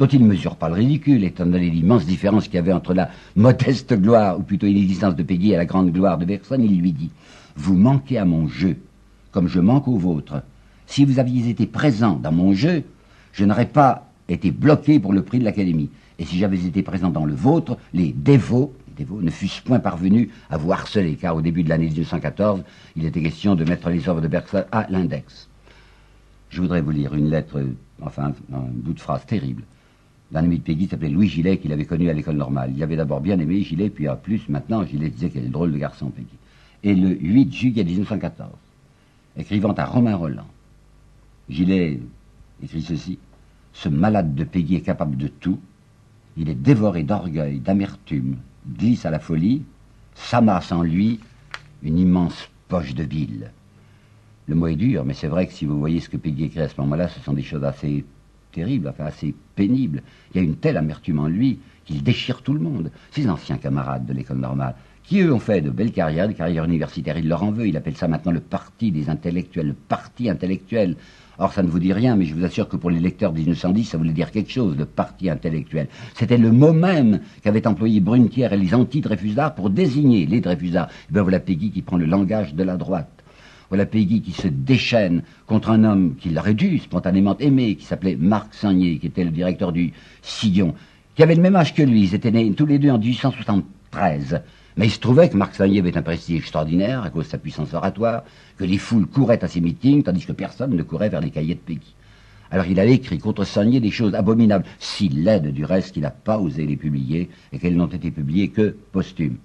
dont 0.00 0.06
il 0.06 0.22
ne 0.22 0.26
mesure 0.26 0.56
pas 0.56 0.68
le 0.68 0.76
ridicule, 0.76 1.22
étant 1.24 1.44
donné 1.44 1.68
l'immense 1.68 2.06
différence 2.06 2.46
qu'il 2.46 2.54
y 2.54 2.58
avait 2.58 2.72
entre 2.72 2.94
la 2.94 3.10
modeste 3.36 3.92
gloire, 3.92 4.38
ou 4.38 4.42
plutôt 4.42 4.64
l'inexistence 4.64 5.14
de 5.14 5.22
Peggy 5.22 5.52
et 5.52 5.56
la 5.56 5.66
grande 5.66 5.92
gloire 5.92 6.16
de 6.16 6.24
Bergson, 6.24 6.58
il 6.58 6.80
lui 6.80 6.92
dit 6.92 7.10
Vous 7.54 7.76
manquez 7.76 8.16
à 8.16 8.24
mon 8.24 8.48
jeu, 8.48 8.78
comme 9.30 9.46
je 9.46 9.60
manque 9.60 9.88
au 9.88 9.98
vôtre. 9.98 10.42
Si 10.86 11.04
vous 11.04 11.18
aviez 11.18 11.50
été 11.50 11.66
présent 11.66 12.14
dans 12.14 12.32
mon 12.32 12.54
jeu, 12.54 12.82
je 13.34 13.44
n'aurais 13.44 13.66
pas 13.66 14.08
été 14.30 14.50
bloqué 14.50 14.98
pour 15.00 15.12
le 15.12 15.20
prix 15.20 15.38
de 15.38 15.44
l'Académie. 15.44 15.90
Et 16.18 16.24
si 16.24 16.38
j'avais 16.38 16.64
été 16.64 16.82
présent 16.82 17.10
dans 17.10 17.26
le 17.26 17.34
vôtre, 17.34 17.76
les 17.92 18.12
dévots, 18.12 18.72
les 18.88 19.04
dévots 19.04 19.20
ne 19.20 19.30
fussent 19.30 19.60
point 19.60 19.80
parvenus 19.80 20.30
à 20.48 20.56
vous 20.56 20.72
harceler, 20.72 21.16
car 21.16 21.36
au 21.36 21.42
début 21.42 21.62
de 21.62 21.68
l'année 21.68 21.88
1914, 21.88 22.62
il 22.96 23.04
était 23.04 23.20
question 23.20 23.54
de 23.54 23.64
mettre 23.64 23.90
les 23.90 24.08
œuvres 24.08 24.22
de 24.22 24.28
Bergson 24.28 24.64
à 24.72 24.86
l'index. 24.88 25.50
Je 26.48 26.62
voudrais 26.62 26.80
vous 26.80 26.90
lire 26.90 27.14
une 27.14 27.28
lettre, 27.28 27.62
enfin, 28.00 28.32
un 28.50 28.60
bout 28.72 28.94
de 28.94 29.00
phrase 29.00 29.26
terrible, 29.26 29.62
d'un 30.32 30.42
de 30.42 30.56
Peggy 30.56 30.86
s'appelait 30.86 31.08
Louis 31.08 31.28
Gillet, 31.28 31.58
qu'il 31.58 31.72
avait 31.72 31.84
connu 31.84 32.08
à 32.08 32.12
l'école 32.12 32.36
normale. 32.36 32.72
Il 32.76 32.82
avait 32.82 32.96
d'abord 32.96 33.20
bien 33.20 33.38
aimé 33.38 33.62
Gillet, 33.62 33.90
puis 33.90 34.08
en 34.08 34.16
plus, 34.16 34.48
maintenant, 34.48 34.84
Gillet 34.84 35.10
disait 35.10 35.32
est 35.34 35.48
drôle 35.48 35.72
de 35.72 35.78
garçon, 35.78 36.10
Peggy. 36.10 36.28
Et 36.82 36.94
le 36.94 37.10
8 37.10 37.52
juillet 37.52 37.84
1914, 37.84 38.50
écrivant 39.36 39.72
à 39.72 39.84
Romain 39.84 40.16
Roland, 40.16 40.46
Gillet 41.48 42.00
écrit 42.62 42.82
ceci 42.82 43.18
Ce 43.72 43.88
malade 43.88 44.34
de 44.34 44.44
Peggy 44.44 44.76
est 44.76 44.82
capable 44.82 45.16
de 45.16 45.28
tout. 45.28 45.58
Il 46.36 46.48
est 46.48 46.54
dévoré 46.54 47.02
d'orgueil, 47.02 47.58
d'amertume, 47.58 48.36
glisse 48.78 49.04
à 49.04 49.10
la 49.10 49.18
folie, 49.18 49.62
s'amasse 50.14 50.70
en 50.70 50.82
lui 50.82 51.18
une 51.82 51.98
immense 51.98 52.48
poche 52.68 52.94
de 52.94 53.04
bile. 53.04 53.50
Le 54.46 54.54
mot 54.54 54.68
est 54.68 54.76
dur, 54.76 55.04
mais 55.04 55.14
c'est 55.14 55.28
vrai 55.28 55.46
que 55.46 55.52
si 55.52 55.64
vous 55.64 55.78
voyez 55.78 56.00
ce 56.00 56.08
que 56.08 56.16
Peggy 56.16 56.44
écrit 56.44 56.60
à 56.60 56.68
ce 56.68 56.80
moment-là, 56.80 57.08
ce 57.08 57.20
sont 57.20 57.32
des 57.32 57.42
choses 57.42 57.64
assez 57.64 58.04
terrible, 58.50 58.88
enfin 58.88 59.06
assez 59.06 59.34
pénible. 59.54 60.02
Il 60.32 60.40
y 60.40 60.40
a 60.40 60.46
une 60.46 60.56
telle 60.56 60.76
amertume 60.76 61.18
en 61.18 61.28
lui 61.28 61.58
qu'il 61.84 62.02
déchire 62.02 62.42
tout 62.42 62.52
le 62.52 62.60
monde. 62.60 62.90
Ses 63.10 63.28
anciens 63.28 63.56
camarades 63.56 64.06
de 64.06 64.12
l'école 64.12 64.38
normale, 64.38 64.74
qui 65.04 65.20
eux 65.20 65.32
ont 65.32 65.40
fait 65.40 65.60
de 65.60 65.70
belles 65.70 65.92
carrières, 65.92 66.28
des 66.28 66.34
carrières 66.34 66.64
universitaires, 66.64 67.18
il 67.18 67.28
leur 67.28 67.42
en 67.42 67.50
veut. 67.50 67.66
Il 67.66 67.76
appelle 67.76 67.96
ça 67.96 68.06
maintenant 68.06 68.32
le 68.32 68.40
parti 68.40 68.92
des 68.92 69.10
intellectuels, 69.10 69.68
le 69.68 69.74
parti 69.74 70.30
intellectuel. 70.30 70.96
Or, 71.38 71.52
ça 71.52 71.62
ne 71.62 71.68
vous 71.68 71.78
dit 71.78 71.92
rien, 71.92 72.16
mais 72.16 72.26
je 72.26 72.34
vous 72.34 72.44
assure 72.44 72.68
que 72.68 72.76
pour 72.76 72.90
les 72.90 73.00
lecteurs 73.00 73.32
de 73.32 73.38
1910, 73.38 73.84
ça 73.84 73.98
voulait 73.98 74.12
dire 74.12 74.30
quelque 74.30 74.52
chose, 74.52 74.76
le 74.76 74.84
parti 74.84 75.30
intellectuel. 75.30 75.88
C'était 76.14 76.36
le 76.36 76.52
mot 76.52 76.72
même 76.72 77.20
qu'avaient 77.42 77.66
employé 77.66 78.00
Brunetière 78.00 78.52
et 78.52 78.58
les 78.58 78.74
anti-Dreyfusards 78.74 79.54
pour 79.54 79.70
désigner 79.70 80.26
les 80.26 80.40
Dreyfusards. 80.40 80.88
Et 81.08 81.12
bien 81.12 81.22
voilà 81.22 81.40
Peggy 81.40 81.70
qui 81.70 81.82
prend 81.82 81.96
le 81.96 82.04
langage 82.04 82.54
de 82.54 82.62
la 82.62 82.76
droite. 82.76 83.19
Voilà 83.70 83.86
Peggy 83.86 84.20
qui 84.20 84.32
se 84.32 84.48
déchaîne 84.48 85.22
contre 85.46 85.70
un 85.70 85.84
homme 85.84 86.16
qu'il 86.16 86.36
aurait 86.36 86.54
dû 86.54 86.80
spontanément 86.80 87.38
aimer, 87.38 87.76
qui 87.76 87.84
s'appelait 87.84 88.16
Marc 88.16 88.52
Sagnier, 88.52 88.98
qui 88.98 89.06
était 89.06 89.22
le 89.22 89.30
directeur 89.30 89.70
du 89.70 89.92
Sillon, 90.22 90.74
qui 91.14 91.22
avait 91.22 91.36
le 91.36 91.42
même 91.42 91.54
âge 91.54 91.72
que 91.72 91.82
lui. 91.82 92.02
Ils 92.02 92.14
étaient 92.16 92.32
nés 92.32 92.52
tous 92.52 92.66
les 92.66 92.80
deux 92.80 92.90
en 92.90 92.98
1873. 92.98 94.42
Mais 94.76 94.86
il 94.86 94.90
se 94.90 94.98
trouvait 94.98 95.28
que 95.28 95.36
Marc 95.36 95.54
Sagnier 95.54 95.78
avait 95.78 95.96
un 95.96 96.02
prestige 96.02 96.38
extraordinaire 96.38 97.04
à 97.04 97.10
cause 97.10 97.26
de 97.26 97.30
sa 97.30 97.38
puissance 97.38 97.72
oratoire, 97.72 98.24
que 98.56 98.64
les 98.64 98.78
foules 98.78 99.06
couraient 99.06 99.44
à 99.44 99.48
ses 99.48 99.60
meetings, 99.60 100.02
tandis 100.02 100.26
que 100.26 100.32
personne 100.32 100.74
ne 100.74 100.82
courait 100.82 101.08
vers 101.08 101.20
les 101.20 101.30
cahiers 101.30 101.54
de 101.54 101.60
Peggy. 101.60 101.94
Alors 102.50 102.66
il 102.66 102.80
avait 102.80 102.94
écrit 102.94 103.18
contre 103.18 103.44
Sagnier 103.44 103.78
des 103.78 103.92
choses 103.92 104.16
abominables, 104.16 104.64
si 104.80 105.08
laides 105.08 105.52
du 105.52 105.64
reste 105.64 105.92
qu'il 105.92 106.02
n'a 106.02 106.10
pas 106.10 106.38
osé 106.38 106.66
les 106.66 106.76
publier 106.76 107.30
et 107.52 107.60
qu'elles 107.60 107.76
n'ont 107.76 107.86
été 107.86 108.10
publiées 108.10 108.48
que 108.48 108.74
posthumes. 108.90 109.36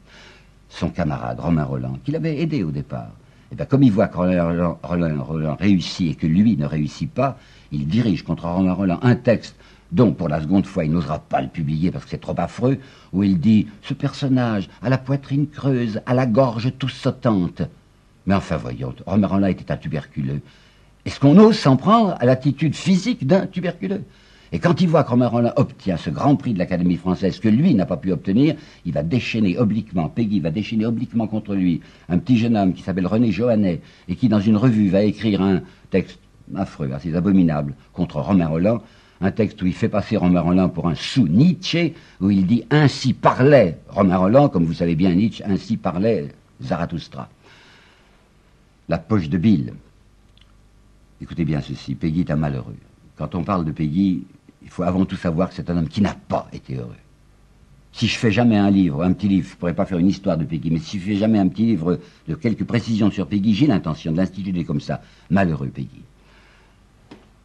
Son 0.69 0.89
camarade 0.89 1.39
Romain 1.39 1.63
Roland, 1.63 1.99
qu'il 2.03 2.15
avait 2.15 2.41
aidé 2.41 2.63
au 2.63 2.71
départ, 2.71 3.11
et 3.45 3.53
eh 3.53 3.55
bien, 3.57 3.65
comme 3.65 3.83
il 3.83 3.91
voit 3.91 4.07
que 4.07 4.17
Roland, 4.17 4.77
Roland, 4.81 5.55
réussit 5.59 6.11
et 6.11 6.15
que 6.15 6.25
lui 6.25 6.57
ne 6.57 6.65
réussit 6.65 7.09
pas, 7.09 7.37
il 7.71 7.87
dirige 7.87 8.23
contre 8.23 8.47
Roland 8.47 8.73
Roland 8.73 8.99
un 9.03 9.15
texte 9.15 9.55
dont, 9.91 10.13
pour 10.13 10.29
la 10.29 10.41
seconde 10.41 10.65
fois, 10.65 10.83
il 10.83 10.91
n'osera 10.91 11.19
pas 11.19 11.41
le 11.41 11.47
publier 11.47 11.91
parce 11.91 12.05
que 12.05 12.09
c'est 12.09 12.17
trop 12.17 12.33
affreux, 12.37 12.79
où 13.13 13.21
il 13.21 13.39
dit 13.39 13.67
«Ce 13.83 13.93
personnage, 13.93 14.67
à 14.81 14.89
la 14.89 14.97
poitrine 14.97 15.47
creuse, 15.47 16.01
à 16.07 16.15
la 16.15 16.25
gorge 16.25 16.73
tout 16.79 16.89
sautante.» 16.89 17.61
Mais 18.25 18.33
enfin, 18.33 18.57
voyons, 18.57 18.95
Romain 19.05 19.27
Roland 19.27 19.47
était 19.47 19.71
un 19.71 19.77
tuberculeux. 19.77 20.41
Est-ce 21.05 21.19
qu'on 21.19 21.37
ose 21.37 21.57
s'en 21.57 21.77
prendre 21.77 22.15
à 22.19 22.25
l'attitude 22.25 22.75
physique 22.75 23.27
d'un 23.27 23.45
tuberculeux? 23.45 24.03
Et 24.55 24.59
quand 24.59 24.79
il 24.79 24.87
voit 24.87 25.01
Rollin 25.01 25.51
obtient 25.57 25.97
ce 25.97 26.09
grand 26.09 26.37
prix 26.37 26.53
de 26.53 26.59
l'Académie 26.59 26.95
française 26.95 27.41
que 27.41 27.49
lui 27.49 27.73
n'a 27.73 27.85
pas 27.85 27.97
pu 27.97 28.13
obtenir, 28.13 28.55
il 28.85 28.93
va 28.93 29.03
déchaîner 29.03 29.57
obliquement, 29.57 30.07
Peggy 30.07 30.39
va 30.39 30.49
déchaîner 30.49 30.85
obliquement 30.85 31.27
contre 31.27 31.55
lui 31.55 31.81
un 32.07 32.17
petit 32.19 32.37
jeune 32.37 32.55
homme 32.55 32.73
qui 32.73 32.81
s'appelle 32.81 33.05
René 33.05 33.33
Johannet 33.33 33.81
et 34.07 34.15
qui 34.15 34.29
dans 34.29 34.39
une 34.39 34.55
revue 34.55 34.87
va 34.87 35.03
écrire 35.03 35.41
un 35.41 35.59
texte 35.89 36.19
affreux, 36.55 36.89
assez 36.93 37.13
abominable 37.13 37.73
contre 37.91 38.21
Romain 38.21 38.47
Roland, 38.47 38.81
un 39.19 39.31
texte 39.31 39.61
où 39.61 39.65
il 39.65 39.73
fait 39.73 39.89
passer 39.89 40.15
Romain 40.15 40.39
Roland 40.39 40.69
pour 40.69 40.87
un 40.87 40.95
sous-Nietzsche, 40.95 41.93
où 42.21 42.31
il 42.31 42.47
dit 42.47 42.63
ainsi 42.69 43.11
parlait 43.11 43.79
Romain 43.89 44.15
Roland, 44.15 44.47
comme 44.47 44.63
vous 44.63 44.73
savez 44.73 44.95
bien 44.95 45.13
Nietzsche, 45.13 45.43
ainsi 45.45 45.75
parlait 45.75 46.29
Zarathustra. 46.63 47.27
La 48.87 48.99
poche 48.99 49.27
de 49.27 49.37
Bill. 49.37 49.73
Écoutez 51.21 51.43
bien 51.43 51.59
ceci, 51.59 51.93
Peggy 51.95 52.21
est 52.21 52.31
un 52.31 52.37
malheureux. 52.37 52.77
Quand 53.17 53.35
on 53.35 53.43
parle 53.43 53.65
de 53.65 53.71
Peggy, 53.71 54.23
il 54.65 54.71
faut 54.71 54.83
avant 54.83 55.05
tout 55.05 55.15
savoir 55.15 55.49
que 55.49 55.55
c'est 55.55 55.69
un 55.69 55.77
homme 55.77 55.87
qui 55.87 56.01
n'a 56.01 56.15
pas 56.27 56.47
été 56.51 56.75
heureux. 56.75 56.97
Si 57.93 58.07
je 58.07 58.17
fais 58.17 58.31
jamais 58.31 58.57
un 58.57 58.69
livre, 58.69 59.03
un 59.03 59.13
petit 59.13 59.29
livre, 59.29 59.47
je 59.49 59.55
pourrais 59.55 59.75
pas 59.75 59.85
faire 59.85 59.99
une 59.99 60.09
histoire 60.09 60.37
de 60.37 60.43
Peggy, 60.43 60.69
mais 60.69 60.79
si 60.79 60.99
je 60.99 61.05
fais 61.05 61.15
jamais 61.15 61.39
un 61.39 61.47
petit 61.47 61.65
livre 61.65 61.99
de 62.27 62.35
quelques 62.35 62.65
précisions 62.65 63.09
sur 63.09 63.27
Peggy, 63.27 63.53
j'ai 63.53 63.67
l'intention 63.67 64.11
de 64.11 64.17
l'instituer 64.17 64.65
comme 64.65 64.81
ça. 64.81 65.01
Malheureux 65.29 65.69
Peggy. 65.69 66.01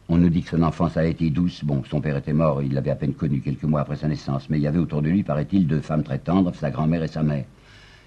On 0.09 0.17
nous 0.17 0.27
dit 0.27 0.41
que 0.41 0.49
son 0.49 0.63
enfance 0.63 0.97
a 0.97 1.05
été 1.05 1.29
douce. 1.29 1.63
Bon, 1.63 1.83
son 1.89 2.01
père 2.01 2.17
était 2.17 2.33
mort, 2.33 2.61
il 2.61 2.73
l'avait 2.73 2.89
à 2.89 2.95
peine 2.95 3.13
connu 3.13 3.39
quelques 3.39 3.63
mois 3.63 3.79
après 3.81 3.95
sa 3.95 4.09
naissance, 4.09 4.49
mais 4.49 4.57
il 4.57 4.63
y 4.63 4.67
avait 4.67 4.79
autour 4.79 5.01
de 5.01 5.09
lui, 5.09 5.23
paraît-il, 5.23 5.67
deux 5.67 5.79
femmes 5.79 6.03
très 6.03 6.19
tendres, 6.19 6.53
sa 6.55 6.69
grand-mère 6.69 7.03
et 7.03 7.07
sa 7.07 7.23
mère. 7.23 7.45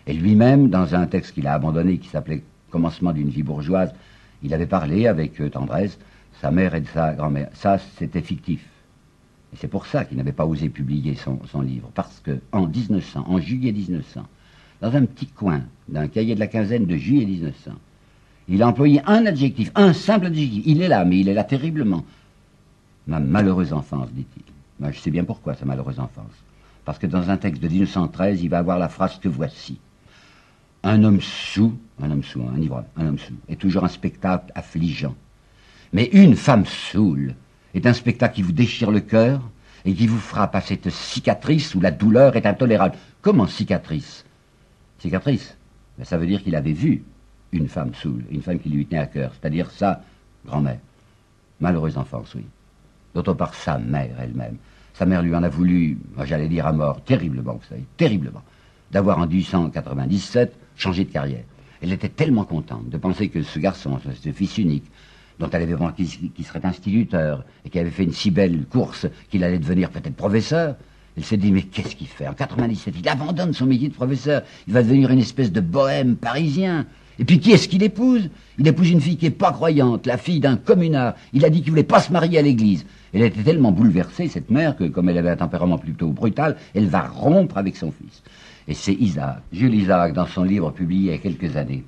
Et 0.06 0.12
lui-même, 0.12 0.68
dans 0.68 0.94
un 0.94 1.06
texte 1.06 1.32
qu'il 1.32 1.46
a 1.46 1.54
abandonné, 1.54 1.96
qui 1.96 2.08
s'appelait 2.08 2.42
Commencement 2.68 3.12
d'une 3.12 3.28
vie 3.28 3.44
bourgeoise, 3.44 3.94
il 4.42 4.52
avait 4.52 4.66
parlé 4.66 5.06
avec 5.06 5.40
euh, 5.40 5.48
tendresse 5.48 5.96
sa 6.42 6.50
mère 6.50 6.74
et 6.74 6.80
de 6.80 6.88
sa 6.88 7.14
grand-mère. 7.14 7.48
Ça, 7.54 7.78
c'était 7.96 8.20
fictif. 8.20 8.60
C'est 9.56 9.68
pour 9.68 9.86
ça 9.86 10.04
qu'il 10.04 10.16
n'avait 10.16 10.32
pas 10.32 10.46
osé 10.46 10.68
publier 10.68 11.14
son, 11.14 11.60
livre. 11.60 11.90
Parce 11.94 12.20
que 12.20 12.40
en 12.52 12.66
1900, 12.66 13.24
en 13.26 13.38
juillet 13.38 13.72
1900, 13.72 14.22
dans 14.80 14.96
un 14.96 15.04
petit 15.04 15.26
coin 15.26 15.62
d'un 15.88 16.08
cahier 16.08 16.34
de 16.34 16.40
la 16.40 16.46
quinzaine 16.46 16.86
de 16.86 16.96
juillet 16.96 17.26
1900, 17.26 17.72
il 18.48 18.62
a 18.62 18.68
employé 18.68 19.00
un 19.06 19.24
adjectif, 19.26 19.70
un 19.74 19.92
simple 19.92 20.26
adjectif. 20.26 20.62
Il 20.66 20.82
est 20.82 20.88
là, 20.88 21.04
mais 21.04 21.20
il 21.20 21.28
est 21.28 21.34
là 21.34 21.44
terriblement. 21.44 22.04
Ma 23.06 23.20
malheureuse 23.20 23.72
enfance, 23.72 24.10
dit-il. 24.12 24.42
Je 24.92 24.98
sais 24.98 25.10
bien 25.10 25.24
pourquoi, 25.24 25.54
sa 25.54 25.64
malheureuse 25.64 26.00
enfance. 26.00 26.32
Parce 26.84 26.98
que 26.98 27.06
dans 27.06 27.30
un 27.30 27.36
texte 27.36 27.62
de 27.62 27.68
1913, 27.68 28.42
il 28.42 28.48
va 28.48 28.58
avoir 28.58 28.78
la 28.78 28.88
phrase 28.88 29.18
que 29.18 29.28
voici. 29.28 29.78
Un 30.82 31.02
homme 31.04 31.20
sous, 31.20 31.72
un 32.02 32.10
homme 32.10 32.22
sous, 32.24 32.42
un 32.42 32.60
ivrogne, 32.60 32.84
un 32.96 33.06
homme 33.06 33.18
sous, 33.18 33.32
est 33.48 33.58
toujours 33.58 33.84
un 33.84 33.88
spectacle 33.88 34.52
affligeant. 34.54 35.14
Mais 35.94 36.10
une 36.12 36.34
femme 36.34 36.66
saoule 36.66 37.34
est 37.74 37.86
un 37.86 37.92
spectacle 37.92 38.36
qui 38.36 38.42
vous 38.42 38.52
déchire 38.52 38.90
le 38.90 39.00
cœur 39.00 39.40
et 39.84 39.94
qui 39.94 40.06
vous 40.06 40.18
frappe 40.18 40.54
à 40.54 40.60
cette 40.60 40.90
cicatrice 40.90 41.74
où 41.74 41.80
la 41.80 41.90
douleur 41.90 42.36
est 42.36 42.46
intolérable. 42.46 42.96
Comment 43.20 43.46
cicatrice? 43.46 44.24
Cicatrice? 44.98 45.56
Ben, 45.98 46.04
Ça 46.04 46.16
veut 46.16 46.26
dire 46.26 46.42
qu'il 46.42 46.56
avait 46.56 46.72
vu 46.72 47.02
une 47.52 47.68
femme 47.68 47.94
saoule, 47.94 48.24
une 48.30 48.42
femme 48.42 48.58
qui 48.58 48.68
lui 48.68 48.86
tenait 48.86 49.00
à 49.00 49.06
cœur, 49.06 49.32
c'est-à-dire 49.32 49.70
sa 49.70 50.02
grand-mère. 50.46 50.78
Malheureuse 51.60 51.98
enfance, 51.98 52.34
oui. 52.34 52.44
D'autre 53.14 53.34
part, 53.34 53.54
sa 53.54 53.78
mère 53.78 54.16
elle-même. 54.18 54.56
Sa 54.94 55.06
mère 55.06 55.22
lui 55.22 55.34
en 55.34 55.42
a 55.42 55.48
voulu, 55.48 55.98
j'allais 56.24 56.48
dire 56.48 56.66
à 56.66 56.72
mort, 56.72 57.00
terriblement, 57.02 57.54
vous 57.54 57.68
savez, 57.68 57.84
terriblement, 57.96 58.42
d'avoir 58.90 59.18
en 59.18 59.26
1897 59.26 60.56
changé 60.76 61.04
de 61.04 61.10
carrière. 61.10 61.44
Elle 61.82 61.92
était 61.92 62.08
tellement 62.08 62.44
contente 62.44 62.88
de 62.88 62.96
penser 62.96 63.28
que 63.28 63.42
ce 63.42 63.58
garçon, 63.58 63.98
ce 64.22 64.32
fils 64.32 64.58
unique, 64.58 64.84
dont 65.38 65.48
elle 65.50 65.62
avait 65.62 65.76
pensé 65.76 66.04
qu'il 66.34 66.44
serait 66.44 66.64
instituteur 66.64 67.44
et 67.64 67.70
qui 67.70 67.78
avait 67.78 67.90
fait 67.90 68.04
une 68.04 68.12
si 68.12 68.30
belle 68.30 68.64
course 68.66 69.06
qu'il 69.30 69.44
allait 69.44 69.58
devenir 69.58 69.90
peut-être 69.90 70.14
professeur. 70.14 70.76
Elle 71.16 71.24
s'est 71.24 71.36
dit, 71.36 71.52
mais 71.52 71.62
qu'est-ce 71.62 71.94
qu'il 71.94 72.08
fait? 72.08 72.26
En 72.26 72.34
97, 72.34 72.94
il 72.98 73.08
abandonne 73.08 73.52
son 73.52 73.66
métier 73.66 73.88
de 73.88 73.94
professeur. 73.94 74.42
Il 74.66 74.72
va 74.72 74.82
devenir 74.82 75.10
une 75.10 75.20
espèce 75.20 75.52
de 75.52 75.60
bohème 75.60 76.16
parisien. 76.16 76.86
Et 77.18 77.24
puis 77.24 77.38
qui 77.38 77.52
est-ce 77.52 77.68
qu'il 77.68 77.84
épouse? 77.84 78.28
Il 78.58 78.66
épouse 78.66 78.90
une 78.90 79.00
fille 79.00 79.16
qui 79.16 79.26
est 79.26 79.30
pas 79.30 79.52
croyante, 79.52 80.06
la 80.06 80.18
fille 80.18 80.40
d'un 80.40 80.56
communard. 80.56 81.14
Il 81.32 81.44
a 81.44 81.50
dit 81.50 81.62
qu'il 81.62 81.70
voulait 81.70 81.84
pas 81.84 82.00
se 82.00 82.12
marier 82.12 82.38
à 82.38 82.42
l'église. 82.42 82.84
Elle 83.12 83.22
était 83.22 83.42
tellement 83.42 83.70
bouleversée, 83.70 84.26
cette 84.26 84.50
mère, 84.50 84.76
que 84.76 84.84
comme 84.84 85.08
elle 85.08 85.18
avait 85.18 85.30
un 85.30 85.36
tempérament 85.36 85.78
plutôt 85.78 86.08
brutal, 86.08 86.56
elle 86.74 86.86
va 86.86 87.02
rompre 87.02 87.58
avec 87.58 87.76
son 87.76 87.92
fils. 87.92 88.22
Et 88.66 88.74
c'est 88.74 88.94
Isaac, 88.94 89.42
Jules 89.52 89.74
Isaac, 89.74 90.14
dans 90.14 90.26
son 90.26 90.42
livre 90.42 90.72
publié 90.72 91.10
il 91.10 91.12
y 91.12 91.14
a 91.14 91.18
quelques 91.18 91.56
années, 91.56 91.84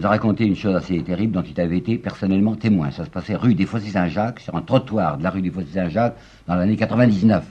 nous 0.00 0.06
a 0.06 0.08
raconté 0.08 0.46
une 0.46 0.56
chose 0.56 0.74
assez 0.74 1.02
terrible 1.02 1.34
dont 1.34 1.42
il 1.42 1.60
avait 1.60 1.76
été 1.76 1.98
personnellement 1.98 2.56
témoin. 2.56 2.90
Ça 2.90 3.04
se 3.04 3.10
passait 3.10 3.36
rue 3.36 3.54
des 3.54 3.66
Fossés 3.66 3.90
Saint-Jacques, 3.90 4.40
sur 4.40 4.54
un 4.54 4.62
trottoir 4.62 5.18
de 5.18 5.22
la 5.22 5.28
rue 5.28 5.42
des 5.42 5.50
Fossés 5.50 5.74
Saint-Jacques, 5.74 6.16
dans 6.46 6.54
l'année 6.54 6.76
99. 6.76 7.44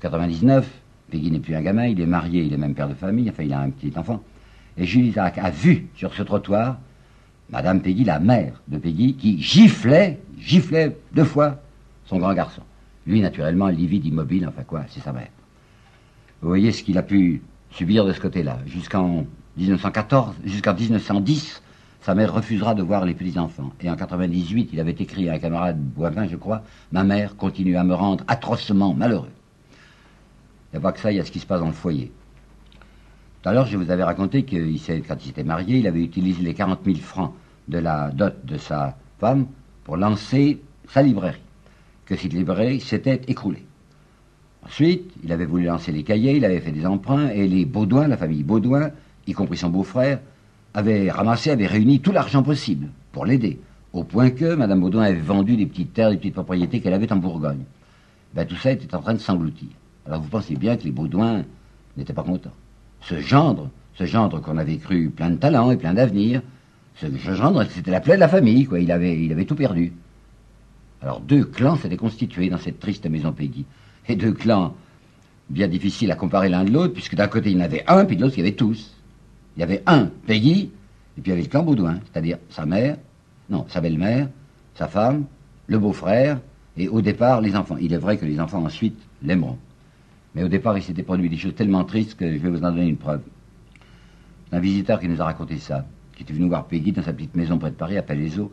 99, 0.00 0.68
Peggy 1.12 1.30
n'est 1.30 1.38
plus 1.38 1.54
un 1.54 1.62
gamin, 1.62 1.86
il 1.86 2.00
est 2.00 2.06
marié, 2.06 2.42
il 2.42 2.52
est 2.52 2.56
même 2.56 2.74
père 2.74 2.88
de 2.88 2.94
famille, 2.94 3.30
enfin 3.30 3.44
il 3.44 3.52
a 3.52 3.60
un 3.60 3.70
petit 3.70 3.96
enfant. 3.96 4.20
Et 4.76 4.84
Jules 4.84 5.06
Isaac 5.06 5.38
a 5.38 5.50
vu 5.50 5.86
sur 5.94 6.12
ce 6.12 6.24
trottoir 6.24 6.78
Madame 7.50 7.80
Peggy, 7.80 8.02
la 8.02 8.18
mère 8.18 8.60
de 8.66 8.78
Peggy, 8.78 9.14
qui 9.14 9.40
giflait, 9.40 10.18
giflait 10.36 10.96
deux 11.12 11.24
fois 11.24 11.60
son 12.06 12.18
grand 12.18 12.34
garçon. 12.34 12.62
Lui, 13.06 13.20
naturellement, 13.20 13.68
livide, 13.68 14.04
immobile, 14.04 14.48
enfin 14.48 14.64
quoi, 14.64 14.82
c'est 14.88 15.00
sa 15.00 15.12
mère. 15.12 15.30
Vous 16.42 16.48
voyez 16.48 16.72
ce 16.72 16.82
qu'il 16.82 16.98
a 16.98 17.04
pu 17.04 17.42
subir 17.70 18.04
de 18.04 18.12
ce 18.12 18.20
côté-là. 18.20 18.58
Jusqu'en 18.66 19.24
1914, 19.56 20.34
jusqu'en 20.44 20.74
1910, 20.74 21.62
sa 22.00 22.14
mère 22.14 22.34
refusera 22.34 22.74
de 22.74 22.82
voir 22.82 23.04
les 23.04 23.14
petits-enfants. 23.14 23.72
Et 23.80 23.88
en 23.88 23.96
98, 23.96 24.70
il 24.72 24.80
avait 24.80 24.92
écrit 24.92 25.28
à 25.28 25.34
un 25.34 25.38
camarade 25.38 25.80
Boivin, 25.80 26.26
je 26.26 26.36
crois, 26.36 26.62
Ma 26.92 27.04
mère 27.04 27.36
continue 27.36 27.76
à 27.76 27.84
me 27.84 27.94
rendre 27.94 28.24
atrocement 28.28 28.92
malheureux. 28.94 29.30
Il 30.72 30.76
n'y 30.76 30.78
a 30.78 30.80
pas 30.82 30.92
que 30.92 31.00
ça, 31.00 31.12
il 31.12 31.16
y 31.16 31.20
a 31.20 31.24
ce 31.24 31.30
qui 31.30 31.38
se 31.38 31.46
passe 31.46 31.60
dans 31.60 31.68
le 31.68 31.72
foyer. 31.72 32.12
Tout 33.42 33.48
à 33.48 33.52
l'heure, 33.52 33.66
je 33.66 33.76
vous 33.76 33.90
avais 33.90 34.02
raconté 34.02 34.44
que 34.44 34.56
quand 35.06 35.16
il 35.20 35.26
s'était 35.26 35.44
marié, 35.44 35.78
il 35.78 35.86
avait 35.86 36.02
utilisé 36.02 36.42
les 36.42 36.54
40 36.54 36.80
000 36.84 36.96
francs 36.98 37.32
de 37.68 37.78
la 37.78 38.10
dot 38.10 38.34
de 38.44 38.58
sa 38.58 38.96
femme 39.20 39.46
pour 39.84 39.96
lancer 39.96 40.60
sa 40.88 41.02
librairie. 41.02 41.40
Que 42.06 42.16
cette 42.16 42.32
librairie 42.32 42.80
s'était 42.80 43.20
écroulée. 43.28 43.64
Ensuite, 44.66 45.12
il 45.22 45.30
avait 45.32 45.44
voulu 45.44 45.64
lancer 45.64 45.92
les 45.92 46.02
cahiers, 46.02 46.36
il 46.36 46.44
avait 46.44 46.60
fait 46.60 46.72
des 46.72 46.86
emprunts, 46.86 47.28
et 47.28 47.46
les 47.46 47.64
Baudouin, 47.64 48.08
la 48.08 48.16
famille 48.16 48.42
Baudouin, 48.42 48.90
y 49.26 49.32
compris 49.32 49.56
son 49.56 49.70
beau-frère, 49.70 50.20
avaient 50.74 51.10
ramassé, 51.10 51.50
avaient 51.50 51.66
réuni 51.66 52.00
tout 52.00 52.12
l'argent 52.12 52.42
possible 52.42 52.88
pour 53.12 53.26
l'aider, 53.26 53.60
au 53.92 54.04
point 54.04 54.30
que 54.30 54.54
Mme 54.54 54.80
Baudouin 54.80 55.04
avait 55.04 55.20
vendu 55.20 55.56
des 55.56 55.66
petites 55.66 55.94
terres, 55.94 56.10
des 56.10 56.16
petites 56.16 56.34
propriétés 56.34 56.80
qu'elle 56.80 56.94
avait 56.94 57.12
en 57.12 57.16
Bourgogne. 57.16 57.64
Ben, 58.34 58.46
tout 58.46 58.56
ça 58.56 58.72
était 58.72 58.94
en 58.94 59.00
train 59.00 59.14
de 59.14 59.18
s'engloutir. 59.18 59.68
Alors 60.06 60.20
vous 60.20 60.28
pensez 60.28 60.56
bien 60.56 60.76
que 60.76 60.84
les 60.84 60.90
Baudouins 60.90 61.44
n'étaient 61.96 62.12
pas 62.12 62.24
contents. 62.24 62.52
Ce 63.00 63.20
gendre, 63.20 63.70
ce 63.94 64.04
gendre 64.04 64.40
qu'on 64.40 64.58
avait 64.58 64.78
cru 64.78 65.10
plein 65.10 65.30
de 65.30 65.36
talent 65.36 65.70
et 65.70 65.76
plein 65.76 65.94
d'avenir, 65.94 66.42
ce 66.96 67.34
gendre, 67.34 67.64
c'était 67.70 67.90
la 67.90 68.00
plaie 68.00 68.14
de 68.14 68.20
la 68.20 68.28
famille, 68.28 68.66
quoi. 68.66 68.78
Il 68.78 68.92
avait, 68.92 69.20
il 69.20 69.32
avait 69.32 69.44
tout 69.44 69.56
perdu. 69.56 69.92
Alors 71.02 71.20
deux 71.20 71.44
clans 71.44 71.76
s'étaient 71.76 71.96
constitués 71.96 72.48
dans 72.48 72.58
cette 72.58 72.80
triste 72.80 73.06
maison 73.06 73.32
Peggy. 73.32 73.66
Et 74.08 74.16
deux 74.16 74.32
clans 74.32 74.74
bien 75.50 75.68
difficiles 75.68 76.10
à 76.10 76.16
comparer 76.16 76.48
l'un 76.48 76.64
de 76.64 76.70
l'autre, 76.70 76.94
puisque 76.94 77.14
d'un 77.14 77.26
côté 77.26 77.50
il 77.50 77.58
y 77.58 77.60
en 77.60 77.64
avait 77.64 77.84
un, 77.86 78.04
puis 78.04 78.16
de 78.16 78.22
l'autre 78.22 78.34
il 78.36 78.40
y 78.40 78.46
avait 78.46 78.56
tous. 78.56 78.93
Il 79.56 79.60
y 79.60 79.62
avait 79.62 79.82
un, 79.86 80.10
Peggy, 80.26 80.70
et 81.16 81.20
puis 81.20 81.24
il 81.26 81.28
y 81.28 81.32
avait 81.32 81.42
le 81.42 81.48
clan 81.48 81.66
c'est-à-dire 82.12 82.38
sa 82.50 82.66
mère, 82.66 82.96
non, 83.48 83.66
sa 83.68 83.80
belle-mère, 83.80 84.28
sa 84.74 84.88
femme, 84.88 85.24
le 85.66 85.78
beau-frère, 85.78 86.40
et 86.76 86.88
au 86.88 87.00
départ 87.00 87.40
les 87.40 87.54
enfants. 87.54 87.76
Il 87.80 87.92
est 87.92 87.98
vrai 87.98 88.16
que 88.16 88.24
les 88.24 88.40
enfants 88.40 88.64
ensuite 88.64 88.98
l'aimeront. 89.22 89.58
Mais 90.34 90.42
au 90.42 90.48
départ, 90.48 90.76
il 90.76 90.82
s'était 90.82 91.04
produit 91.04 91.28
des 91.28 91.36
choses 91.36 91.54
tellement 91.54 91.84
tristes 91.84 92.16
que 92.16 92.30
je 92.30 92.38
vais 92.38 92.50
vous 92.50 92.64
en 92.64 92.72
donner 92.72 92.88
une 92.88 92.96
preuve. 92.96 93.22
Un 94.50 94.58
visiteur 94.58 94.98
qui 94.98 95.08
nous 95.08 95.20
a 95.20 95.24
raconté 95.24 95.58
ça, 95.58 95.86
qui 96.16 96.24
était 96.24 96.32
venu 96.32 96.48
voir 96.48 96.66
Peggy 96.66 96.92
dans 96.92 97.02
sa 97.02 97.12
petite 97.12 97.36
maison 97.36 97.58
près 97.58 97.70
de 97.70 97.76
Paris, 97.76 97.96
à 97.96 98.02
Palaiso. 98.02 98.52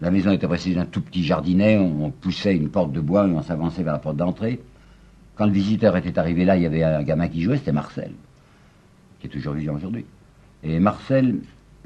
La 0.00 0.10
maison 0.10 0.32
était 0.32 0.48
précise 0.48 0.76
d'un 0.76 0.86
tout 0.86 1.02
petit 1.02 1.22
jardinet, 1.22 1.76
on, 1.78 2.10
poussait 2.10 2.56
une 2.56 2.70
porte 2.70 2.92
de 2.92 3.00
bois 3.00 3.26
et 3.26 3.30
on 3.30 3.42
s'avançait 3.42 3.82
vers 3.82 3.92
la 3.92 3.98
porte 3.98 4.16
d'entrée. 4.16 4.60
Quand 5.36 5.44
le 5.44 5.52
visiteur 5.52 5.96
était 5.96 6.18
arrivé 6.18 6.46
là, 6.46 6.56
il 6.56 6.62
y 6.62 6.66
avait 6.66 6.82
un 6.82 7.02
gamin 7.02 7.28
qui 7.28 7.42
jouait, 7.42 7.58
c'était 7.58 7.72
Marcel, 7.72 8.12
qui 9.20 9.26
est 9.26 9.30
toujours 9.30 9.52
vivant 9.52 9.74
aujourd'hui. 9.74 10.06
Et 10.62 10.78
Marcel, 10.78 11.36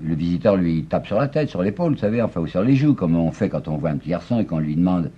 le 0.03 0.15
visiteur 0.15 0.57
lui 0.57 0.85
tape 0.85 1.07
sur 1.07 1.19
la 1.19 1.29
tête, 1.29 1.49
sur 1.49 1.63
l'épaule, 1.63 1.93
vous 1.93 1.99
savez, 1.99 2.21
enfin, 2.21 2.41
ou 2.41 2.47
sur 2.47 2.63
les 2.63 2.75
joues, 2.75 2.95
comme 2.95 3.17
on 3.17 3.31
fait 3.31 3.49
quand 3.49 3.69
on 3.69 3.77
voit 3.77 3.91
un 3.91 3.97
petit 3.97 4.11
garçon 4.11 4.41
et 4.41 4.45
qu'on 4.45 4.59
lui 4.59 4.75
demande 4.75 5.11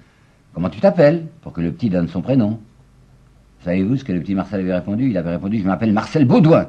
comment 0.53 0.69
tu 0.69 0.81
t'appelles, 0.81 1.27
pour 1.43 1.53
que 1.53 1.61
le 1.61 1.73
petit 1.73 1.91
donne 1.91 2.09
son 2.09 2.23
prénom. 2.23 2.59
Savez-vous 3.65 3.97
ce 3.97 4.05
que 4.05 4.13
le 4.13 4.21
petit 4.21 4.35
Marcel 4.35 4.61
avait 4.61 4.75
répondu? 4.75 5.09
Il 5.09 5.17
avait 5.17 5.31
répondu, 5.31 5.59
je 5.59 5.67
m'appelle 5.67 5.93
Marcel 5.93 6.27
Baudouin. 6.27 6.69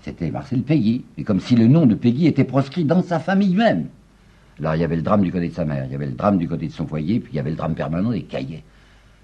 C'était 0.00 0.30
Marcel 0.30 0.62
Peggy, 0.62 1.04
et 1.18 1.24
comme 1.24 1.40
si 1.40 1.56
le 1.56 1.66
nom 1.66 1.86
de 1.86 1.94
Peggy 1.94 2.26
était 2.26 2.44
proscrit 2.44 2.84
dans 2.84 3.02
sa 3.02 3.18
famille 3.18 3.54
même. 3.54 3.86
Alors 4.60 4.74
il 4.74 4.80
y 4.80 4.84
avait 4.84 4.96
le 4.96 5.02
drame 5.02 5.22
du 5.22 5.32
côté 5.32 5.48
de 5.48 5.54
sa 5.54 5.64
mère, 5.64 5.84
il 5.84 5.92
y 5.92 5.94
avait 5.94 6.06
le 6.06 6.12
drame 6.12 6.38
du 6.38 6.48
côté 6.48 6.68
de 6.68 6.72
son 6.72 6.86
foyer, 6.86 7.20
puis 7.20 7.32
il 7.32 7.36
y 7.36 7.40
avait 7.40 7.50
le 7.50 7.56
drame 7.56 7.74
permanent 7.74 8.10
des 8.10 8.22
cahiers. 8.22 8.62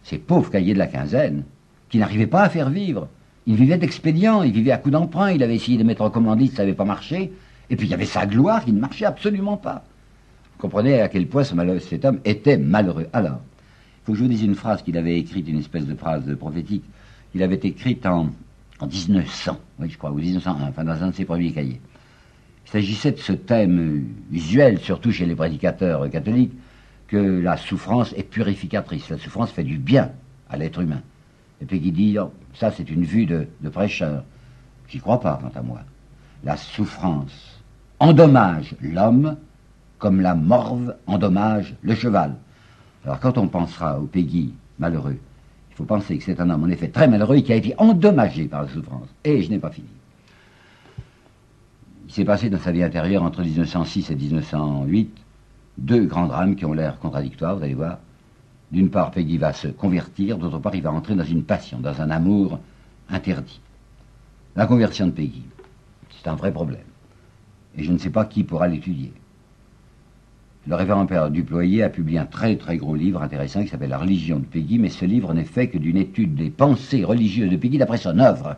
Ces 0.03 0.19
pauvres 0.19 0.51
cahiers 0.51 0.75
de 0.75 0.79
la 0.79 0.89
quinzaine, 0.89 1.45
qui 1.89 1.99
n'arrivaient 1.99 2.27
pas 2.27 2.43
à 2.43 2.49
faire 2.49 2.69
vivre. 2.69 3.09
Il 3.47 3.57
vivait 3.57 3.79
d'expédients, 3.79 4.43
il 4.43 4.53
vivait 4.53 4.71
à 4.71 4.79
coups 4.79 4.93
d'emprunt, 4.93 5.33
il 5.33 5.43
avait 5.43 5.57
essayé 5.57 5.77
de 5.77 5.83
mettre 5.83 6.03
en 6.03 6.11
commandite, 6.11 6.53
ça 6.53 6.63
n'avait 6.63 6.77
pas 6.77 6.85
marché, 6.85 7.33
et 7.71 7.77
puis 7.77 7.87
il 7.87 7.91
y 7.91 7.95
avait 7.95 8.05
sa 8.05 8.27
gloire 8.27 8.65
qui 8.65 8.73
ne 8.73 8.81
marchait 8.81 9.05
absolument 9.05 9.57
pas. 9.57 9.85
Vous 10.53 10.61
comprenez 10.61 11.01
à 11.01 11.09
quel 11.09 11.27
point 11.27 11.43
ce 11.43 11.55
malheureux, 11.55 11.81
cet 11.81 12.05
homme 12.05 12.21
était 12.25 12.57
malheureux. 12.57 13.09
Alors, 13.13 13.41
il 13.41 14.07
faut 14.07 14.13
que 14.13 14.19
je 14.19 14.23
vous 14.23 14.29
dise 14.29 14.45
une 14.45 14.55
phrase 14.55 14.83
qu'il 14.83 14.97
avait 14.97 15.19
écrite, 15.19 15.49
une 15.49 15.59
espèce 15.59 15.87
de 15.87 15.95
phrase 15.95 16.25
prophétique. 16.37 16.85
Il 17.35 17.43
avait 17.43 17.61
écrite 17.63 18.07
en, 18.07 18.31
en 18.79 18.87
1900, 18.87 19.59
oui, 19.81 19.91
je 19.91 19.99
crois, 19.99 20.13
ou 20.13 20.19
1901, 20.19 20.69
enfin 20.69 20.85
dans 20.85 21.03
un 21.03 21.09
de 21.09 21.15
ses 21.15 21.25
premiers 21.25 21.53
cahiers. 21.53 21.81
Il 22.67 22.71
s'agissait 22.71 23.13
de 23.13 23.19
ce 23.19 23.33
thème 23.33 24.05
usuel, 24.31 24.79
surtout 24.79 25.11
chez 25.11 25.27
les 25.27 25.35
prédicateurs 25.35 26.09
catholiques, 26.11 26.53
que 27.09 27.17
la 27.17 27.57
souffrance 27.57 28.15
est 28.17 28.23
purificatrice. 28.23 29.11
La 29.11 29.19
souffrance 29.19 29.51
fait 29.51 29.65
du 29.65 29.79
bien 29.79 30.13
à 30.49 30.57
l'être 30.57 30.81
humain. 30.81 31.03
Et 31.63 31.65
puis 31.65 31.81
qui 31.81 31.93
dit, 31.93 32.19
oh, 32.19 32.33
ça 32.55 32.71
c'est 32.73 32.91
une 32.91 33.05
vue 33.05 33.25
de, 33.25 33.47
de 33.61 33.69
prêcheur. 33.69 34.25
J'y 34.89 34.99
crois 34.99 35.21
pas, 35.21 35.39
quant 35.41 35.59
à 35.59 35.63
moi. 35.63 35.81
La 36.45 36.57
souffrance 36.57 37.61
endommage 38.01 38.75
l'homme 38.83 39.37
comme 39.99 40.21
la 40.21 40.35
morve 40.35 40.97
endommage 41.07 41.75
le 41.83 41.95
cheval. 41.95 42.35
Alors 43.05 43.21
quand 43.21 43.39
on 43.39 43.47
pensera 43.47 44.01
au 44.01 44.07
Peggy 44.07 44.53
malheureux, 44.81 45.19
il 45.71 45.77
faut 45.77 45.85
penser 45.85 46.19
que 46.19 46.25
c'est 46.25 46.41
un 46.41 46.51
homme 46.51 46.65
en 46.65 46.69
effet 46.69 46.89
très 46.89 47.07
malheureux 47.07 47.37
et 47.37 47.43
qui 47.45 47.53
a 47.53 47.57
été 47.57 47.75
endommagé 47.79 48.47
par 48.47 48.63
la 48.63 48.69
souffrance. 48.69 49.09
Et 49.23 49.41
je 49.43 49.51
n'ai 49.51 49.61
pas 49.61 49.71
fini. 49.71 49.89
Il 52.09 52.13
s'est 52.13 52.25
passé 52.25 52.51
dans 52.51 52.59
sa 52.59 52.73
vie 52.73 52.83
intérieure 52.83 53.23
entre 53.23 53.43
1906 53.43 54.11
et 54.11 54.17
1908 54.17 55.17
deux 55.79 56.05
grands 56.05 56.27
drames 56.27 56.57
qui 56.57 56.65
ont 56.65 56.73
l'air 56.73 56.99
contradictoires, 56.99 57.57
vous 57.57 57.63
allez 57.63 57.75
voir. 57.75 57.99
D'une 58.73 58.89
part, 58.89 59.11
Peggy 59.11 59.37
va 59.37 59.53
se 59.53 59.69
convertir, 59.69 60.39
d'autre 60.39 60.59
part, 60.59 60.75
il 60.75 60.83
va 60.83 60.93
entrer 60.93 61.15
dans 61.15 61.25
une 61.25 61.45
passion, 61.45 61.79
dans 61.79 62.01
un 62.01 62.11
amour 62.11 62.59
interdit. 63.11 63.61
La 64.57 64.67
conversion 64.67 65.07
de 65.07 65.13
Peggy, 65.13 65.45
c'est 66.11 66.29
un 66.29 66.35
vrai 66.35 66.53
problème. 66.53 66.81
Et 67.77 67.85
je 67.85 67.93
ne 67.93 67.99
sais 67.99 68.11
pas 68.11 68.25
qui 68.25 68.45
pourra 68.45 68.69
l'étudier. 68.69 69.13
Le 70.67 70.75
révérend 70.75 71.07
père 71.07 71.31
Duployer 71.31 71.83
a 71.83 71.91
publié 71.91 72.19
un 72.19 72.25
très 72.25 72.57
très 72.57 72.77
gros 72.79 72.95
livre 72.95 73.21
intéressant 73.21 73.63
qui 73.63 73.69
s'appelle 73.69 73.91
La 73.91 73.99
religion 73.99 74.39
de 74.39 74.45
Peggy, 74.45 74.79
mais 74.79 74.89
ce 74.89 75.05
livre 75.05 75.35
n'est 75.35 75.45
fait 75.45 75.69
que 75.69 75.79
d'une 75.79 75.97
étude 75.97 76.35
des 76.35 76.51
pensées 76.51 77.05
religieuses 77.05 77.51
de 77.51 77.57
Peggy 77.57 77.79
d'après 77.79 77.99
son 77.99 78.19
œuvre. 78.19 78.57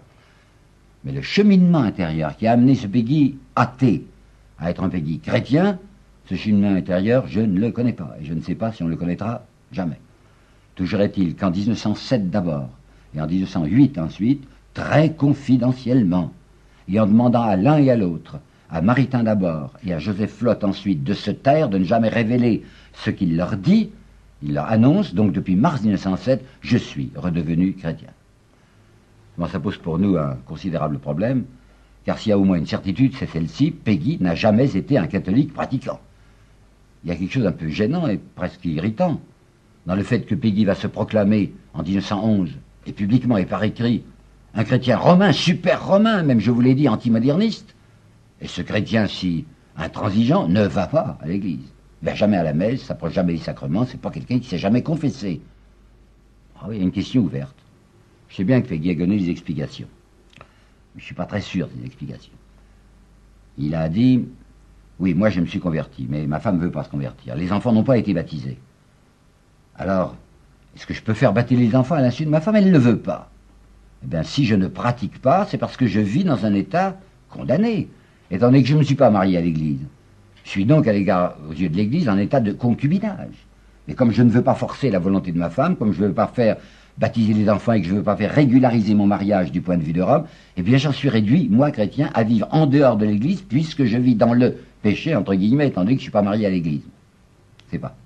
Mais 1.02 1.12
le 1.12 1.22
cheminement 1.22 1.78
intérieur 1.78 2.36
qui 2.36 2.46
a 2.46 2.52
amené 2.52 2.76
ce 2.76 2.86
Peggy 2.86 3.38
athée 3.56 4.06
à 4.58 4.70
être 4.70 4.84
un 4.84 4.90
Peggy 4.90 5.18
chrétien, 5.18 5.78
ce 6.26 6.36
cheminement 6.36 6.74
intérieur, 6.74 7.26
je 7.26 7.40
ne 7.40 7.58
le 7.58 7.72
connais 7.72 7.92
pas, 7.92 8.14
et 8.20 8.24
je 8.24 8.34
ne 8.34 8.40
sais 8.40 8.54
pas 8.54 8.70
si 8.70 8.82
on 8.82 8.88
le 8.88 8.96
connaîtra 8.96 9.46
jamais. 9.72 10.00
Toujours 10.74 11.00
est-il 11.00 11.36
qu'en 11.36 11.50
1907 11.50 12.30
d'abord, 12.30 12.68
et 13.14 13.20
en 13.20 13.26
1908 13.26 13.98
ensuite, 13.98 14.44
très 14.72 15.12
confidentiellement, 15.12 16.32
et 16.88 16.98
en 17.00 17.06
demandant 17.06 17.42
à 17.42 17.56
l'un 17.56 17.78
et 17.78 17.90
à 17.90 17.96
l'autre 17.96 18.38
à 18.70 18.82
Maritain 18.82 19.22
d'abord 19.22 19.72
et 19.86 19.92
à 19.92 20.00
Joseph 20.00 20.32
Flotte 20.32 20.64
ensuite 20.64 21.04
de 21.04 21.14
se 21.14 21.30
taire, 21.30 21.68
de 21.68 21.78
ne 21.78 21.84
jamais 21.84 22.08
révéler 22.08 22.64
ce 22.92 23.10
qu'il 23.10 23.36
leur 23.36 23.56
dit, 23.56 23.90
il 24.42 24.54
leur 24.54 24.66
annonce, 24.66 25.14
donc 25.14 25.32
depuis 25.32 25.54
mars 25.54 25.82
1907, 25.82 26.44
je 26.60 26.76
suis 26.76 27.10
redevenu 27.14 27.74
chrétien. 27.74 28.08
Bon, 29.38 29.46
ça 29.46 29.60
pose 29.60 29.78
pour 29.78 29.98
nous 29.98 30.16
un 30.16 30.36
considérable 30.46 30.98
problème, 30.98 31.44
car 32.04 32.18
s'il 32.18 32.30
y 32.30 32.32
a 32.32 32.38
au 32.38 32.44
moins 32.44 32.58
une 32.58 32.66
certitude, 32.66 33.14
c'est 33.16 33.30
celle-ci, 33.30 33.70
Peggy 33.70 34.18
n'a 34.20 34.34
jamais 34.34 34.76
été 34.76 34.98
un 34.98 35.06
catholique 35.06 35.52
pratiquant. 35.52 36.00
Il 37.04 37.10
y 37.10 37.12
a 37.12 37.16
quelque 37.16 37.32
chose 37.32 37.44
d'un 37.44 37.52
peu 37.52 37.68
gênant 37.68 38.08
et 38.08 38.18
presque 38.18 38.64
irritant 38.64 39.20
dans 39.86 39.94
le 39.94 40.02
fait 40.02 40.20
que 40.20 40.34
Peggy 40.34 40.64
va 40.64 40.74
se 40.74 40.86
proclamer 40.86 41.52
en 41.74 41.82
1911, 41.82 42.50
et 42.86 42.92
publiquement 42.92 43.36
et 43.36 43.46
par 43.46 43.62
écrit, 43.64 44.04
un 44.54 44.64
chrétien 44.64 44.96
romain, 44.96 45.32
super 45.32 45.86
romain, 45.86 46.22
même 46.22 46.40
je 46.40 46.50
vous 46.50 46.60
l'ai 46.60 46.74
dit, 46.74 46.88
antimoderniste, 46.88 47.74
et 48.40 48.48
ce 48.48 48.62
chrétien 48.62 49.06
si 49.06 49.46
intransigeant 49.76 50.48
ne 50.48 50.62
va 50.62 50.86
pas 50.86 51.18
à 51.20 51.26
l'église. 51.26 51.72
Il 52.02 52.06
va 52.06 52.14
jamais 52.14 52.36
à 52.36 52.42
la 52.42 52.52
messe, 52.52 52.82
s'approche 52.82 53.14
jamais 53.14 53.32
des 53.34 53.40
sacrements, 53.40 53.86
c'est 53.86 54.00
pas 54.00 54.10
quelqu'un 54.10 54.38
qui 54.38 54.46
s'est 54.46 54.58
jamais 54.58 54.82
confessé. 54.82 55.40
Ah 56.60 56.66
oui, 56.68 56.76
il 56.76 56.78
y 56.78 56.82
a 56.82 56.84
une 56.84 56.92
question 56.92 57.22
ouverte. 57.22 57.56
Je 58.28 58.36
sais 58.36 58.44
bien 58.44 58.60
que 58.60 58.68
Peggy 58.68 58.90
a 58.90 58.94
donné 58.94 59.18
des 59.18 59.30
explications. 59.30 59.88
Mais 60.38 61.00
je 61.00 61.04
suis 61.04 61.14
pas 61.14 61.26
très 61.26 61.40
sûr 61.40 61.68
des 61.68 61.84
explications. 61.84 62.32
Il 63.58 63.74
a 63.74 63.88
dit, 63.88 64.26
Oui, 64.98 65.14
moi 65.14 65.30
je 65.30 65.40
me 65.40 65.46
suis 65.46 65.60
converti, 65.60 66.06
mais 66.08 66.26
ma 66.26 66.40
femme 66.40 66.56
ne 66.58 66.62
veut 66.62 66.70
pas 66.70 66.84
se 66.84 66.90
convertir. 66.90 67.34
Les 67.34 67.52
enfants 67.52 67.72
n'ont 67.72 67.84
pas 67.84 67.98
été 67.98 68.14
baptisés. 68.14 68.58
Alors, 69.76 70.16
est-ce 70.76 70.86
que 70.86 70.94
je 70.94 71.02
peux 71.02 71.14
faire 71.14 71.32
baptiser 71.32 71.66
les 71.66 71.76
enfants 71.76 71.94
à 71.94 72.00
l'insu 72.00 72.24
de 72.24 72.30
ma 72.30 72.40
femme? 72.40 72.56
Elle 72.56 72.70
ne 72.70 72.78
veut 72.78 72.98
pas. 72.98 73.30
Eh 74.04 74.06
bien, 74.06 74.22
si 74.22 74.44
je 74.44 74.54
ne 74.54 74.66
pratique 74.66 75.20
pas, 75.20 75.46
c'est 75.50 75.58
parce 75.58 75.76
que 75.76 75.86
je 75.86 76.00
vis 76.00 76.24
dans 76.24 76.44
un 76.44 76.54
état 76.54 76.96
condamné, 77.30 77.88
étant 78.30 78.46
donné 78.46 78.62
que 78.62 78.68
je 78.68 78.74
ne 78.74 78.80
me 78.80 78.84
suis 78.84 78.94
pas 78.94 79.10
marié 79.10 79.38
à 79.38 79.40
l'Église. 79.40 79.80
Je 80.44 80.50
suis 80.50 80.66
donc, 80.66 80.86
à 80.86 80.92
l'égard, 80.92 81.36
aux 81.48 81.54
yeux 81.54 81.68
de 81.68 81.76
l'Église, 81.76 82.08
en 82.08 82.18
état 82.18 82.40
de 82.40 82.52
concubinage. 82.52 83.34
Mais 83.88 83.94
comme 83.94 84.12
je 84.12 84.22
ne 84.22 84.30
veux 84.30 84.42
pas 84.42 84.54
forcer 84.54 84.90
la 84.90 84.98
volonté 84.98 85.32
de 85.32 85.38
ma 85.38 85.50
femme, 85.50 85.76
comme 85.76 85.92
je 85.92 86.02
ne 86.02 86.08
veux 86.08 86.14
pas 86.14 86.26
faire 86.26 86.56
baptiser 86.96 87.32
les 87.32 87.50
enfants 87.50 87.72
et 87.72 87.80
que 87.80 87.88
je 87.88 87.92
ne 87.92 87.98
veux 87.98 88.04
pas 88.04 88.16
faire 88.16 88.32
régulariser 88.32 88.94
mon 88.94 89.06
mariage 89.06 89.50
du 89.50 89.60
point 89.60 89.76
de 89.76 89.82
vue 89.82 89.92
de 89.92 90.02
Rome, 90.02 90.26
eh 90.56 90.62
bien 90.62 90.78
j'en 90.78 90.92
suis 90.92 91.08
réduit, 91.08 91.48
moi 91.50 91.70
chrétien, 91.70 92.10
à 92.14 92.22
vivre 92.22 92.46
en 92.50 92.66
dehors 92.66 92.96
de 92.96 93.04
l'Église, 93.04 93.42
puisque 93.42 93.84
je 93.84 93.98
vis 93.98 94.14
dans 94.14 94.32
le 94.32 94.56
péché, 94.82 95.14
entre 95.16 95.34
guillemets, 95.34 95.68
étant 95.68 95.82
donné 95.82 95.96
que 95.96 96.00
je 96.00 96.02
ne 96.02 96.10
suis 96.10 96.12
pas 96.12 96.22
marié 96.22 96.46
à 96.46 96.50
l'Église. 96.50 96.82
C'est 97.70 97.78
pas. 97.78 97.96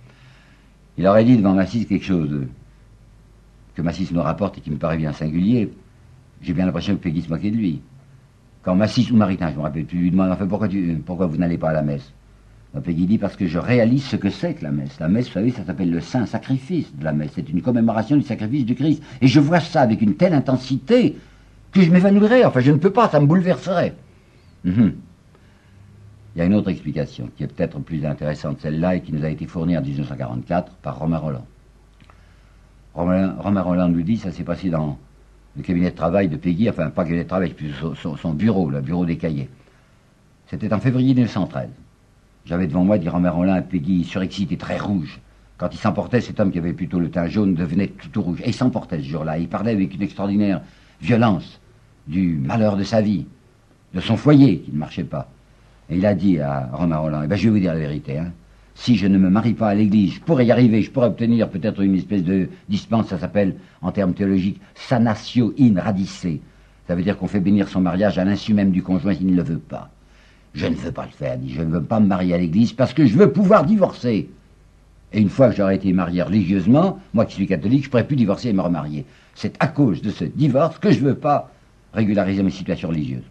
Il 0.99 1.07
aurait 1.07 1.24
dit 1.24 1.36
devant 1.36 1.55
Massis 1.55 1.86
quelque 1.86 2.05
chose 2.05 2.46
que 3.76 3.82
Massis 3.82 4.09
nous 4.11 4.20
rapporte 4.20 4.59
et 4.59 4.61
qui 4.61 4.70
me 4.70 4.76
paraît 4.76 4.96
bien 4.96 5.12
singulier. 5.12 5.72
J'ai 6.42 6.53
bien 6.53 6.66
l'impression 6.66 6.96
que 6.96 7.01
Peggy 7.01 7.22
se 7.22 7.28
moquait 7.28 7.53
de 7.53 7.57
lui. 7.57 7.80
Quand 8.62 8.74
Massis 8.74 9.09
ou 9.12 9.16
Maritain, 9.16 9.51
je 9.53 9.57
me 9.57 9.62
rappelle 9.62 9.84
plus, 9.84 9.99
lui 9.99 10.11
demande 10.11 10.32
enfin, 10.32 10.49
pourquoi, 11.07 11.26
vous 11.26 11.36
n'allez 11.36 11.57
pas 11.57 11.70
à 11.70 11.72
la 11.72 11.82
messe? 11.82 12.12
Peggy 12.84 13.07
dit 13.07 13.18
parce 13.18 13.36
que 13.36 13.46
je 13.46 13.59
réalise 13.59 14.05
ce 14.05 14.16
que 14.16 14.28
c'est 14.28 14.55
que 14.55 14.64
la 14.64 14.72
messe. 14.72 14.99
La 14.99 15.09
messe, 15.09 15.28
vous 15.28 15.34
savez, 15.34 15.51
ça 15.51 15.64
s'appelle 15.64 15.90
le 15.90 16.01
saint 16.01 16.26
sacrifice 16.26 16.94
de 16.94 17.05
la 17.05 17.12
messe. 17.12 17.30
C'est 17.34 17.49
une 17.49 17.62
commémoration 17.62 18.16
du 18.16 18.22
sacrifice 18.22 18.66
du 18.66 18.74
Christ. 18.74 19.03
Et 19.20 19.28
je 19.28 19.40
vois 19.40 19.61
ça 19.61 19.80
avec 19.80 20.03
une 20.03 20.16
telle 20.16 20.34
intensité 20.34 21.16
que 21.72 21.80
je 21.80 21.90
m'évanouirais. 21.90 22.44
Enfin, 22.44 22.61
je 22.61 22.72
ne 22.72 22.76
peux 22.76 22.90
pas, 22.90 23.09
ça 23.09 23.20
me 23.20 23.26
bouleverserait. 23.26 23.94
Mhm. 24.64 24.94
Il 26.39 26.43
y 26.43 26.45
a 26.45 26.47
une 26.47 26.55
autre 26.55 26.68
explication 26.68 27.28
qui 27.36 27.43
est 27.43 27.49
peut-être 27.49 27.80
plus 27.80 28.07
intéressante, 28.07 28.61
celle-là, 28.61 28.95
et 28.95 29.01
qui 29.01 29.12
nous 29.12 29.24
a 29.24 29.28
été 29.28 29.45
fournie 29.45 29.76
en 29.76 29.82
1944 29.82 30.70
par 30.74 30.97
Romain 30.97 31.18
Roland. 31.18 31.45
Romain, 32.95 33.61
Roland 33.61 33.89
nous 33.89 34.03
dit, 34.03 34.18
ça 34.18 34.30
s'est 34.30 34.45
passé 34.45 34.70
dans 34.70 34.97
le 35.57 35.62
cabinet 35.64 35.91
de 35.91 35.97
travail 35.97 36.28
de 36.28 36.36
Peggy, 36.36 36.70
enfin 36.70 36.91
pas 36.91 37.03
cabinet 37.03 37.24
de 37.24 37.28
travail, 37.28 37.55
plutôt 37.55 37.93
son, 37.97 38.34
bureau, 38.34 38.70
le 38.70 38.80
bureau 38.80 39.05
des 39.05 39.16
cahiers. 39.16 39.51
C'était 40.47 40.72
en 40.72 40.78
février 40.78 41.12
1913. 41.12 41.70
J'avais 42.45 42.68
devant 42.68 42.84
moi, 42.84 42.99
dit 42.99 43.09
Romain 43.09 43.30
Rollin, 43.30 43.61
Peggy 43.61 44.05
surexcité, 44.05 44.57
très 44.57 44.78
rouge. 44.78 45.18
Quand 45.57 45.74
il 45.74 45.78
s'emportait, 45.78 46.20
cet 46.20 46.39
homme 46.39 46.53
qui 46.53 46.61
avait 46.61 46.72
plutôt 46.72 47.01
le 47.01 47.11
teint 47.11 47.26
jaune 47.26 47.57
devenait 47.57 47.89
tout, 47.89 48.22
rouge. 48.22 48.43
Et 48.45 48.51
il 48.51 48.55
s'emportait 48.55 48.99
ce 48.99 49.09
jour-là. 49.09 49.39
Il 49.39 49.49
parlait 49.49 49.72
avec 49.72 49.93
une 49.93 50.03
extraordinaire 50.03 50.61
violence 51.01 51.61
du 52.07 52.36
malheur 52.36 52.76
de 52.76 52.84
sa 52.84 53.01
vie, 53.01 53.26
de 53.93 53.99
son 53.99 54.16
foyer 54.16 54.61
qui 54.61 54.70
ne 54.70 54.78
marchait 54.78 55.03
pas. 55.03 55.28
Et 55.91 55.97
il 55.97 56.07
a 56.07 56.14
dit 56.14 56.39
à 56.39 56.68
Romain 56.72 56.99
Roland, 56.99 57.22
eh 57.24 57.26
ben, 57.26 57.36
je 57.36 57.45
vais 57.45 57.51
vous 57.51 57.59
dire 57.59 57.72
la 57.72 57.80
vérité, 57.80 58.18
hein. 58.18 58.32
si 58.74 58.97
je 58.97 59.07
ne 59.07 59.18
me 59.18 59.30
marie 59.30 59.55
pas 59.55 59.68
à 59.68 59.74
l'église, 59.74 60.14
je 60.14 60.20
pourrais 60.20 60.47
y 60.47 60.53
arriver, 60.53 60.82
je 60.82 60.91
pourrais 60.91 61.07
obtenir 61.07 61.49
peut-être 61.49 61.80
une 61.80 61.95
espèce 61.95 62.22
de 62.22 62.49
dispense, 62.68 63.09
ça 63.09 63.18
s'appelle, 63.18 63.57
en 63.80 63.91
termes 63.91 64.12
théologiques, 64.12 64.61
sanatio 64.74 65.55
in 65.59 65.80
radice. 65.80 66.26
Ça 66.86 66.95
veut 66.95 67.03
dire 67.03 67.18
qu'on 67.18 67.26
fait 67.26 67.41
bénir 67.41 67.68
son 67.68 67.80
mariage 67.80 68.18
à 68.18 68.24
l'insu 68.24 68.55
même 68.55 68.70
du 68.70 68.82
conjoint 68.82 69.14
s'il 69.14 69.30
ne 69.30 69.36
le 69.36 69.43
veut 69.43 69.59
pas. 69.59 69.91
Je 70.55 70.66
ne 70.66 70.74
veux 70.74 70.93
pas 70.93 71.05
le 71.05 71.12
faire, 71.12 71.39
dit, 71.39 71.53
je 71.53 71.62
ne 71.62 71.70
veux 71.70 71.82
pas 71.82 72.01
me 72.01 72.07
marier 72.07 72.34
à 72.34 72.39
l'église 72.39 72.72
parce 72.72 72.93
que 72.93 73.07
je 73.07 73.16
veux 73.16 73.32
pouvoir 73.32 73.64
divorcer. 73.64 74.28
Et 75.12 75.20
une 75.20 75.28
fois 75.28 75.49
que 75.51 75.57
j'aurai 75.57 75.76
été 75.76 75.93
marié 75.93 76.22
religieusement, 76.22 76.99
moi 77.14 77.24
qui 77.24 77.34
suis 77.34 77.47
catholique, 77.47 77.82
je 77.82 77.89
ne 77.89 77.91
pourrai 77.91 78.07
plus 78.07 78.16
divorcer 78.16 78.49
et 78.49 78.53
me 78.53 78.61
remarier. 78.61 79.07
C'est 79.34 79.55
à 79.61 79.68
cause 79.68 80.03
de 80.03 80.11
ce 80.11 80.24
divorce 80.24 80.78
que 80.78 80.91
je 80.91 81.01
ne 81.01 81.07
veux 81.11 81.14
pas 81.14 81.51
régulariser 81.95 82.43
mes 82.43 82.51
situations 82.51 82.89
religieuses. 82.89 83.24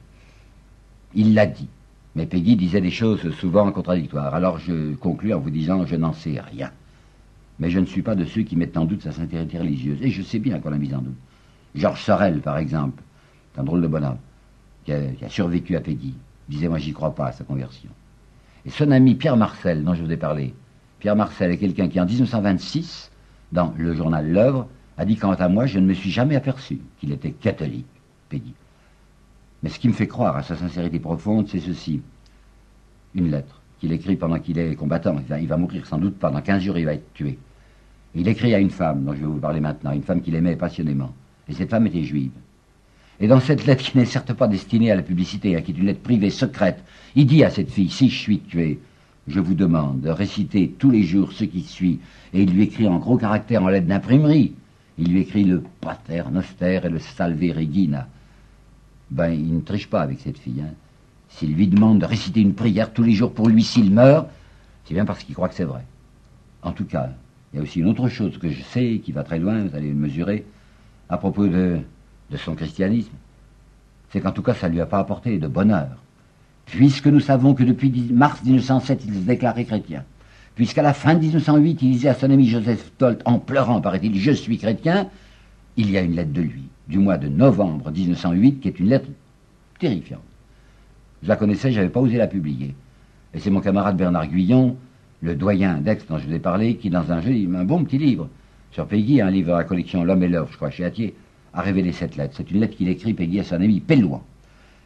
Il 1.14 1.34
l'a 1.34 1.46
dit. 1.46 1.68
Mais 2.18 2.26
Peggy 2.26 2.56
disait 2.56 2.82
des 2.82 2.92
choses 2.92 3.32
souvent 3.36 3.72
contradictoires. 3.72 4.34
Alors 4.34 4.58
je 4.58 4.96
conclus 4.96 5.34
en 5.34 5.40
vous 5.40 5.52
disant, 5.52 5.86
je 5.86 5.96
n'en 5.96 6.14
sais 6.14 6.42
rien. 6.42 6.72
Mais 7.60 7.70
je 7.70 7.80
ne 7.80 7.86
suis 7.86 8.02
pas 8.02 8.16
de 8.16 8.26
ceux 8.26 8.42
qui 8.42 8.56
mettent 8.56 8.76
en 8.76 8.86
doute 8.86 9.04
sa 9.04 9.12
sincérité 9.12 9.60
religieuse. 9.60 10.00
Et 10.02 10.10
je 10.10 10.24
sais 10.24 10.40
bien 10.40 10.60
qu'on 10.60 10.72
l'a 10.72 10.80
mise 10.80 10.96
en 10.96 11.02
doute. 11.02 11.16
Georges 11.76 12.02
Sorel, 12.02 12.42
par 12.42 12.58
exemple, 12.58 13.04
c'est 13.54 13.62
un 13.62 13.64
drôle 13.64 13.84
de 13.84 13.88
bonhomme, 13.88 14.18
qui 14.84 14.94
a 14.94 15.30
survécu 15.30 15.76
à 15.76 15.80
Peggy 15.80 16.16
disait 16.50 16.68
moi 16.68 16.80
j'y 16.80 16.94
crois 16.94 17.14
pas 17.14 17.28
à 17.28 17.32
sa 17.32 17.44
conversion. 17.44 17.90
Et 18.66 18.70
son 18.70 18.90
ami 18.90 19.16
Pierre 19.16 19.38
Marcel, 19.38 19.84
dont 19.84 19.94
je 19.94 20.04
vous 20.04 20.12
ai 20.12 20.18
parlé, 20.18 20.56
Pierre 21.00 21.16
Marcel 21.16 21.52
est 21.52 21.58
quelqu'un 21.58 21.88
qui 21.88 22.00
en 22.00 22.06
1926, 22.06 23.12
dans 23.52 23.74
le 23.78 23.94
journal 23.94 24.28
L'œuvre, 24.32 24.68
a 24.98 25.06
dit 25.06 25.18
quant 25.18 25.34
à 25.34 25.48
moi 25.50 25.68
je 25.68 25.78
ne 25.78 25.86
me 25.86 25.94
suis 25.94 26.10
jamais 26.10 26.36
aperçu 26.36 26.80
qu'il 27.00 27.12
était 27.12 27.32
catholique, 27.32 27.86
Peggy. 28.30 28.54
Mais 29.64 29.70
ce 29.70 29.80
qui 29.80 29.88
me 29.88 29.94
fait 29.94 30.08
croire 30.08 30.38
à 30.38 30.44
sa 30.44 30.56
sincérité 30.56 31.00
profonde, 31.00 31.48
c'est 31.48 31.60
ceci. 31.60 32.02
Une 33.16 33.32
lettre 33.32 33.62
qu'il 33.80 33.92
écrit 33.92 34.16
pendant 34.16 34.40
qu'il 34.40 34.58
est 34.58 34.76
combattant. 34.76 35.16
Il 35.40 35.48
va, 35.48 35.58
mourir 35.58 35.86
sans 35.86 35.98
doute 35.98 36.18
pendant 36.18 36.42
15 36.42 36.62
jours, 36.62 36.78
il 36.78 36.86
va 36.86 36.94
être 36.94 37.14
tué. 37.14 37.38
Il 38.16 38.28
écrit 38.28 38.54
à 38.54 38.60
une 38.60 38.70
femme, 38.70 39.04
dont 39.04 39.14
je 39.14 39.20
vais 39.20 39.26
vous 39.26 39.40
parler 39.40 39.60
maintenant, 39.60 39.92
une 39.92 40.04
femme 40.04 40.22
qu'il 40.22 40.36
aimait 40.36 40.56
passionnément. 40.56 41.14
Et 41.48 41.54
cette 41.54 41.70
femme 41.70 41.88
était 41.88 42.04
juive. 42.04 42.32
Et 43.20 43.28
dans 43.28 43.40
cette 43.40 43.66
lettre 43.66 43.84
qui 43.84 43.98
n'est 43.98 44.06
certes 44.06 44.34
pas 44.34 44.48
destinée 44.48 44.92
à 44.92 44.96
la 44.96 45.02
publicité, 45.02 45.56
hein, 45.56 45.62
qui 45.62 45.72
est 45.72 45.78
une 45.78 45.86
lettre 45.86 46.02
privée 46.02 46.30
secrète, 46.30 46.84
il 47.16 47.26
dit 47.26 47.44
à 47.44 47.50
cette 47.50 47.72
fille, 47.72 47.90
si 47.90 48.10
je 48.10 48.18
suis 48.18 48.40
tué, 48.40 48.80
je 49.28 49.40
vous 49.40 49.56
demande 49.56 50.02
de 50.02 50.10
réciter 50.10 50.74
tous 50.78 50.92
les 50.92 51.04
jours 51.04 51.34
ce 51.34 51.44
qui 51.44 51.62
suit. 51.62 52.00
Et 52.34 52.44
il 52.44 52.54
lui 52.54 52.64
écrit 52.64 52.88
en 52.88 52.98
gros 52.98 53.18
caractères 53.18 53.64
en 53.64 53.70
lettres 53.70 53.88
d'imprimerie. 53.88 54.54
Il 54.98 55.12
lui 55.12 55.22
écrit 55.22 55.44
le 55.44 55.64
Pater 55.82 56.24
Noster 56.32 56.82
et 56.84 56.90
le 56.90 57.00
Salve 57.00 57.42
Regina. 57.56 58.08
Ben, 59.10 59.30
il 59.30 59.56
ne 59.56 59.62
triche 59.62 59.90
pas 59.90 60.02
avec 60.02 60.20
cette 60.20 60.38
fille. 60.38 60.62
Hein. 60.62 60.74
S'il 61.30 61.54
lui 61.54 61.68
demande 61.68 62.00
de 62.00 62.06
réciter 62.06 62.42
une 62.42 62.54
prière 62.54 62.94
tous 62.94 63.04
les 63.04 63.14
jours 63.14 63.34
pour 63.34 63.50
lui 63.50 63.64
s'il 63.64 63.92
meurt, 63.92 64.28
c'est 64.86 64.94
bien 64.94 65.06
parce 65.06 65.24
qu'il 65.24 65.36
croit 65.36 65.50
que 65.50 65.56
c'est 65.56 65.64
vrai. 65.64 65.84
En 66.62 66.72
tout 66.72 66.86
cas, 66.86 67.10
il 67.54 67.58
y 67.58 67.60
a 67.60 67.64
aussi 67.64 67.80
une 67.80 67.88
autre 67.88 68.10
chose 68.10 68.38
que 68.38 68.50
je 68.50 68.62
sais, 68.62 69.02
qui 69.04 69.12
va 69.12 69.24
très 69.24 69.40
loin, 69.40 69.64
vous 69.64 69.76
allez 69.76 69.90
le 69.90 69.96
mesurer, 69.96 70.46
à 71.10 71.18
propos 71.18 71.48
de 71.48 71.80
de 72.32 72.38
son 72.38 72.56
christianisme, 72.56 73.14
c'est 74.10 74.22
qu'en 74.22 74.32
tout 74.32 74.42
cas 74.42 74.54
ça 74.54 74.68
ne 74.68 74.74
lui 74.74 74.82
a 74.82 74.86
pas 74.86 75.00
apporté 75.00 75.38
de 75.38 75.48
bonheur. 75.48 75.90
Puisque 76.66 77.08
nous 77.08 77.20
savons 77.20 77.54
que 77.54 77.64
depuis 77.64 77.92
mars 78.12 78.44
1907, 78.44 79.04
il 79.06 79.14
se 79.14 79.20
déclarait 79.20 79.66
chrétien. 79.66 80.04
Puisqu'à 80.56 80.82
la 80.82 80.94
fin 80.94 81.14
de 81.14 81.20
1908, 81.20 81.82
il 81.82 81.92
disait 81.92 82.10
à 82.10 82.14
son 82.14 82.30
ami 82.30 82.48
Joseph 82.48 82.92
Tolt, 82.98 83.22
en 83.26 83.40
pleurant, 83.40 83.80
paraît-il, 83.80 84.20
je 84.20 84.32
suis 84.32 84.58
chrétien, 84.58 85.10
il 85.78 85.92
y 85.92 85.98
a 85.98 86.02
une 86.02 86.16
lettre 86.16 86.34
de 86.34 86.42
lui, 86.42 86.64
du 86.88 86.98
mois 86.98 87.18
de 87.18 87.28
novembre 87.28 87.92
1908, 87.92 88.60
qui 88.60 88.68
est 88.68 88.80
une 88.80 88.90
lettre 88.90 89.10
terrifiante. 89.80 90.22
Je 91.24 91.28
la 91.28 91.36
connaissais, 91.36 91.72
je 91.72 91.78
n'avais 91.78 91.92
pas 91.92 92.00
osé 92.00 92.18
la 92.18 92.28
publier. 92.28 92.76
Et 93.34 93.40
c'est 93.40 93.52
mon 93.52 93.62
camarade 93.62 93.96
Bernard 93.96 94.28
Guyon, 94.28 94.76
le 95.22 95.36
doyen 95.36 95.78
d'Aix 95.78 96.00
dont 96.10 96.18
je 96.18 96.28
vous 96.28 96.34
ai 96.34 96.40
parlé, 96.40 96.76
qui 96.76 96.90
dans 96.90 97.12
un 97.12 97.20
un 97.20 97.64
bon 97.64 97.84
petit 97.84 97.98
livre 97.98 98.28
sur 98.72 98.86
Peggy, 98.88 99.22
un 99.22 99.32
livre 99.32 99.54
à 99.54 99.60
la 99.60 99.64
collection 99.64 100.04
L'homme 100.04 100.24
et 100.24 100.28
l'œuvre, 100.28 100.50
je 100.52 100.58
crois, 100.58 100.70
chez 100.70 100.86
Atier, 100.86 101.16
a 101.54 101.62
révélé 101.62 101.92
cette 101.92 102.16
lettre. 102.16 102.36
C'est 102.38 102.52
une 102.52 102.60
lettre 102.60 102.76
qu'il 102.76 102.90
écrit, 102.90 103.14
Peggy, 103.14 103.40
à 103.40 103.44
son 103.44 103.56
ami 103.56 103.80
Pellouin. 103.80 104.22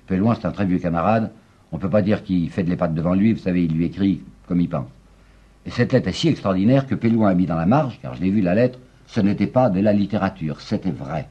Pellouin, 0.08 0.36
c'est 0.36 0.46
un 0.46 0.52
très 0.52 0.66
vieux 0.66 0.80
camarade. 0.80 1.32
On 1.72 1.78
ne 1.78 1.82
peut 1.82 1.90
pas 1.90 2.02
dire 2.02 2.24
qu'il 2.24 2.50
fait 2.50 2.64
de 2.64 2.70
l'épate 2.70 2.94
devant 2.94 3.14
lui. 3.14 3.34
Vous 3.34 3.40
savez, 3.40 3.64
il 3.64 3.74
lui 3.74 3.86
écrit 3.86 4.22
comme 4.48 4.62
il 4.62 4.70
pense. 4.70 4.88
Et 5.66 5.70
cette 5.70 5.94
lettre 5.94 6.08
est 6.08 6.14
si 6.14 6.28
extraordinaire 6.28 6.88
que 6.88 6.96
Pellouin 6.96 7.30
a 7.30 7.34
mis 7.34 7.46
dans 7.46 7.56
la 7.56 7.66
marge, 7.66 8.00
car 8.02 8.16
je 8.16 8.22
l'ai 8.22 8.30
vu 8.30 8.42
la 8.42 8.56
lettre, 8.56 8.80
ce 9.12 9.20
n'était 9.20 9.48
pas 9.48 9.70
de 9.70 9.82
la 9.82 9.92
littérature, 9.92 10.62
c'était 10.62 10.92
vrai. 10.92 11.28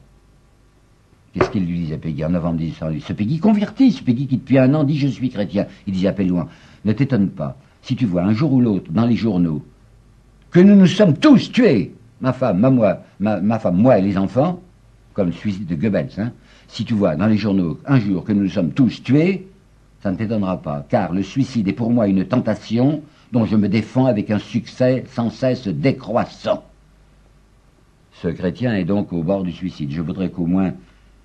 Qu'est-ce 1.33 1.49
qu'il 1.49 1.65
lui 1.65 1.79
disait, 1.79 1.97
Peggy, 1.97 2.23
en 2.23 2.29
novembre 2.29 2.59
1808 2.59 3.01
Ce 3.01 3.13
Peggy 3.13 3.39
converti, 3.39 3.91
ce 3.91 4.03
Peggy 4.03 4.27
qui 4.27 4.37
depuis 4.37 4.59
un 4.59 4.73
an 4.75 4.83
dit 4.83 4.97
je 4.97 5.07
suis 5.07 5.29
chrétien. 5.29 5.65
Il 5.87 5.93
disait 5.93 6.09
à 6.09 6.13
Pellouin, 6.13 6.47
ne 6.85 6.93
t'étonne 6.93 7.29
pas, 7.29 7.57
si 7.81 7.95
tu 7.95 8.05
vois 8.05 8.21
un 8.21 8.33
jour 8.33 8.53
ou 8.53 8.61
l'autre 8.61 8.91
dans 8.91 9.05
les 9.05 9.15
journaux 9.15 9.63
que 10.51 10.59
nous 10.59 10.75
nous 10.75 10.85
sommes 10.85 11.17
tous 11.17 11.51
tués, 11.51 11.95
ma 12.19 12.33
femme, 12.33 12.59
ma, 12.59 12.69
moi, 12.69 12.99
ma 13.19 13.57
femme, 13.57 13.77
moi 13.77 13.97
et 13.97 14.01
les 14.01 14.17
enfants, 14.17 14.59
comme 15.13 15.27
le 15.27 15.33
suicide 15.33 15.65
de 15.65 15.75
Goebbels. 15.75 16.11
Hein. 16.17 16.33
Si 16.67 16.85
tu 16.85 16.93
vois 16.93 17.15
dans 17.15 17.27
les 17.27 17.37
journaux 17.37 17.79
un 17.85 17.99
jour 17.99 18.23
que 18.23 18.33
nous 18.33 18.49
sommes 18.49 18.71
tous 18.71 19.01
tués, 19.01 19.47
ça 20.03 20.11
ne 20.11 20.17
t'étonnera 20.17 20.61
pas, 20.61 20.85
car 20.87 21.13
le 21.13 21.23
suicide 21.23 21.67
est 21.67 21.73
pour 21.73 21.89
moi 21.89 22.07
une 22.07 22.25
tentation 22.25 23.01
dont 23.31 23.45
je 23.45 23.55
me 23.55 23.69
défends 23.69 24.05
avec 24.05 24.29
un 24.29 24.39
succès 24.39 25.05
sans 25.07 25.29
cesse 25.29 25.67
décroissant. 25.67 26.63
Ce 28.13 28.27
chrétien 28.27 28.75
est 28.75 28.85
donc 28.85 29.13
au 29.13 29.23
bord 29.23 29.43
du 29.43 29.51
suicide. 29.51 29.91
Je 29.91 30.01
voudrais 30.01 30.29
qu'au 30.29 30.45
moins, 30.45 30.73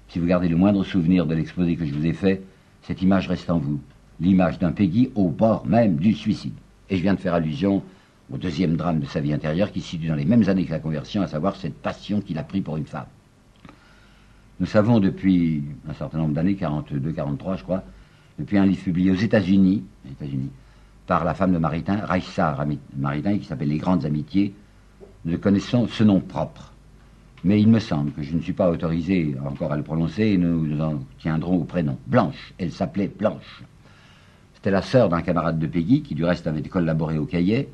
si 0.09 0.19
vous 0.19 0.27
gardez 0.27 0.49
le 0.49 0.57
moindre 0.57 0.85
souvenir 0.85 1.27
de 1.27 1.35
l'exposé 1.35 1.77
que 1.77 1.85
je 1.85 1.95
vous 1.95 2.07
ai 2.07 2.13
fait, 2.13 2.43
cette 2.83 3.03
image 3.03 3.29
reste 3.29 3.51
en 3.51 3.59
vous. 3.59 3.81
L'image 4.21 4.59
d'un 4.59 4.73
Peggy 4.73 5.11
au 5.15 5.29
bord 5.29 5.67
même 5.67 5.97
du 5.97 6.15
suicide. 6.15 6.55
Et 6.89 6.97
je 6.97 7.03
viens 7.03 7.15
de 7.15 7.21
faire 7.21 7.35
allusion 7.35 7.83
au 8.33 8.39
deuxième 8.39 8.77
drame 8.77 9.01
de 9.01 9.07
sa 9.07 9.21
vie 9.21 9.33
intérieure 9.33 9.73
qui 9.73 9.81
se 9.81 9.89
situe 9.89 10.09
dans 10.09 10.15
les 10.15 10.25
mêmes 10.25 10.49
années 10.49 10.65
que 10.65 10.71
la 10.71 10.79
conversion, 10.79 11.23
à 11.23 11.27
savoir 11.27 11.57
cette 11.57 11.75
passion 11.75 12.21
qu'il 12.21 12.39
a 12.39 12.43
pris 12.43 12.61
pour 12.61 12.77
une 12.77 12.87
femme. 12.87 13.07
Nous 14.59 14.67
savons 14.67 15.01
depuis 15.01 15.65
un 15.89 15.93
certain 15.93 16.19
nombre 16.19 16.33
d'années, 16.33 16.55
42, 16.55 17.13
43 17.13 17.57
je 17.57 17.63
crois, 17.63 17.83
depuis 18.39 18.57
un 18.57 18.65
livre 18.65 18.83
publié 18.83 19.11
aux 19.11 19.17
États-Unis, 19.17 19.85
États-Unis 20.11 20.51
par 21.07 21.25
la 21.25 21.35
femme 21.35 21.53
de 21.53 21.59
Maritain, 21.59 21.99
Raissa 22.05 22.57
Maritain, 22.97 23.39
qui 23.39 23.45
s'appelle 23.45 23.69
Les 23.69 23.79
Grandes 23.79 24.05
Amitiés, 24.05 24.55
nous 25.25 25.39
connaissons 25.39 25.87
ce 25.87 26.03
nom 26.05 26.21
propre. 26.21 26.73
Mais 27.45 27.61
il 27.61 27.69
me 27.69 27.79
semble 27.79 28.13
que 28.13 28.23
je 28.23 28.35
ne 28.35 28.41
suis 28.41 28.53
pas 28.53 28.71
autorisé 28.71 29.37
encore 29.45 29.73
à 29.73 29.77
le 29.77 29.83
prononcer 29.83 30.25
et 30.25 30.39
nous 30.39 30.67
nous 30.67 30.81
en 30.81 31.01
tiendrons 31.19 31.59
au 31.59 31.65
prénom. 31.65 31.99
Blanche, 32.07 32.55
elle 32.59 32.73
s'appelait 32.73 33.09
Blanche. 33.09 33.63
C'était 34.55 34.71
la 34.71 34.83
sœur 34.83 35.09
d'un 35.09 35.23
camarade 35.23 35.59
de 35.59 35.67
Peggy, 35.67 36.03
qui 36.03 36.15
du 36.15 36.25
reste 36.25 36.47
avait 36.47 36.63
collaboré 36.63 37.19
au 37.19 37.27
cahier. 37.27 37.69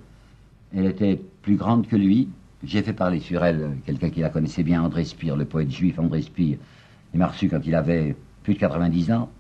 Elle 0.77 0.87
était 0.87 1.19
plus 1.43 1.57
grande 1.57 1.87
que 1.87 1.97
lui. 1.97 2.29
J'ai 2.65 2.83
fait 2.83 2.93
parler 2.93 3.21
sur 3.21 3.45
elle 3.45 3.77
quelqu'un 3.87 4.11
qui 4.11 4.21
la 4.21 4.29
connaissait 4.29 4.63
bien, 4.63 4.83
André 4.83 5.05
Spire, 5.05 5.37
le 5.37 5.45
poète 5.45 5.71
juif 5.71 5.99
André 5.99 6.23
Spire. 6.23 6.59
Il 7.15 7.19
m'a 7.19 7.29
reçu 7.29 7.49
quand 7.49 7.61
il 7.65 7.75
avait 7.75 8.15
plus 8.43 8.55
de 8.55 8.59
90 8.59 9.13
ans. 9.13 9.31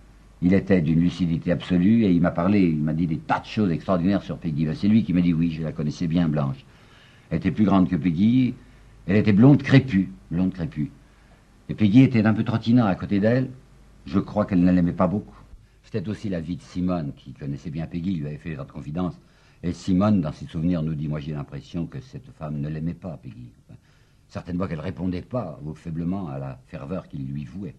Il 0.40 0.54
était 0.54 0.80
d'une 0.80 1.00
lucidité 1.00 1.52
absolue 1.52 2.04
et 2.04 2.10
il 2.10 2.20
m'a 2.20 2.30
parlé, 2.30 2.62
il 2.62 2.78
m'a 2.82 2.94
dit 2.94 3.06
des 3.06 3.18
tas 3.18 3.40
de 3.40 3.46
choses 3.46 3.70
extraordinaires 3.70 4.22
sur 4.22 4.38
Peggy. 4.38 4.66
C'est 4.74 4.88
lui 4.88 5.04
qui 5.04 5.12
m'a 5.12 5.20
dit 5.20 5.32
oui, 5.32 5.52
je 5.52 5.62
la 5.62 5.72
connaissais 5.72 6.06
bien, 6.06 6.28
Blanche. 6.28 6.64
Elle 7.30 7.38
était 7.38 7.50
plus 7.50 7.64
grande 7.64 7.88
que 7.88 7.96
Peggy, 7.96 8.54
elle 9.06 9.16
était 9.16 9.32
blonde 9.32 9.62
crépue, 9.62 10.10
blonde 10.30 10.52
crépue. 10.52 10.90
Et 11.68 11.74
Peggy 11.74 12.02
était 12.02 12.24
un 12.24 12.34
peu 12.34 12.44
trottinant 12.44 12.86
à 12.86 12.94
côté 12.94 13.18
d'elle. 13.18 13.50
Je 14.06 14.18
crois 14.18 14.46
qu'elle 14.46 14.62
ne 14.62 14.70
l'aimait 14.70 14.92
pas 14.92 15.06
beaucoup. 15.06 15.36
C'était 15.82 16.08
aussi 16.08 16.28
la 16.28 16.40
vie 16.40 16.56
de 16.56 16.62
Simone, 16.62 17.12
qui 17.16 17.32
connaissait 17.32 17.70
bien 17.70 17.86
Peggy, 17.86 18.14
lui 18.14 18.26
avait 18.26 18.36
fait 18.36 18.56
de 18.56 18.62
confidences. 18.62 19.18
Et 19.62 19.72
Simone, 19.72 20.20
dans 20.20 20.32
ses 20.32 20.46
souvenirs, 20.46 20.82
nous 20.82 20.94
dit 20.94 21.08
Moi, 21.08 21.20
j'ai 21.20 21.32
l'impression 21.32 21.86
que 21.86 22.00
cette 22.00 22.30
femme 22.32 22.60
ne 22.60 22.68
l'aimait 22.68 22.94
pas, 22.94 23.16
Peggy. 23.16 23.50
certainement 24.28 24.66
qu'elle 24.66 24.80
répondait 24.80 25.22
pas, 25.22 25.58
faiblement, 25.74 26.28
à 26.28 26.38
la 26.38 26.58
ferveur 26.66 27.08
qu'il 27.08 27.26
lui 27.26 27.44
vouait. 27.44 27.74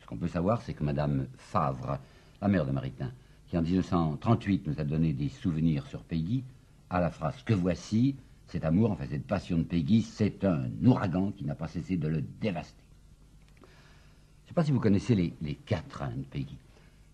Ce 0.00 0.06
qu'on 0.06 0.16
peut 0.16 0.28
savoir, 0.28 0.62
c'est 0.62 0.74
que 0.74 0.84
Madame 0.84 1.26
Favre, 1.36 1.98
la 2.40 2.48
mère 2.48 2.66
de 2.66 2.72
Maritain, 2.72 3.12
qui 3.48 3.58
en 3.58 3.62
1938 3.62 4.66
nous 4.66 4.80
a 4.80 4.84
donné 4.84 5.12
des 5.12 5.28
souvenirs 5.28 5.86
sur 5.86 6.02
Peggy, 6.02 6.44
à 6.90 7.00
la 7.00 7.10
phrase 7.10 7.42
Que 7.44 7.54
voici, 7.54 8.16
cet 8.52 8.64
amour, 8.66 8.90
enfin 8.90 9.06
cette 9.08 9.26
passion 9.26 9.56
de 9.56 9.62
Peggy, 9.62 10.02
c'est 10.02 10.44
un 10.44 10.68
ouragan 10.84 11.32
qui 11.32 11.46
n'a 11.46 11.54
pas 11.54 11.68
cessé 11.68 11.96
de 11.96 12.06
le 12.06 12.20
dévaster. 12.20 12.84
Je 13.56 13.62
ne 13.62 14.48
sais 14.48 14.54
pas 14.54 14.64
si 14.64 14.72
vous 14.72 14.80
connaissez 14.80 15.14
les, 15.14 15.32
les 15.40 15.54
quatrains 15.54 16.14
de 16.14 16.24
Peggy. 16.24 16.58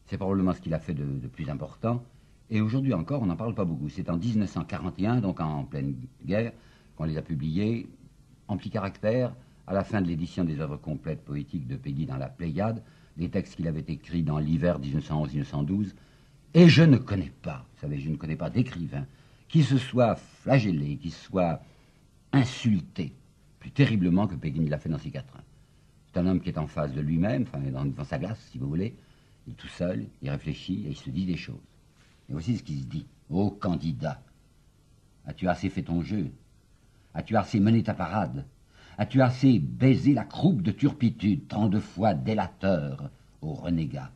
C'est 0.07 0.19
probablement 0.19 0.53
ce 0.53 0.61
qu'il 0.61 0.75
a 0.75 0.81
fait 0.81 0.95
de, 0.95 1.05
de 1.05 1.29
plus 1.29 1.49
important. 1.49 2.03
Et 2.51 2.61
aujourd'hui 2.61 2.93
encore, 2.93 3.23
on 3.23 3.27
n'en 3.27 3.37
parle 3.37 3.55
pas 3.55 3.65
beaucoup. 3.65 3.89
C'est 3.89 4.11
en 4.11 4.17
1941, 4.17 5.21
donc 5.21 5.39
en 5.41 5.65
pleine 5.65 5.95
guerre, 6.27 6.53
qu'on 6.97 7.05
les 7.05 7.17
a 7.17 7.23
publiés 7.23 7.89
en 8.49 8.57
petit 8.57 8.71
caractère, 8.71 9.33
à 9.69 9.75
la 9.75 9.85
fin 9.85 10.01
de 10.01 10.09
l'édition 10.09 10.43
des 10.43 10.59
œuvres 10.59 10.79
complètes 10.79 11.25
poétiques 11.25 11.69
de 11.69 11.77
Peggy 11.77 12.07
dans 12.07 12.17
la 12.17 12.29
Pléiade, 12.29 12.83
des 13.17 13.29
textes 13.29 13.55
qu'il 13.55 13.69
avait 13.69 13.85
écrits 13.87 14.25
dans 14.25 14.39
l'hiver 14.39 14.81
1911-1912. 14.81 15.95
Et 16.55 16.69
je 16.69 16.83
ne 16.83 16.97
connais 16.97 17.33
pas, 17.43 17.65
vous 17.75 17.81
savez, 17.83 18.01
je 18.01 18.09
ne 18.11 18.17
connais 18.17 18.37
pas 18.37 18.51
d'écrivain 18.51 19.07
qui 19.49 19.63
se 19.63 19.79
soit 19.79 20.17
flagellé, 20.17 20.97
qui 20.97 21.11
soit 21.11 21.61
insulté 22.33 23.15
plus 23.59 23.71
terriblement 23.71 24.27
que 24.27 24.35
ne 24.35 24.69
l'a 24.69 24.79
fait 24.79 24.89
dans 24.89 24.99
ses 24.99 25.11
quatrains. 25.11 25.43
C'est 26.07 26.21
un 26.21 26.27
homme 26.27 26.41
qui 26.41 26.49
est 26.49 26.59
en 26.59 26.67
face 26.67 26.93
de 26.93 27.01
lui-même, 27.01 27.43
enfin, 27.43 27.59
devant 27.61 28.05
sa 28.05 28.19
glace, 28.19 28.39
si 28.51 28.59
vous 28.59 28.69
voulez. 28.69 28.95
Il 29.47 29.53
est 29.53 29.57
tout 29.57 29.69
seul, 29.69 30.07
il 30.23 30.31
réfléchit 30.31 30.85
et 30.87 30.91
il 30.91 30.97
se 30.97 31.11
dit 31.11 31.27
des 31.27 31.37
choses. 31.37 31.57
Et 32.29 32.33
voici 32.33 32.57
ce 32.57 32.63
qu'il 32.63 32.81
se 32.81 32.87
dit. 32.87 33.07
Ô 33.31 33.51
candidat, 33.51 34.23
as-tu 35.27 35.49
assez 35.49 35.69
fait 35.69 35.83
ton 35.83 36.03
jeu? 36.03 36.31
As-tu 37.15 37.37
assez 37.37 37.61
mené 37.61 37.83
ta 37.83 37.95
parade? 37.95 38.47
As-tu 38.97 39.23
assez 39.23 39.59
baisé 39.59 40.15
la 40.15 40.25
croupe 40.25 40.63
de 40.63 40.71
turpitude, 40.71 41.47
tant 41.49 41.69
de 41.69 41.79
fois 41.79 42.15
délateur, 42.15 43.11
ô 43.43 43.53
renégat? 43.53 44.11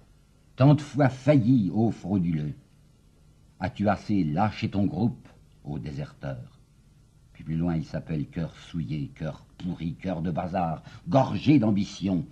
Tant 0.57 0.74
de 0.74 0.80
fois 0.80 1.09
failli, 1.09 1.70
ô 1.72 1.91
frauduleux 1.91 2.55
As-tu 3.65 3.89
assez 3.89 4.25
lâché 4.25 4.69
ton 4.69 4.87
groupe, 4.87 5.29
ô 5.63 5.79
déserteur? 5.79 6.59
Puis 7.33 7.45
plus 7.45 7.57
loin, 7.57 7.77
il 7.77 7.85
s'appelle 7.85 8.27
cœur 8.27 8.57
souillé, 8.57 9.13
cœur 9.15 9.45
pourri, 9.57 9.95
cœur 9.95 10.21
de 10.21 10.33
bazar, 10.33 10.83
gorgé 11.07 11.61
d'ambition, 11.61 12.27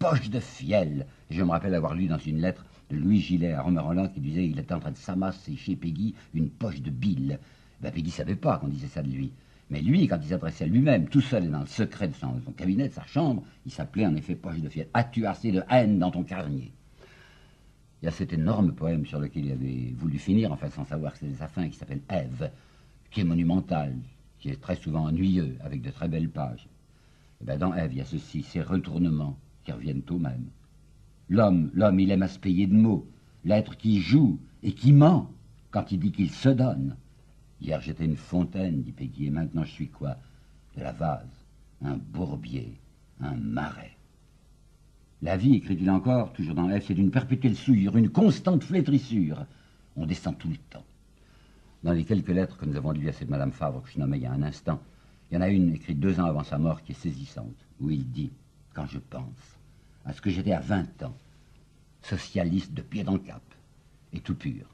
poche 0.00 0.28
de 0.28 0.40
fiel. 0.40 1.06
Et 1.30 1.34
je 1.34 1.44
me 1.44 1.50
rappelle 1.50 1.76
avoir 1.76 1.94
lu 1.94 2.08
dans 2.08 2.18
une 2.18 2.40
lettre 2.40 2.66
Louis 2.90 3.20
Gillet 3.20 3.52
à 3.52 3.62
Romain 3.62 4.08
qui 4.08 4.18
disait 4.18 4.48
il 4.48 4.58
était 4.58 4.74
en 4.74 4.80
train 4.80 4.90
de 4.90 4.96
s'amasser 4.96 5.54
chez 5.54 5.76
Peggy 5.76 6.16
une 6.34 6.50
poche 6.50 6.82
de 6.82 6.90
bile. 6.90 7.38
Ben, 7.80 7.92
Peggy 7.92 8.10
savait 8.10 8.34
pas 8.34 8.58
qu'on 8.58 8.66
disait 8.66 8.88
ça 8.88 9.04
de 9.04 9.08
lui. 9.08 9.32
Mais 9.70 9.82
lui, 9.82 10.08
quand 10.08 10.18
il 10.20 10.30
s'adressait 10.30 10.64
à 10.64 10.66
lui-même, 10.66 11.08
tout 11.08 11.20
seul 11.20 11.48
dans 11.48 11.60
le 11.60 11.66
secret 11.66 12.08
de 12.08 12.14
son, 12.14 12.40
cabinet, 12.56 12.88
de 12.88 12.92
sa 12.92 13.06
chambre, 13.06 13.44
il 13.66 13.70
s'appelait 13.70 14.06
en 14.06 14.16
effet 14.16 14.34
poche 14.34 14.58
de 14.58 14.68
fiel. 14.68 14.88
As-tu 14.94 15.26
assez 15.26 15.52
de 15.52 15.62
haine 15.70 16.00
dans 16.00 16.10
ton 16.10 16.24
carnier 16.24 16.72
Il 18.02 18.06
y 18.06 18.08
a 18.08 18.10
cet 18.10 18.32
énorme 18.32 18.72
poème 18.72 19.06
sur 19.06 19.20
lequel 19.20 19.46
il 19.46 19.52
avait 19.52 19.94
voulu 19.96 20.18
finir, 20.18 20.50
enfin 20.50 20.68
sans 20.70 20.84
savoir 20.84 21.12
que 21.12 21.20
c'était 21.20 21.36
sa 21.36 21.46
fin, 21.46 21.68
qui 21.68 21.76
s'appelle 21.76 22.02
Ève, 22.08 22.50
qui 23.12 23.20
est 23.20 23.24
monumental, 23.24 23.96
qui 24.40 24.48
est 24.48 24.60
très 24.60 24.74
souvent 24.74 25.04
ennuyeux, 25.04 25.56
avec 25.60 25.82
de 25.82 25.90
très 25.90 26.08
belles 26.08 26.28
pages. 26.28 26.66
Et 27.40 27.44
ben 27.44 27.56
dans 27.58 27.72
Ève, 27.72 27.92
il 27.92 27.98
y 27.98 28.00
a 28.00 28.04
ceci, 28.04 28.42
ces 28.42 28.60
retournements 28.60 29.38
qui 29.64 29.70
reviennent 29.70 30.02
au 30.10 30.18
même. 30.18 30.46
L'homme, 31.28 31.70
l'homme, 31.74 32.00
il 32.00 32.10
aime 32.10 32.24
à 32.24 32.28
se 32.28 32.40
payer 32.40 32.66
de 32.66 32.74
mots. 32.74 33.06
L'être 33.44 33.76
qui 33.76 34.00
joue 34.00 34.40
et 34.64 34.72
qui 34.72 34.92
ment 34.92 35.30
quand 35.70 35.92
il 35.92 36.00
dit 36.00 36.10
qu'il 36.10 36.30
se 36.30 36.48
donne. 36.48 36.96
Hier 37.60 37.80
j'étais 37.80 38.04
une 38.04 38.16
fontaine, 38.16 38.82
dit 38.82 38.90
Peggy, 38.90 39.26
et 39.26 39.30
maintenant 39.30 39.62
je 39.62 39.70
suis 39.70 39.88
quoi? 39.88 40.16
De 40.76 40.82
la 40.82 40.92
vase, 40.92 41.44
un 41.84 41.96
bourbier, 41.96 42.74
un 43.20 43.36
marais. 43.36 43.91
La 45.22 45.36
vie, 45.36 45.54
écrit-il 45.54 45.88
encore, 45.88 46.32
toujours 46.32 46.56
dans 46.56 46.68
F, 46.68 46.86
c'est 46.86 46.94
d'une 46.94 47.12
perpétuelle 47.12 47.54
souillure, 47.54 47.96
une 47.96 48.10
constante 48.10 48.64
flétrissure. 48.64 49.46
On 49.96 50.04
descend 50.04 50.36
tout 50.36 50.48
le 50.48 50.56
temps. 50.56 50.84
Dans 51.84 51.92
les 51.92 52.04
quelques 52.04 52.28
lettres 52.28 52.58
que 52.58 52.66
nous 52.66 52.76
avons 52.76 52.90
lues 52.90 53.08
à 53.08 53.12
cette 53.12 53.30
Madame 53.30 53.52
Favre, 53.52 53.82
que 53.82 53.90
je 53.90 54.00
nommais 54.00 54.18
il 54.18 54.22
y 54.22 54.26
a 54.26 54.32
un 54.32 54.42
instant, 54.42 54.80
il 55.30 55.34
y 55.34 55.38
en 55.38 55.42
a 55.42 55.48
une 55.48 55.74
écrite 55.74 56.00
deux 56.00 56.18
ans 56.18 56.24
avant 56.24 56.42
sa 56.42 56.58
mort 56.58 56.82
qui 56.82 56.92
est 56.92 56.96
saisissante, 56.96 57.54
où 57.80 57.90
il 57.90 58.10
dit, 58.10 58.32
quand 58.74 58.86
je 58.86 58.98
pense, 58.98 59.58
à 60.04 60.12
ce 60.12 60.20
que 60.20 60.30
j'étais 60.30 60.52
à 60.52 60.60
20 60.60 61.04
ans, 61.04 61.14
socialiste 62.02 62.74
de 62.74 62.82
pied 62.82 63.04
dans 63.04 63.12
le 63.12 63.18
cap, 63.20 63.42
et 64.12 64.20
tout 64.20 64.34
pur. 64.34 64.66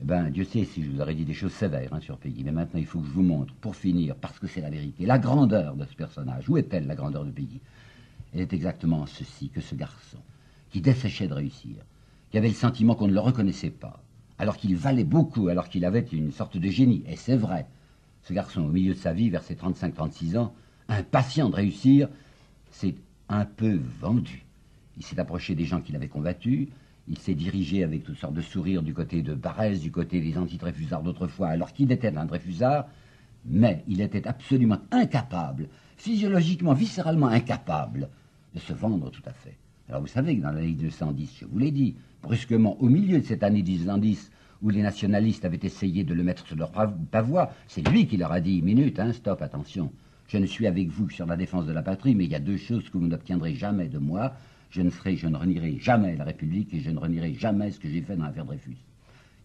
Eh 0.00 0.04
bien, 0.04 0.30
Dieu 0.30 0.44
sait 0.44 0.64
si 0.64 0.84
je 0.84 0.90
vous 0.90 1.00
aurais 1.00 1.14
dit 1.14 1.24
des 1.24 1.34
choses 1.34 1.52
sévères 1.52 1.92
hein, 1.92 2.00
sur 2.00 2.16
Peggy, 2.16 2.44
mais 2.44 2.52
maintenant 2.52 2.78
il 2.78 2.86
faut 2.86 3.00
que 3.00 3.06
je 3.06 3.12
vous 3.12 3.22
montre, 3.22 3.52
pour 3.54 3.74
finir, 3.74 4.14
parce 4.14 4.38
que 4.38 4.46
c'est 4.46 4.60
la 4.60 4.70
vérité, 4.70 5.04
la 5.04 5.18
grandeur 5.18 5.74
de 5.74 5.84
ce 5.84 5.94
personnage. 5.94 6.48
Où 6.48 6.56
est-elle, 6.56 6.86
la 6.86 6.94
grandeur 6.94 7.24
de 7.24 7.30
Peggy? 7.32 7.60
Elle 8.32 8.40
est 8.40 8.52
exactement 8.52 9.06
ceci 9.06 9.50
que 9.50 9.60
ce 9.60 9.74
garçon, 9.74 10.18
qui 10.70 10.80
desséchait 10.80 11.28
de 11.28 11.34
réussir, 11.34 11.76
qui 12.30 12.38
avait 12.38 12.48
le 12.48 12.54
sentiment 12.54 12.94
qu'on 12.94 13.08
ne 13.08 13.12
le 13.12 13.20
reconnaissait 13.20 13.70
pas, 13.70 14.02
alors 14.38 14.56
qu'il 14.56 14.74
valait 14.74 15.04
beaucoup, 15.04 15.48
alors 15.48 15.68
qu'il 15.68 15.84
avait 15.84 16.06
une 16.12 16.32
sorte 16.32 16.56
de 16.56 16.68
génie, 16.68 17.04
et 17.06 17.16
c'est 17.16 17.36
vrai, 17.36 17.66
ce 18.22 18.32
garçon, 18.32 18.62
au 18.62 18.68
milieu 18.68 18.94
de 18.94 18.98
sa 18.98 19.12
vie, 19.12 19.30
vers 19.30 19.42
ses 19.42 19.54
35-36 19.54 20.38
ans, 20.38 20.54
impatient 20.88 21.50
de 21.50 21.56
réussir, 21.56 22.08
c'est 22.70 22.94
un 23.28 23.44
peu 23.44 23.80
vendu. 24.00 24.44
Il 24.96 25.04
s'est 25.04 25.18
approché 25.18 25.54
des 25.54 25.64
gens 25.64 25.80
qu'il 25.80 25.96
avait 25.96 26.08
combattus, 26.08 26.68
il 27.08 27.18
s'est 27.18 27.34
dirigé 27.34 27.82
avec 27.82 28.04
toutes 28.04 28.18
sortes 28.18 28.34
de 28.34 28.40
sourires 28.40 28.82
du 28.82 28.94
côté 28.94 29.22
de 29.22 29.34
Barès, 29.34 29.80
du 29.80 29.90
côté 29.90 30.20
des 30.20 30.38
anti-Dreyfusards 30.38 31.02
d'autrefois, 31.02 31.48
alors 31.48 31.72
qu'il 31.72 31.90
était 31.90 32.16
un 32.16 32.24
Dreyfusard, 32.24 32.86
mais 33.44 33.82
il 33.88 34.00
était 34.00 34.26
absolument 34.26 34.78
incapable, 34.90 35.68
physiologiquement, 35.96 36.74
viscéralement 36.74 37.26
incapable, 37.26 38.08
de 38.54 38.60
se 38.60 38.72
vendre 38.72 39.10
tout 39.10 39.22
à 39.26 39.32
fait. 39.32 39.56
Alors 39.88 40.00
vous 40.00 40.06
savez 40.06 40.36
que 40.36 40.42
dans 40.42 40.52
l'année 40.52 40.68
1910, 40.68 41.38
je 41.40 41.46
vous 41.46 41.58
l'ai 41.58 41.70
dit, 41.70 41.96
brusquement, 42.22 42.80
au 42.80 42.88
milieu 42.88 43.18
de 43.18 43.24
cette 43.24 43.42
année 43.42 43.62
1910, 43.62 44.30
où 44.62 44.70
les 44.70 44.82
nationalistes 44.82 45.44
avaient 45.44 45.58
essayé 45.62 46.04
de 46.04 46.14
le 46.14 46.22
mettre 46.22 46.46
sur 46.46 46.56
leur 46.56 46.70
pavois, 47.10 47.52
c'est 47.66 47.86
lui 47.88 48.06
qui 48.06 48.16
leur 48.16 48.32
a 48.32 48.40
dit, 48.40 48.62
minute, 48.62 48.98
hein, 49.00 49.12
stop, 49.12 49.42
attention, 49.42 49.90
je 50.28 50.38
ne 50.38 50.46
suis 50.46 50.66
avec 50.66 50.88
vous 50.88 51.08
que 51.08 51.12
sur 51.12 51.26
la 51.26 51.36
défense 51.36 51.66
de 51.66 51.72
la 51.72 51.82
patrie, 51.82 52.14
mais 52.14 52.24
il 52.24 52.30
y 52.30 52.34
a 52.34 52.40
deux 52.40 52.56
choses 52.56 52.88
que 52.88 52.96
vous 52.96 53.06
n'obtiendrez 53.06 53.54
jamais 53.54 53.88
de 53.88 53.98
moi. 53.98 54.32
Je 54.70 54.80
ne 54.80 54.88
serai, 54.88 55.14
je 55.16 55.28
ne 55.28 55.36
renierai 55.36 55.76
jamais 55.78 56.16
la 56.16 56.24
République 56.24 56.72
et 56.72 56.80
je 56.80 56.90
ne 56.90 56.98
renierai 56.98 57.34
jamais 57.34 57.70
ce 57.70 57.78
que 57.78 57.86
j'ai 57.86 58.00
fait 58.00 58.16
dans 58.16 58.24
l'affaire 58.24 58.46
Dreyfus. 58.46 58.78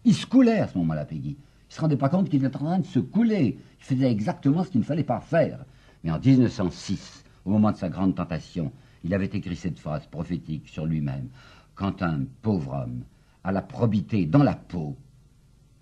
Il 0.06 0.14
se 0.14 0.24
coulait 0.24 0.60
à 0.60 0.66
ce 0.66 0.78
moment-là, 0.78 1.04
Peggy. 1.04 1.36
Il 1.70 1.74
se 1.74 1.80
rendait 1.80 1.98
pas 1.98 2.08
compte 2.08 2.30
qu'il 2.30 2.42
était 2.42 2.56
en 2.56 2.58
train 2.58 2.78
de 2.78 2.86
se 2.86 3.00
couler. 3.00 3.58
Il 3.80 3.84
faisait 3.84 4.10
exactement 4.10 4.64
ce 4.64 4.70
qu'il 4.70 4.80
ne 4.80 4.86
fallait 4.86 5.04
pas 5.04 5.20
faire. 5.20 5.58
Mais 6.04 6.10
en 6.10 6.18
1906, 6.18 7.22
au 7.44 7.50
moment 7.50 7.72
de 7.72 7.76
sa 7.76 7.90
grande 7.90 8.14
tentation, 8.14 8.72
il 9.04 9.14
avait 9.14 9.26
écrit 9.26 9.56
cette 9.56 9.78
phrase 9.78 10.06
prophétique 10.06 10.68
sur 10.68 10.86
lui-même. 10.86 11.28
Quand 11.74 12.02
un 12.02 12.24
pauvre 12.42 12.82
homme 12.82 13.04
a 13.44 13.52
la 13.52 13.62
probité 13.62 14.26
dans 14.26 14.42
la 14.42 14.54
peau, 14.54 14.96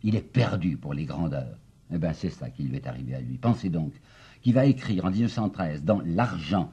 il 0.02 0.14
est 0.14 0.20
perdu 0.20 0.76
pour 0.76 0.94
les 0.94 1.04
grandeurs. 1.04 1.58
Eh 1.92 1.98
bien, 1.98 2.12
c'est 2.12 2.30
ça 2.30 2.50
qui 2.50 2.64
lui 2.64 2.76
est 2.76 2.86
arrivé 2.86 3.14
à 3.14 3.20
lui. 3.20 3.38
Pensez 3.38 3.70
donc 3.70 3.92
qui 4.42 4.52
va 4.52 4.66
écrire 4.66 5.04
en 5.04 5.10
1913 5.10 5.82
dans 5.82 6.00
L'argent, 6.04 6.70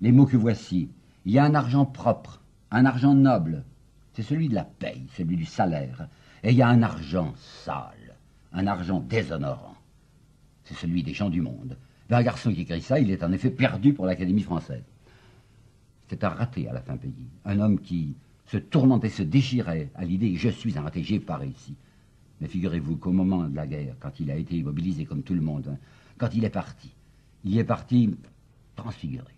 les 0.00 0.12
mots 0.12 0.26
que 0.26 0.36
voici. 0.36 0.90
Il 1.24 1.32
y 1.32 1.38
a 1.38 1.44
un 1.44 1.54
argent 1.54 1.84
propre, 1.84 2.40
un 2.70 2.84
argent 2.84 3.14
noble, 3.14 3.64
c'est 4.12 4.22
celui 4.22 4.48
de 4.48 4.54
la 4.54 4.64
paye, 4.64 5.06
celui 5.16 5.36
du 5.36 5.44
salaire. 5.44 6.08
Et 6.42 6.50
il 6.50 6.56
y 6.56 6.62
a 6.62 6.68
un 6.68 6.82
argent 6.82 7.34
sale, 7.64 8.16
un 8.52 8.66
argent 8.66 9.00
déshonorant, 9.00 9.74
c'est 10.64 10.74
celui 10.74 11.02
des 11.02 11.14
gens 11.14 11.30
du 11.30 11.40
monde. 11.40 11.76
Un 12.10 12.22
garçon 12.22 12.52
qui 12.52 12.60
écrit 12.60 12.80
ça, 12.80 13.00
il 13.00 13.10
est 13.10 13.24
en 13.24 13.32
effet 13.32 13.50
perdu 13.50 13.92
pour 13.92 14.06
l'Académie 14.06 14.42
française. 14.42 14.84
C'est 16.08 16.22
un 16.24 16.28
raté 16.28 16.68
à 16.68 16.72
la 16.72 16.80
fin 16.80 16.96
pays. 16.96 17.12
Un 17.44 17.60
homme 17.60 17.80
qui 17.80 18.14
se 18.46 18.56
tourmentait, 18.56 19.08
se 19.08 19.22
déchirait 19.22 19.90
à 19.94 20.04
l'idée 20.04 20.36
je 20.36 20.48
suis 20.48 20.78
un 20.78 20.82
raté, 20.82 21.02
j'ai 21.02 21.20
pas 21.20 21.36
réussi. 21.36 21.74
Mais 22.40 22.48
figurez-vous 22.48 22.96
qu'au 22.96 23.12
moment 23.12 23.44
de 23.44 23.56
la 23.56 23.66
guerre, 23.66 23.96
quand 23.98 24.20
il 24.20 24.30
a 24.30 24.36
été 24.36 24.56
immobilisé 24.56 25.04
comme 25.04 25.22
tout 25.22 25.34
le 25.34 25.40
monde, 25.40 25.68
hein, 25.68 25.78
quand 26.18 26.34
il 26.34 26.44
est 26.44 26.50
parti, 26.50 26.92
il 27.44 27.58
est 27.58 27.64
parti 27.64 28.14
transfiguré. 28.74 29.32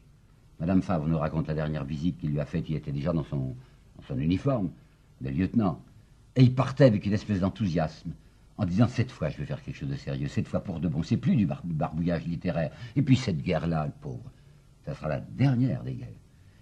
Madame 0.61 0.83
Favre 0.83 1.07
nous 1.07 1.19
raconte 1.19 1.47
la 1.47 1.55
dernière 1.55 1.85
visite 1.85 2.19
qu'il 2.19 2.31
lui 2.31 2.41
a 2.41 2.45
faite, 2.45 2.69
il 2.69 2.77
était 2.77 2.93
déjà 2.93 3.13
dans 3.13 3.23
son, 3.25 3.55
son 4.07 4.19
uniforme 4.19 4.71
de 5.21 5.31
lieutenant. 5.31 5.81
Et 6.35 6.43
il 6.43 6.55
partait 6.55 6.85
avec 6.85 7.07
une 7.07 7.13
espèce 7.13 7.41
d'enthousiasme, 7.41 8.11
en 8.57 8.65
disant 8.65 8.89
cette 8.89 9.13
fois 9.13 9.31
je 9.31 9.39
vais 9.39 9.47
faire 9.47 9.63
quelque 9.63 9.77
chose 9.77 9.89
de 9.89 9.97
sérieux, 9.97 10.29
cette 10.29 10.49
fois 10.49 10.61
pour 10.61 10.81
de 10.81 10.89
bon, 10.89 11.03
c'est 11.03 11.17
plus 11.17 11.37
du 11.37 11.47
barbouillage 11.47 12.27
littéraire. 12.27 12.73
Et 12.97 13.03
puis 13.03 13.17
cette 13.17 13.41
guerre-là, 13.41 13.87
le 13.87 13.93
pauvre, 14.01 14.31
ça 14.85 14.95
sera 14.95 15.09
la 15.09 15.21
dernière 15.21 15.85
des 15.85 15.95
guerres. 15.95 16.09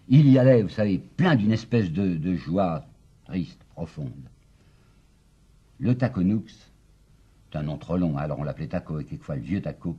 Il 0.08 0.28
y 0.28 0.38
allait, 0.38 0.62
vous 0.62 0.68
savez, 0.68 0.98
plein 0.98 1.34
d'une 1.34 1.50
espèce 1.50 1.90
de, 1.90 2.34
joie 2.36 2.86
triste, 3.24 3.60
profonde. 3.74 4.12
Le 5.80 5.96
Taconoux, 5.96 6.44
c'est 6.46 7.58
un 7.58 7.64
nom 7.64 7.76
trop 7.76 7.96
long, 7.96 8.16
alors 8.16 8.38
on 8.38 8.44
l'appelait 8.44 8.68
Taco, 8.68 9.00
et 9.00 9.04
quelquefois 9.04 9.34
le 9.34 9.42
vieux 9.42 9.60
Taco, 9.60 9.98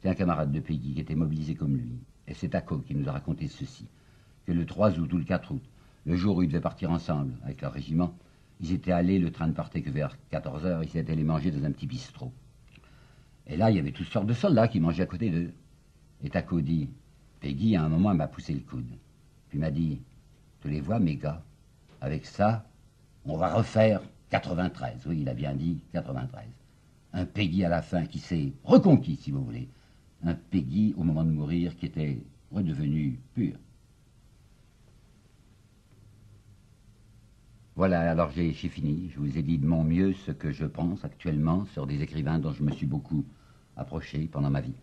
c'est 0.00 0.08
un 0.08 0.14
camarade 0.14 0.50
de 0.50 0.60
Peggy 0.60 0.94
qui 0.94 1.00
était 1.00 1.14
mobilisé 1.14 1.54
comme 1.54 1.76
lui. 1.76 1.98
Et 2.26 2.32
c'est 2.32 2.48
Taco 2.48 2.78
qui 2.78 2.94
nous 2.94 3.06
a 3.06 3.12
raconté 3.12 3.46
ceci, 3.48 3.86
que 4.46 4.52
le 4.52 4.64
3 4.64 4.98
août 4.98 5.12
ou 5.12 5.18
le 5.18 5.24
4 5.24 5.52
août, 5.52 5.62
le 6.06 6.16
jour 6.16 6.38
où 6.38 6.42
ils 6.42 6.48
devaient 6.48 6.60
partir 6.60 6.90
ensemble 6.90 7.34
avec 7.44 7.60
leur 7.60 7.72
régiment, 7.72 8.16
ils 8.60 8.72
étaient 8.72 8.92
allés, 8.92 9.18
le 9.18 9.30
train 9.30 9.46
ne 9.46 9.52
partait 9.52 9.82
que 9.82 9.90
vers 9.90 10.16
14 10.30 10.64
heures, 10.64 10.82
ils 10.82 10.96
étaient 10.96 11.12
allés 11.12 11.22
manger 11.22 11.50
dans 11.50 11.64
un 11.66 11.70
petit 11.70 11.86
bistrot. 11.86 12.32
Et 13.46 13.58
là, 13.58 13.70
il 13.70 13.76
y 13.76 13.78
avait 13.78 13.92
toutes 13.92 14.06
sortes 14.06 14.26
de 14.26 14.32
soldats 14.32 14.68
qui 14.68 14.80
mangeaient 14.80 15.02
à 15.02 15.06
côté 15.06 15.28
d'eux. 15.28 15.52
Et 16.22 16.30
Taco 16.30 16.62
dit, 16.62 16.88
Peggy, 17.40 17.76
à 17.76 17.84
un 17.84 17.90
moment, 17.90 18.14
m'a 18.14 18.26
poussé 18.26 18.54
le 18.54 18.60
coude. 18.60 18.86
Puis 19.54 19.60
m'a 19.60 19.70
dit, 19.70 20.00
tu 20.62 20.68
les 20.68 20.80
vois, 20.80 20.98
mes 20.98 21.14
gars, 21.14 21.40
avec 22.00 22.26
ça, 22.26 22.66
on 23.24 23.36
va 23.36 23.54
refaire 23.54 24.00
93. 24.30 25.06
Oui, 25.06 25.18
il 25.20 25.28
a 25.28 25.34
bien 25.34 25.54
dit 25.54 25.78
93. 25.92 26.42
Un 27.12 27.24
Peggy 27.24 27.64
à 27.64 27.68
la 27.68 27.80
fin 27.80 28.04
qui 28.04 28.18
s'est 28.18 28.52
reconquis, 28.64 29.14
si 29.14 29.30
vous 29.30 29.44
voulez. 29.44 29.68
Un 30.24 30.34
Peggy, 30.34 30.92
au 30.96 31.04
moment 31.04 31.22
de 31.22 31.30
mourir, 31.30 31.76
qui 31.76 31.86
était 31.86 32.18
redevenu 32.50 33.20
pur. 33.32 33.54
Voilà, 37.76 38.10
alors 38.10 38.32
j'ai 38.32 38.52
fini. 38.54 39.10
Je 39.14 39.20
vous 39.20 39.38
ai 39.38 39.42
dit 39.42 39.58
de 39.58 39.66
mon 39.66 39.84
mieux 39.84 40.14
ce 40.14 40.32
que 40.32 40.50
je 40.50 40.64
pense 40.64 41.04
actuellement 41.04 41.64
sur 41.66 41.86
des 41.86 42.02
écrivains 42.02 42.40
dont 42.40 42.52
je 42.52 42.64
me 42.64 42.72
suis 42.72 42.86
beaucoup 42.86 43.24
approché 43.76 44.26
pendant 44.26 44.50
ma 44.50 44.62
vie. 44.62 44.74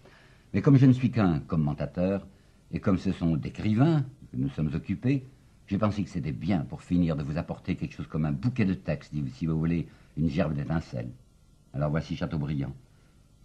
Mais 0.53 0.61
comme 0.61 0.78
je 0.78 0.86
ne 0.86 0.93
suis 0.93 1.11
qu'un 1.11 1.41
commentateur, 1.41 2.26
et 2.72 2.80
comme 2.80 2.99
ce 2.99 3.11
sont 3.11 3.36
d'écrivains 3.36 4.05
nous 4.34 4.49
sommes 4.49 4.73
occupés, 4.73 5.25
j'ai 5.67 5.77
pensé 5.77 6.03
que 6.03 6.09
c'était 6.09 6.32
bien 6.32 6.61
pour 6.61 6.82
finir 6.82 7.15
de 7.15 7.23
vous 7.23 7.38
apporter 7.38 7.75
quelque 7.75 7.95
chose 7.95 8.07
comme 8.07 8.25
un 8.25 8.32
bouquet 8.32 8.65
de 8.65 8.73
textes, 8.73 9.13
si 9.34 9.45
vous 9.45 9.57
voulez, 9.57 9.88
une 10.17 10.29
gerbe 10.29 10.53
d'étincelles. 10.53 11.11
Alors 11.73 11.89
voici 11.89 12.15
Chateaubriand. 12.15 12.73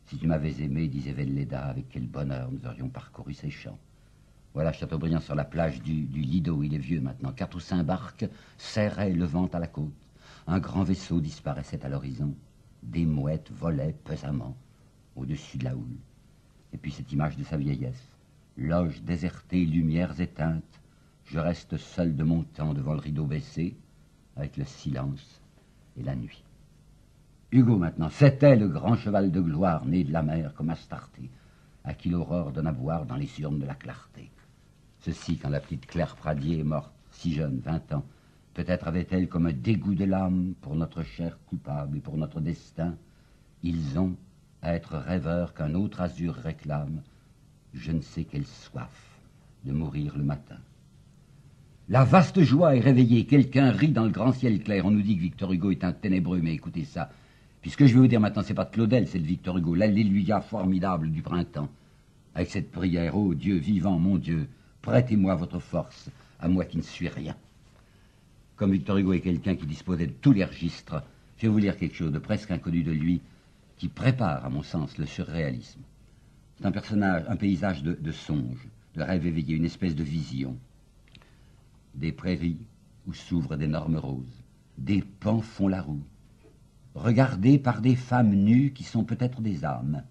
Si 0.06 0.18
tu 0.18 0.26
m'avais 0.26 0.60
aimé, 0.62 0.88
disait 0.88 1.12
Velleda, 1.12 1.64
avec 1.64 1.88
quel 1.88 2.06
bonheur 2.06 2.50
nous 2.50 2.66
aurions 2.66 2.88
parcouru 2.88 3.34
ces 3.34 3.50
champs. 3.50 3.78
Voilà 4.54 4.72
Chateaubriand 4.72 5.20
sur 5.20 5.34
la 5.34 5.44
plage 5.44 5.82
du, 5.82 6.06
Lido, 6.06 6.62
il 6.62 6.74
est 6.74 6.78
vieux 6.78 7.00
maintenant. 7.00 7.32
Quatre 7.32 7.56
ou 7.56 7.60
cinq 7.60 7.82
barques 7.84 8.26
serraient 8.56 9.12
le 9.12 9.24
vent 9.24 9.46
à 9.52 9.58
la 9.58 9.66
côte. 9.66 9.92
Un 10.46 10.60
grand 10.60 10.82
vaisseau 10.82 11.20
disparaissait 11.20 11.84
à 11.84 11.88
l'horizon. 11.88 12.34
Des 12.82 13.04
mouettes 13.04 13.50
volaient 13.52 13.96
pesamment 14.04 14.56
au-dessus 15.14 15.58
de 15.58 15.64
la 15.64 15.76
houle. 15.76 15.98
Et 16.72 16.78
puis 16.78 16.90
cette 16.90 17.12
image 17.12 17.36
de 17.36 17.44
sa 17.44 17.56
vieillesse. 17.56 18.02
Loge 18.56 19.02
désertée, 19.02 19.64
lumières 19.64 20.20
éteintes. 20.20 20.75
Je 21.26 21.38
reste 21.38 21.76
seul 21.76 22.14
de 22.14 22.24
mon 22.24 22.42
temps 22.42 22.72
devant 22.72 22.94
le 22.94 23.00
rideau 23.00 23.24
baissé, 23.24 23.76
avec 24.36 24.56
le 24.56 24.64
silence 24.64 25.40
et 25.96 26.02
la 26.02 26.14
nuit. 26.14 26.44
Hugo 27.50 27.76
maintenant, 27.76 28.10
c'était 28.10 28.56
le 28.56 28.68
grand 28.68 28.96
cheval 28.96 29.32
de 29.32 29.40
gloire 29.40 29.84
né 29.86 30.04
de 30.04 30.12
la 30.12 30.22
mer 30.22 30.54
comme 30.54 30.70
Astarté, 30.70 31.30
à 31.84 31.94
qui 31.94 32.10
l'aurore 32.10 32.52
donne 32.52 32.66
à 32.66 32.72
boire 32.72 33.06
dans 33.06 33.16
les 33.16 33.40
urnes 33.40 33.58
de 33.58 33.66
la 33.66 33.74
clarté. 33.74 34.30
Ceci 35.00 35.38
quand 35.38 35.48
la 35.48 35.60
petite 35.60 35.86
Claire 35.86 36.16
Pradier 36.16 36.60
est 36.60 36.64
morte, 36.64 36.92
si 37.10 37.32
jeune, 37.32 37.60
vingt 37.60 37.92
ans. 37.92 38.04
Peut-être 38.54 38.88
avait-elle 38.88 39.28
comme 39.28 39.46
un 39.46 39.52
dégoût 39.52 39.94
de 39.94 40.04
l'âme 40.04 40.54
pour 40.60 40.74
notre 40.74 41.02
chair 41.02 41.38
coupable 41.46 41.98
et 41.98 42.00
pour 42.00 42.16
notre 42.16 42.40
destin. 42.40 42.96
Ils 43.62 43.98
ont 43.98 44.16
à 44.62 44.74
être 44.74 44.96
rêveurs 44.96 45.54
qu'un 45.54 45.74
autre 45.74 46.00
azur 46.00 46.34
réclame, 46.34 47.02
je 47.74 47.92
ne 47.92 48.00
sais 48.00 48.24
quelle 48.24 48.46
soif 48.46 49.20
de 49.64 49.72
mourir 49.72 50.16
le 50.16 50.24
matin. 50.24 50.58
La 51.88 52.04
vaste 52.04 52.42
joie 52.42 52.76
est 52.76 52.80
réveillée, 52.80 53.26
quelqu'un 53.26 53.70
rit 53.70 53.92
dans 53.92 54.04
le 54.04 54.10
grand 54.10 54.32
ciel 54.32 54.62
clair. 54.62 54.86
On 54.86 54.90
nous 54.90 55.02
dit 55.02 55.16
que 55.16 55.22
Victor 55.22 55.52
Hugo 55.52 55.70
est 55.70 55.84
un 55.84 55.92
ténébreux, 55.92 56.40
mais 56.42 56.54
écoutez 56.54 56.84
ça. 56.84 57.10
Puisque 57.62 57.86
je 57.86 57.94
vais 57.94 58.00
vous 58.00 58.06
dire 58.08 58.20
maintenant, 58.20 58.42
c'est 58.42 58.54
pas 58.54 58.64
de 58.64 58.70
Claudel, 58.70 59.06
c'est 59.06 59.20
de 59.20 59.26
Victor 59.26 59.58
Hugo, 59.58 59.74
l'alléluia 59.74 60.40
formidable 60.40 61.10
du 61.10 61.22
printemps. 61.22 61.68
Avec 62.34 62.50
cette 62.50 62.70
prière, 62.70 63.16
ô 63.16 63.34
Dieu 63.34 63.56
vivant, 63.56 63.98
mon 63.98 64.16
Dieu, 64.16 64.48
Prêtez-moi 64.86 65.34
votre 65.34 65.58
force, 65.58 66.10
à 66.38 66.46
moi 66.46 66.64
qui 66.64 66.76
ne 66.76 66.82
suis 66.82 67.08
rien. 67.08 67.34
Comme 68.54 68.70
Victor 68.70 68.98
Hugo 68.98 69.14
est 69.14 69.20
quelqu'un 69.20 69.56
qui 69.56 69.66
disposait 69.66 70.06
de 70.06 70.12
tous 70.12 70.30
les 70.30 70.44
registres, 70.44 71.02
je 71.36 71.42
vais 71.42 71.48
vous 71.48 71.58
lire 71.58 71.76
quelque 71.76 71.96
chose 71.96 72.12
de 72.12 72.20
presque 72.20 72.52
inconnu 72.52 72.84
de 72.84 72.92
lui, 72.92 73.20
qui 73.78 73.88
prépare, 73.88 74.44
à 74.44 74.48
mon 74.48 74.62
sens, 74.62 74.96
le 74.96 75.06
surréalisme. 75.06 75.80
C'est 76.56 76.66
un 76.66 76.70
personnage, 76.70 77.24
un 77.26 77.34
paysage 77.34 77.82
de, 77.82 77.94
de 78.00 78.12
songe, 78.12 78.68
de 78.94 79.02
rêve 79.02 79.26
éveillé, 79.26 79.56
une 79.56 79.64
espèce 79.64 79.96
de 79.96 80.04
vision. 80.04 80.56
Des 81.96 82.12
prairies 82.12 82.66
où 83.06 83.14
s'ouvrent 83.14 83.56
d'énormes 83.56 83.96
roses, 83.96 84.44
des 84.78 85.02
pans 85.02 85.40
font 85.40 85.66
la 85.66 85.80
roue, 85.80 86.04
regardés 86.94 87.58
par 87.58 87.80
des 87.80 87.96
femmes 87.96 88.34
nues 88.34 88.72
qui 88.72 88.84
sont 88.84 89.04
peut-être 89.04 89.40
des 89.40 89.64
âmes. 89.64 90.02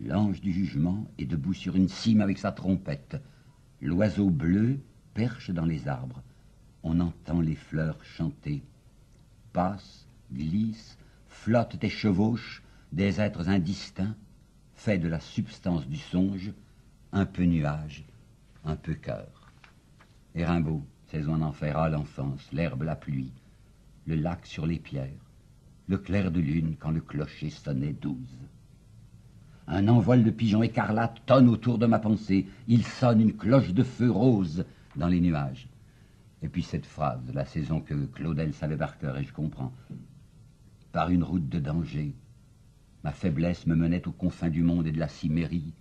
L'ange 0.00 0.40
du 0.40 0.52
jugement 0.52 1.06
est 1.18 1.26
debout 1.26 1.54
sur 1.54 1.76
une 1.76 1.88
cime 1.88 2.20
avec 2.20 2.38
sa 2.38 2.52
trompette, 2.52 3.20
L'oiseau 3.82 4.30
bleu 4.30 4.80
perche 5.12 5.50
dans 5.50 5.66
les 5.66 5.86
arbres. 5.86 6.22
On 6.82 7.00
entend 7.00 7.40
les 7.40 7.54
fleurs 7.54 8.02
chanter. 8.04 8.62
Passent, 9.52 10.06
glissent, 10.32 10.96
flottent 11.28 11.82
et 11.82 11.90
chevauchent 11.90 12.62
des 12.92 13.20
êtres 13.20 13.48
indistincts, 13.48 14.16
faits 14.74 15.02
de 15.02 15.08
la 15.08 15.20
substance 15.20 15.86
du 15.86 15.98
songe, 15.98 16.52
un 17.12 17.26
peu 17.26 17.42
nuage, 17.42 18.04
un 18.64 18.76
peu 18.76 18.94
cœur. 18.94 19.35
Et 20.36 20.44
Rimbaud, 20.44 20.82
saison 21.06 21.40
en 21.40 21.50
à 21.50 21.88
l'enfance, 21.88 22.52
l'herbe, 22.52 22.82
la 22.82 22.94
pluie, 22.94 23.32
le 24.06 24.16
lac 24.16 24.44
sur 24.44 24.66
les 24.66 24.78
pierres, 24.78 25.08
le 25.88 25.96
clair 25.96 26.30
de 26.30 26.40
lune 26.40 26.76
quand 26.78 26.90
le 26.90 27.00
clocher 27.00 27.48
sonnait 27.48 27.94
douze. 27.94 28.36
Un 29.66 29.88
envol 29.88 30.22
de 30.22 30.30
pigeons 30.30 30.62
écarlates 30.62 31.24
tonne 31.24 31.48
autour 31.48 31.78
de 31.78 31.86
ma 31.86 31.98
pensée. 31.98 32.46
Il 32.68 32.84
sonne 32.84 33.22
une 33.22 33.34
cloche 33.34 33.72
de 33.72 33.82
feu 33.82 34.10
rose 34.10 34.66
dans 34.94 35.08
les 35.08 35.20
nuages. 35.20 35.68
Et 36.42 36.48
puis 36.48 36.62
cette 36.62 36.86
phrase 36.86 37.32
la 37.32 37.46
saison 37.46 37.80
que 37.80 37.94
Claudel 37.94 38.52
savait 38.52 38.76
par 38.76 38.98
cœur, 38.98 39.16
et 39.16 39.24
je 39.24 39.32
comprends. 39.32 39.72
Par 40.92 41.08
une 41.08 41.24
route 41.24 41.48
de 41.48 41.58
danger, 41.58 42.14
ma 43.02 43.12
faiblesse 43.12 43.66
me 43.66 43.74
menait 43.74 44.06
aux 44.06 44.12
confins 44.12 44.50
du 44.50 44.62
monde 44.62 44.86
et 44.86 44.92
de 44.92 44.98
la 44.98 45.08
cimmérie, 45.08 45.72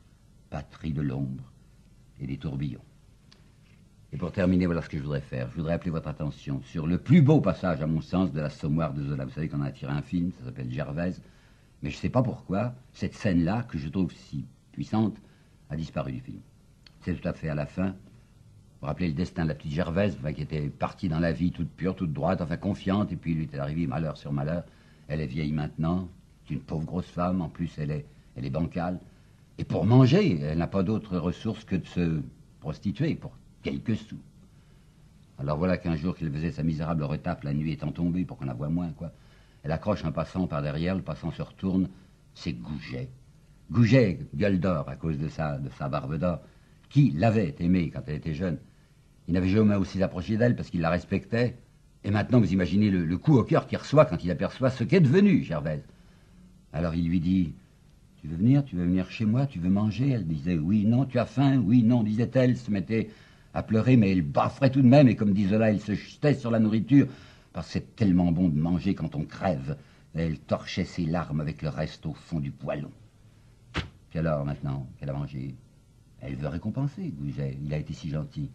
patrie 0.50 0.94
de 0.94 1.02
l'ombre 1.02 1.52
et 2.22 2.26
des 2.26 2.38
tourbillons. 2.38 2.80
Et 4.14 4.18
pour 4.18 4.32
terminer, 4.32 4.66
voilà 4.66 4.82
ce 4.82 4.90
que 4.90 4.98
je 4.98 5.04
voudrais 5.04 5.22
faire. 5.22 5.50
Je 5.52 5.56
voudrais 5.56 5.74
appeler 5.74 5.92
votre 5.92 6.08
attention 6.08 6.62
sur 6.64 6.88
le 6.88 6.98
plus 6.98 7.22
beau 7.22 7.42
passage, 7.42 7.82
à 7.82 7.88
mon 7.88 8.02
sens, 8.02 8.32
de 8.32 8.40
la 8.40 8.50
Sommoire 8.50 8.94
de 8.94 9.04
Zola. 9.04 9.26
Vous 9.26 9.32
savez 9.32 9.50
qu'on 9.50 9.62
a 9.62 9.72
tiré 9.72 9.92
un 9.92 10.02
film, 10.02 10.32
ça 10.38 10.46
s'appelle 10.46 10.72
Gervaise. 10.72 11.22
Mais 11.82 11.90
je 11.90 11.98
ne 11.98 12.00
sais 12.00 12.10
pas 12.10 12.24
pourquoi, 12.24 12.74
cette 12.94 13.14
scène-là, 13.14 13.64
que 13.64 13.78
je 13.78 13.90
trouve 13.90 14.12
si 14.14 14.46
puissante, 14.72 15.18
a 15.70 15.76
disparu 15.76 16.14
du 16.14 16.22
film. 16.22 16.40
C'est 17.02 17.14
tout 17.14 17.28
à 17.28 17.34
fait 17.34 17.50
à 17.50 17.56
la 17.56 17.66
fin. 17.66 17.90
Vous 17.90 18.82
vous 18.82 18.88
rappelez 18.88 19.08
le 19.08 19.14
destin 19.14 19.44
de 19.44 19.50
la 19.50 19.56
petite 19.56 19.74
Gervaise, 19.74 20.18
qui 20.36 20.42
était 20.42 20.70
partie 20.70 21.10
dans 21.10 21.20
la 21.20 21.32
vie 21.32 21.52
toute 21.52 21.70
pure, 21.70 21.96
toute 21.96 22.14
droite, 22.14 22.42
enfin 22.42 22.58
confiante, 22.58 23.12
et 23.12 23.16
puis 23.16 23.34
lui 23.34 23.50
est 23.52 23.58
arrivé 23.58 23.88
malheur 23.88 24.18
sur 24.18 24.32
malheur. 24.32 24.64
Elle 25.08 25.22
est 25.22 25.28
vieille 25.28 25.52
maintenant, 25.52 26.08
c'est 26.48 26.54
une 26.54 26.62
pauvre 26.62 26.86
grosse 26.86 27.08
femme, 27.08 27.42
en 27.42 27.50
plus 27.50 27.72
elle 27.78 27.92
est, 27.92 28.06
elle 28.36 28.46
est 28.46 28.50
bancale. 28.50 29.00
Et 29.58 29.64
pour 29.64 29.86
manger, 29.86 30.40
elle 30.42 30.58
n'a 30.58 30.68
pas 30.68 30.84
d'autre 30.84 31.18
ressource 31.18 31.64
que 31.64 31.76
de 31.76 31.86
se 31.86 32.22
prostituer 32.60 33.16
pour 33.16 33.32
quelques 33.66 33.98
sous. 33.98 34.20
Alors 35.40 35.58
voilà 35.58 35.78
qu'un 35.78 35.96
jour 35.96 36.16
qu'elle 36.16 36.32
faisait 36.32 36.52
sa 36.52 36.62
misérable 36.62 37.04
retape, 37.04 37.44
la 37.44 37.54
nuit 37.54 37.72
étant 37.72 37.92
tombée, 37.92 38.24
pour 38.24 38.38
qu'on 38.38 38.46
la 38.46 38.54
voie 38.54 38.70
moins, 38.70 38.92
quoi. 38.92 39.12
Elle 39.64 39.72
accroche 39.72 40.06
un 40.06 40.12
passant 40.12 40.46
par 40.46 40.62
derrière, 40.62 40.94
le 40.94 41.02
passant 41.02 41.32
se 41.32 41.42
retourne, 41.42 41.90
c'est 42.36 42.54
Gouget. 42.54 43.10
Gouget, 43.72 44.20
gueule 44.36 44.60
d'or 44.60 44.88
à 44.88 44.96
cause 44.96 45.18
de 45.18 45.28
sa, 45.28 45.58
de 45.58 45.70
sa 45.80 45.90
barbe 45.90 46.20
d'or, 46.20 46.42
qui 46.90 47.10
l'avait 47.10 47.56
aimée 47.60 47.90
quand 47.90 48.04
elle 48.06 48.18
était 48.18 48.36
jeune. 48.36 48.60
Il 49.28 49.34
n'avait 49.34 49.50
jamais 49.50 49.76
aussi 49.76 50.02
approché 50.04 50.38
d'elle 50.38 50.56
parce 50.56 50.70
qu'il 50.70 50.82
la 50.82 50.92
respectait. 50.92 51.58
Et 52.04 52.12
maintenant, 52.12 52.40
vous 52.40 52.54
imaginez 52.54 52.92
le, 52.92 53.18
coup 53.18 53.36
au 53.36 53.44
cœur 53.44 53.66
qu'il 53.66 53.80
reçoit 53.80 54.06
quand 54.06 54.24
il 54.24 54.30
aperçoit 54.30 54.70
ce 54.70 54.84
qu'est 54.84 55.00
devenu 55.00 55.42
Gervaise. 55.42 55.84
Alors 56.72 56.94
il 56.94 57.10
lui 57.10 57.20
dit 57.20 57.56
Tu 58.22 58.28
veux 58.28 58.36
venir 58.36 58.64
Tu 58.64 58.76
veux 58.76 58.86
venir 58.86 59.10
chez 59.10 59.26
moi 59.26 59.48
Tu 59.48 59.58
veux 59.58 59.72
manger? 59.72 60.12
Elle 60.12 60.28
disait 60.28 60.60
Oui, 60.60 60.86
non. 60.86 61.06
Tu 61.06 61.18
as 61.18 61.26
faim 61.26 61.58
Oui, 61.58 61.82
non, 61.82 62.04
disait-elle. 62.04 62.56
Se 62.58 62.70
mettait 62.70 63.10
à 63.56 63.64
pleurer, 63.64 63.96
mais 63.96 64.12
elle 64.12 64.22
bafferait 64.22 64.70
tout 64.70 64.82
de 64.82 64.88
même. 64.88 65.08
Et 65.08 65.16
comme 65.16 65.34
dit 65.34 65.48
Zola, 65.48 65.72
il 65.72 65.80
se 65.80 65.96
jetait 65.96 66.36
sur 66.36 66.52
la 66.52 66.60
nourriture 66.60 67.08
parce 67.54 67.68
que 67.68 67.74
c'est 67.74 67.96
tellement 67.96 68.32
bon 68.32 68.50
de 68.50 68.60
manger 68.60 68.94
quand 68.94 69.16
on 69.16 69.24
crève. 69.24 69.78
elle 70.14 70.38
torchait 70.40 70.86
ses 70.86 71.06
larmes 71.06 71.40
avec 71.40 71.62
le 71.62 71.70
reste 71.70 72.06
au 72.06 72.14
fond 72.14 72.40
du 72.40 72.52
poêlon. 72.52 72.92
Puis 74.10 74.20
alors, 74.20 74.46
maintenant 74.46 74.88
qu'elle 74.98 75.10
a 75.10 75.14
mangé, 75.14 75.56
elle 76.22 76.36
veut 76.36 76.50
récompenser 76.50 77.14
Gouget. 77.18 77.58
Il 77.64 77.74
a 77.74 77.78
été 77.78 77.94
si 77.94 78.10
gentil. 78.10 78.52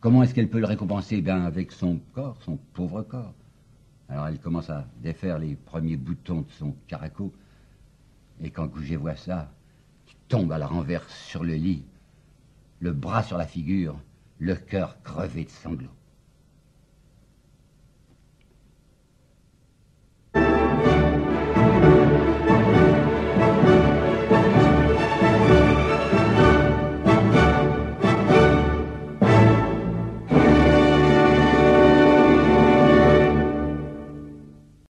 Comment 0.00 0.22
est-ce 0.22 0.34
qu'elle 0.34 0.50
peut 0.50 0.60
le 0.60 0.66
récompenser? 0.66 1.22
Bien, 1.22 1.44
avec 1.44 1.72
son 1.72 1.98
corps, 2.12 2.36
son 2.42 2.58
pauvre 2.74 3.02
corps. 3.02 3.34
Alors 4.10 4.26
elle 4.26 4.38
commence 4.38 4.68
à 4.68 4.86
défaire 5.02 5.38
les 5.38 5.54
premiers 5.54 5.96
boutons 5.96 6.42
de 6.42 6.50
son 6.58 6.74
caraco. 6.88 7.32
Et 8.42 8.50
quand 8.50 8.66
Gouget 8.66 8.96
voit 8.96 9.16
ça, 9.16 9.50
il 10.08 10.14
tombe 10.28 10.52
à 10.52 10.58
la 10.58 10.66
renverse 10.66 11.14
sur 11.26 11.42
le 11.42 11.54
lit, 11.54 11.84
le 12.80 12.92
bras 12.92 13.22
sur 13.22 13.38
la 13.38 13.46
figure, 13.46 13.96
le 14.42 14.56
cœur 14.56 15.00
crevé 15.04 15.44
de 15.44 15.50
sanglots. 15.50 16.01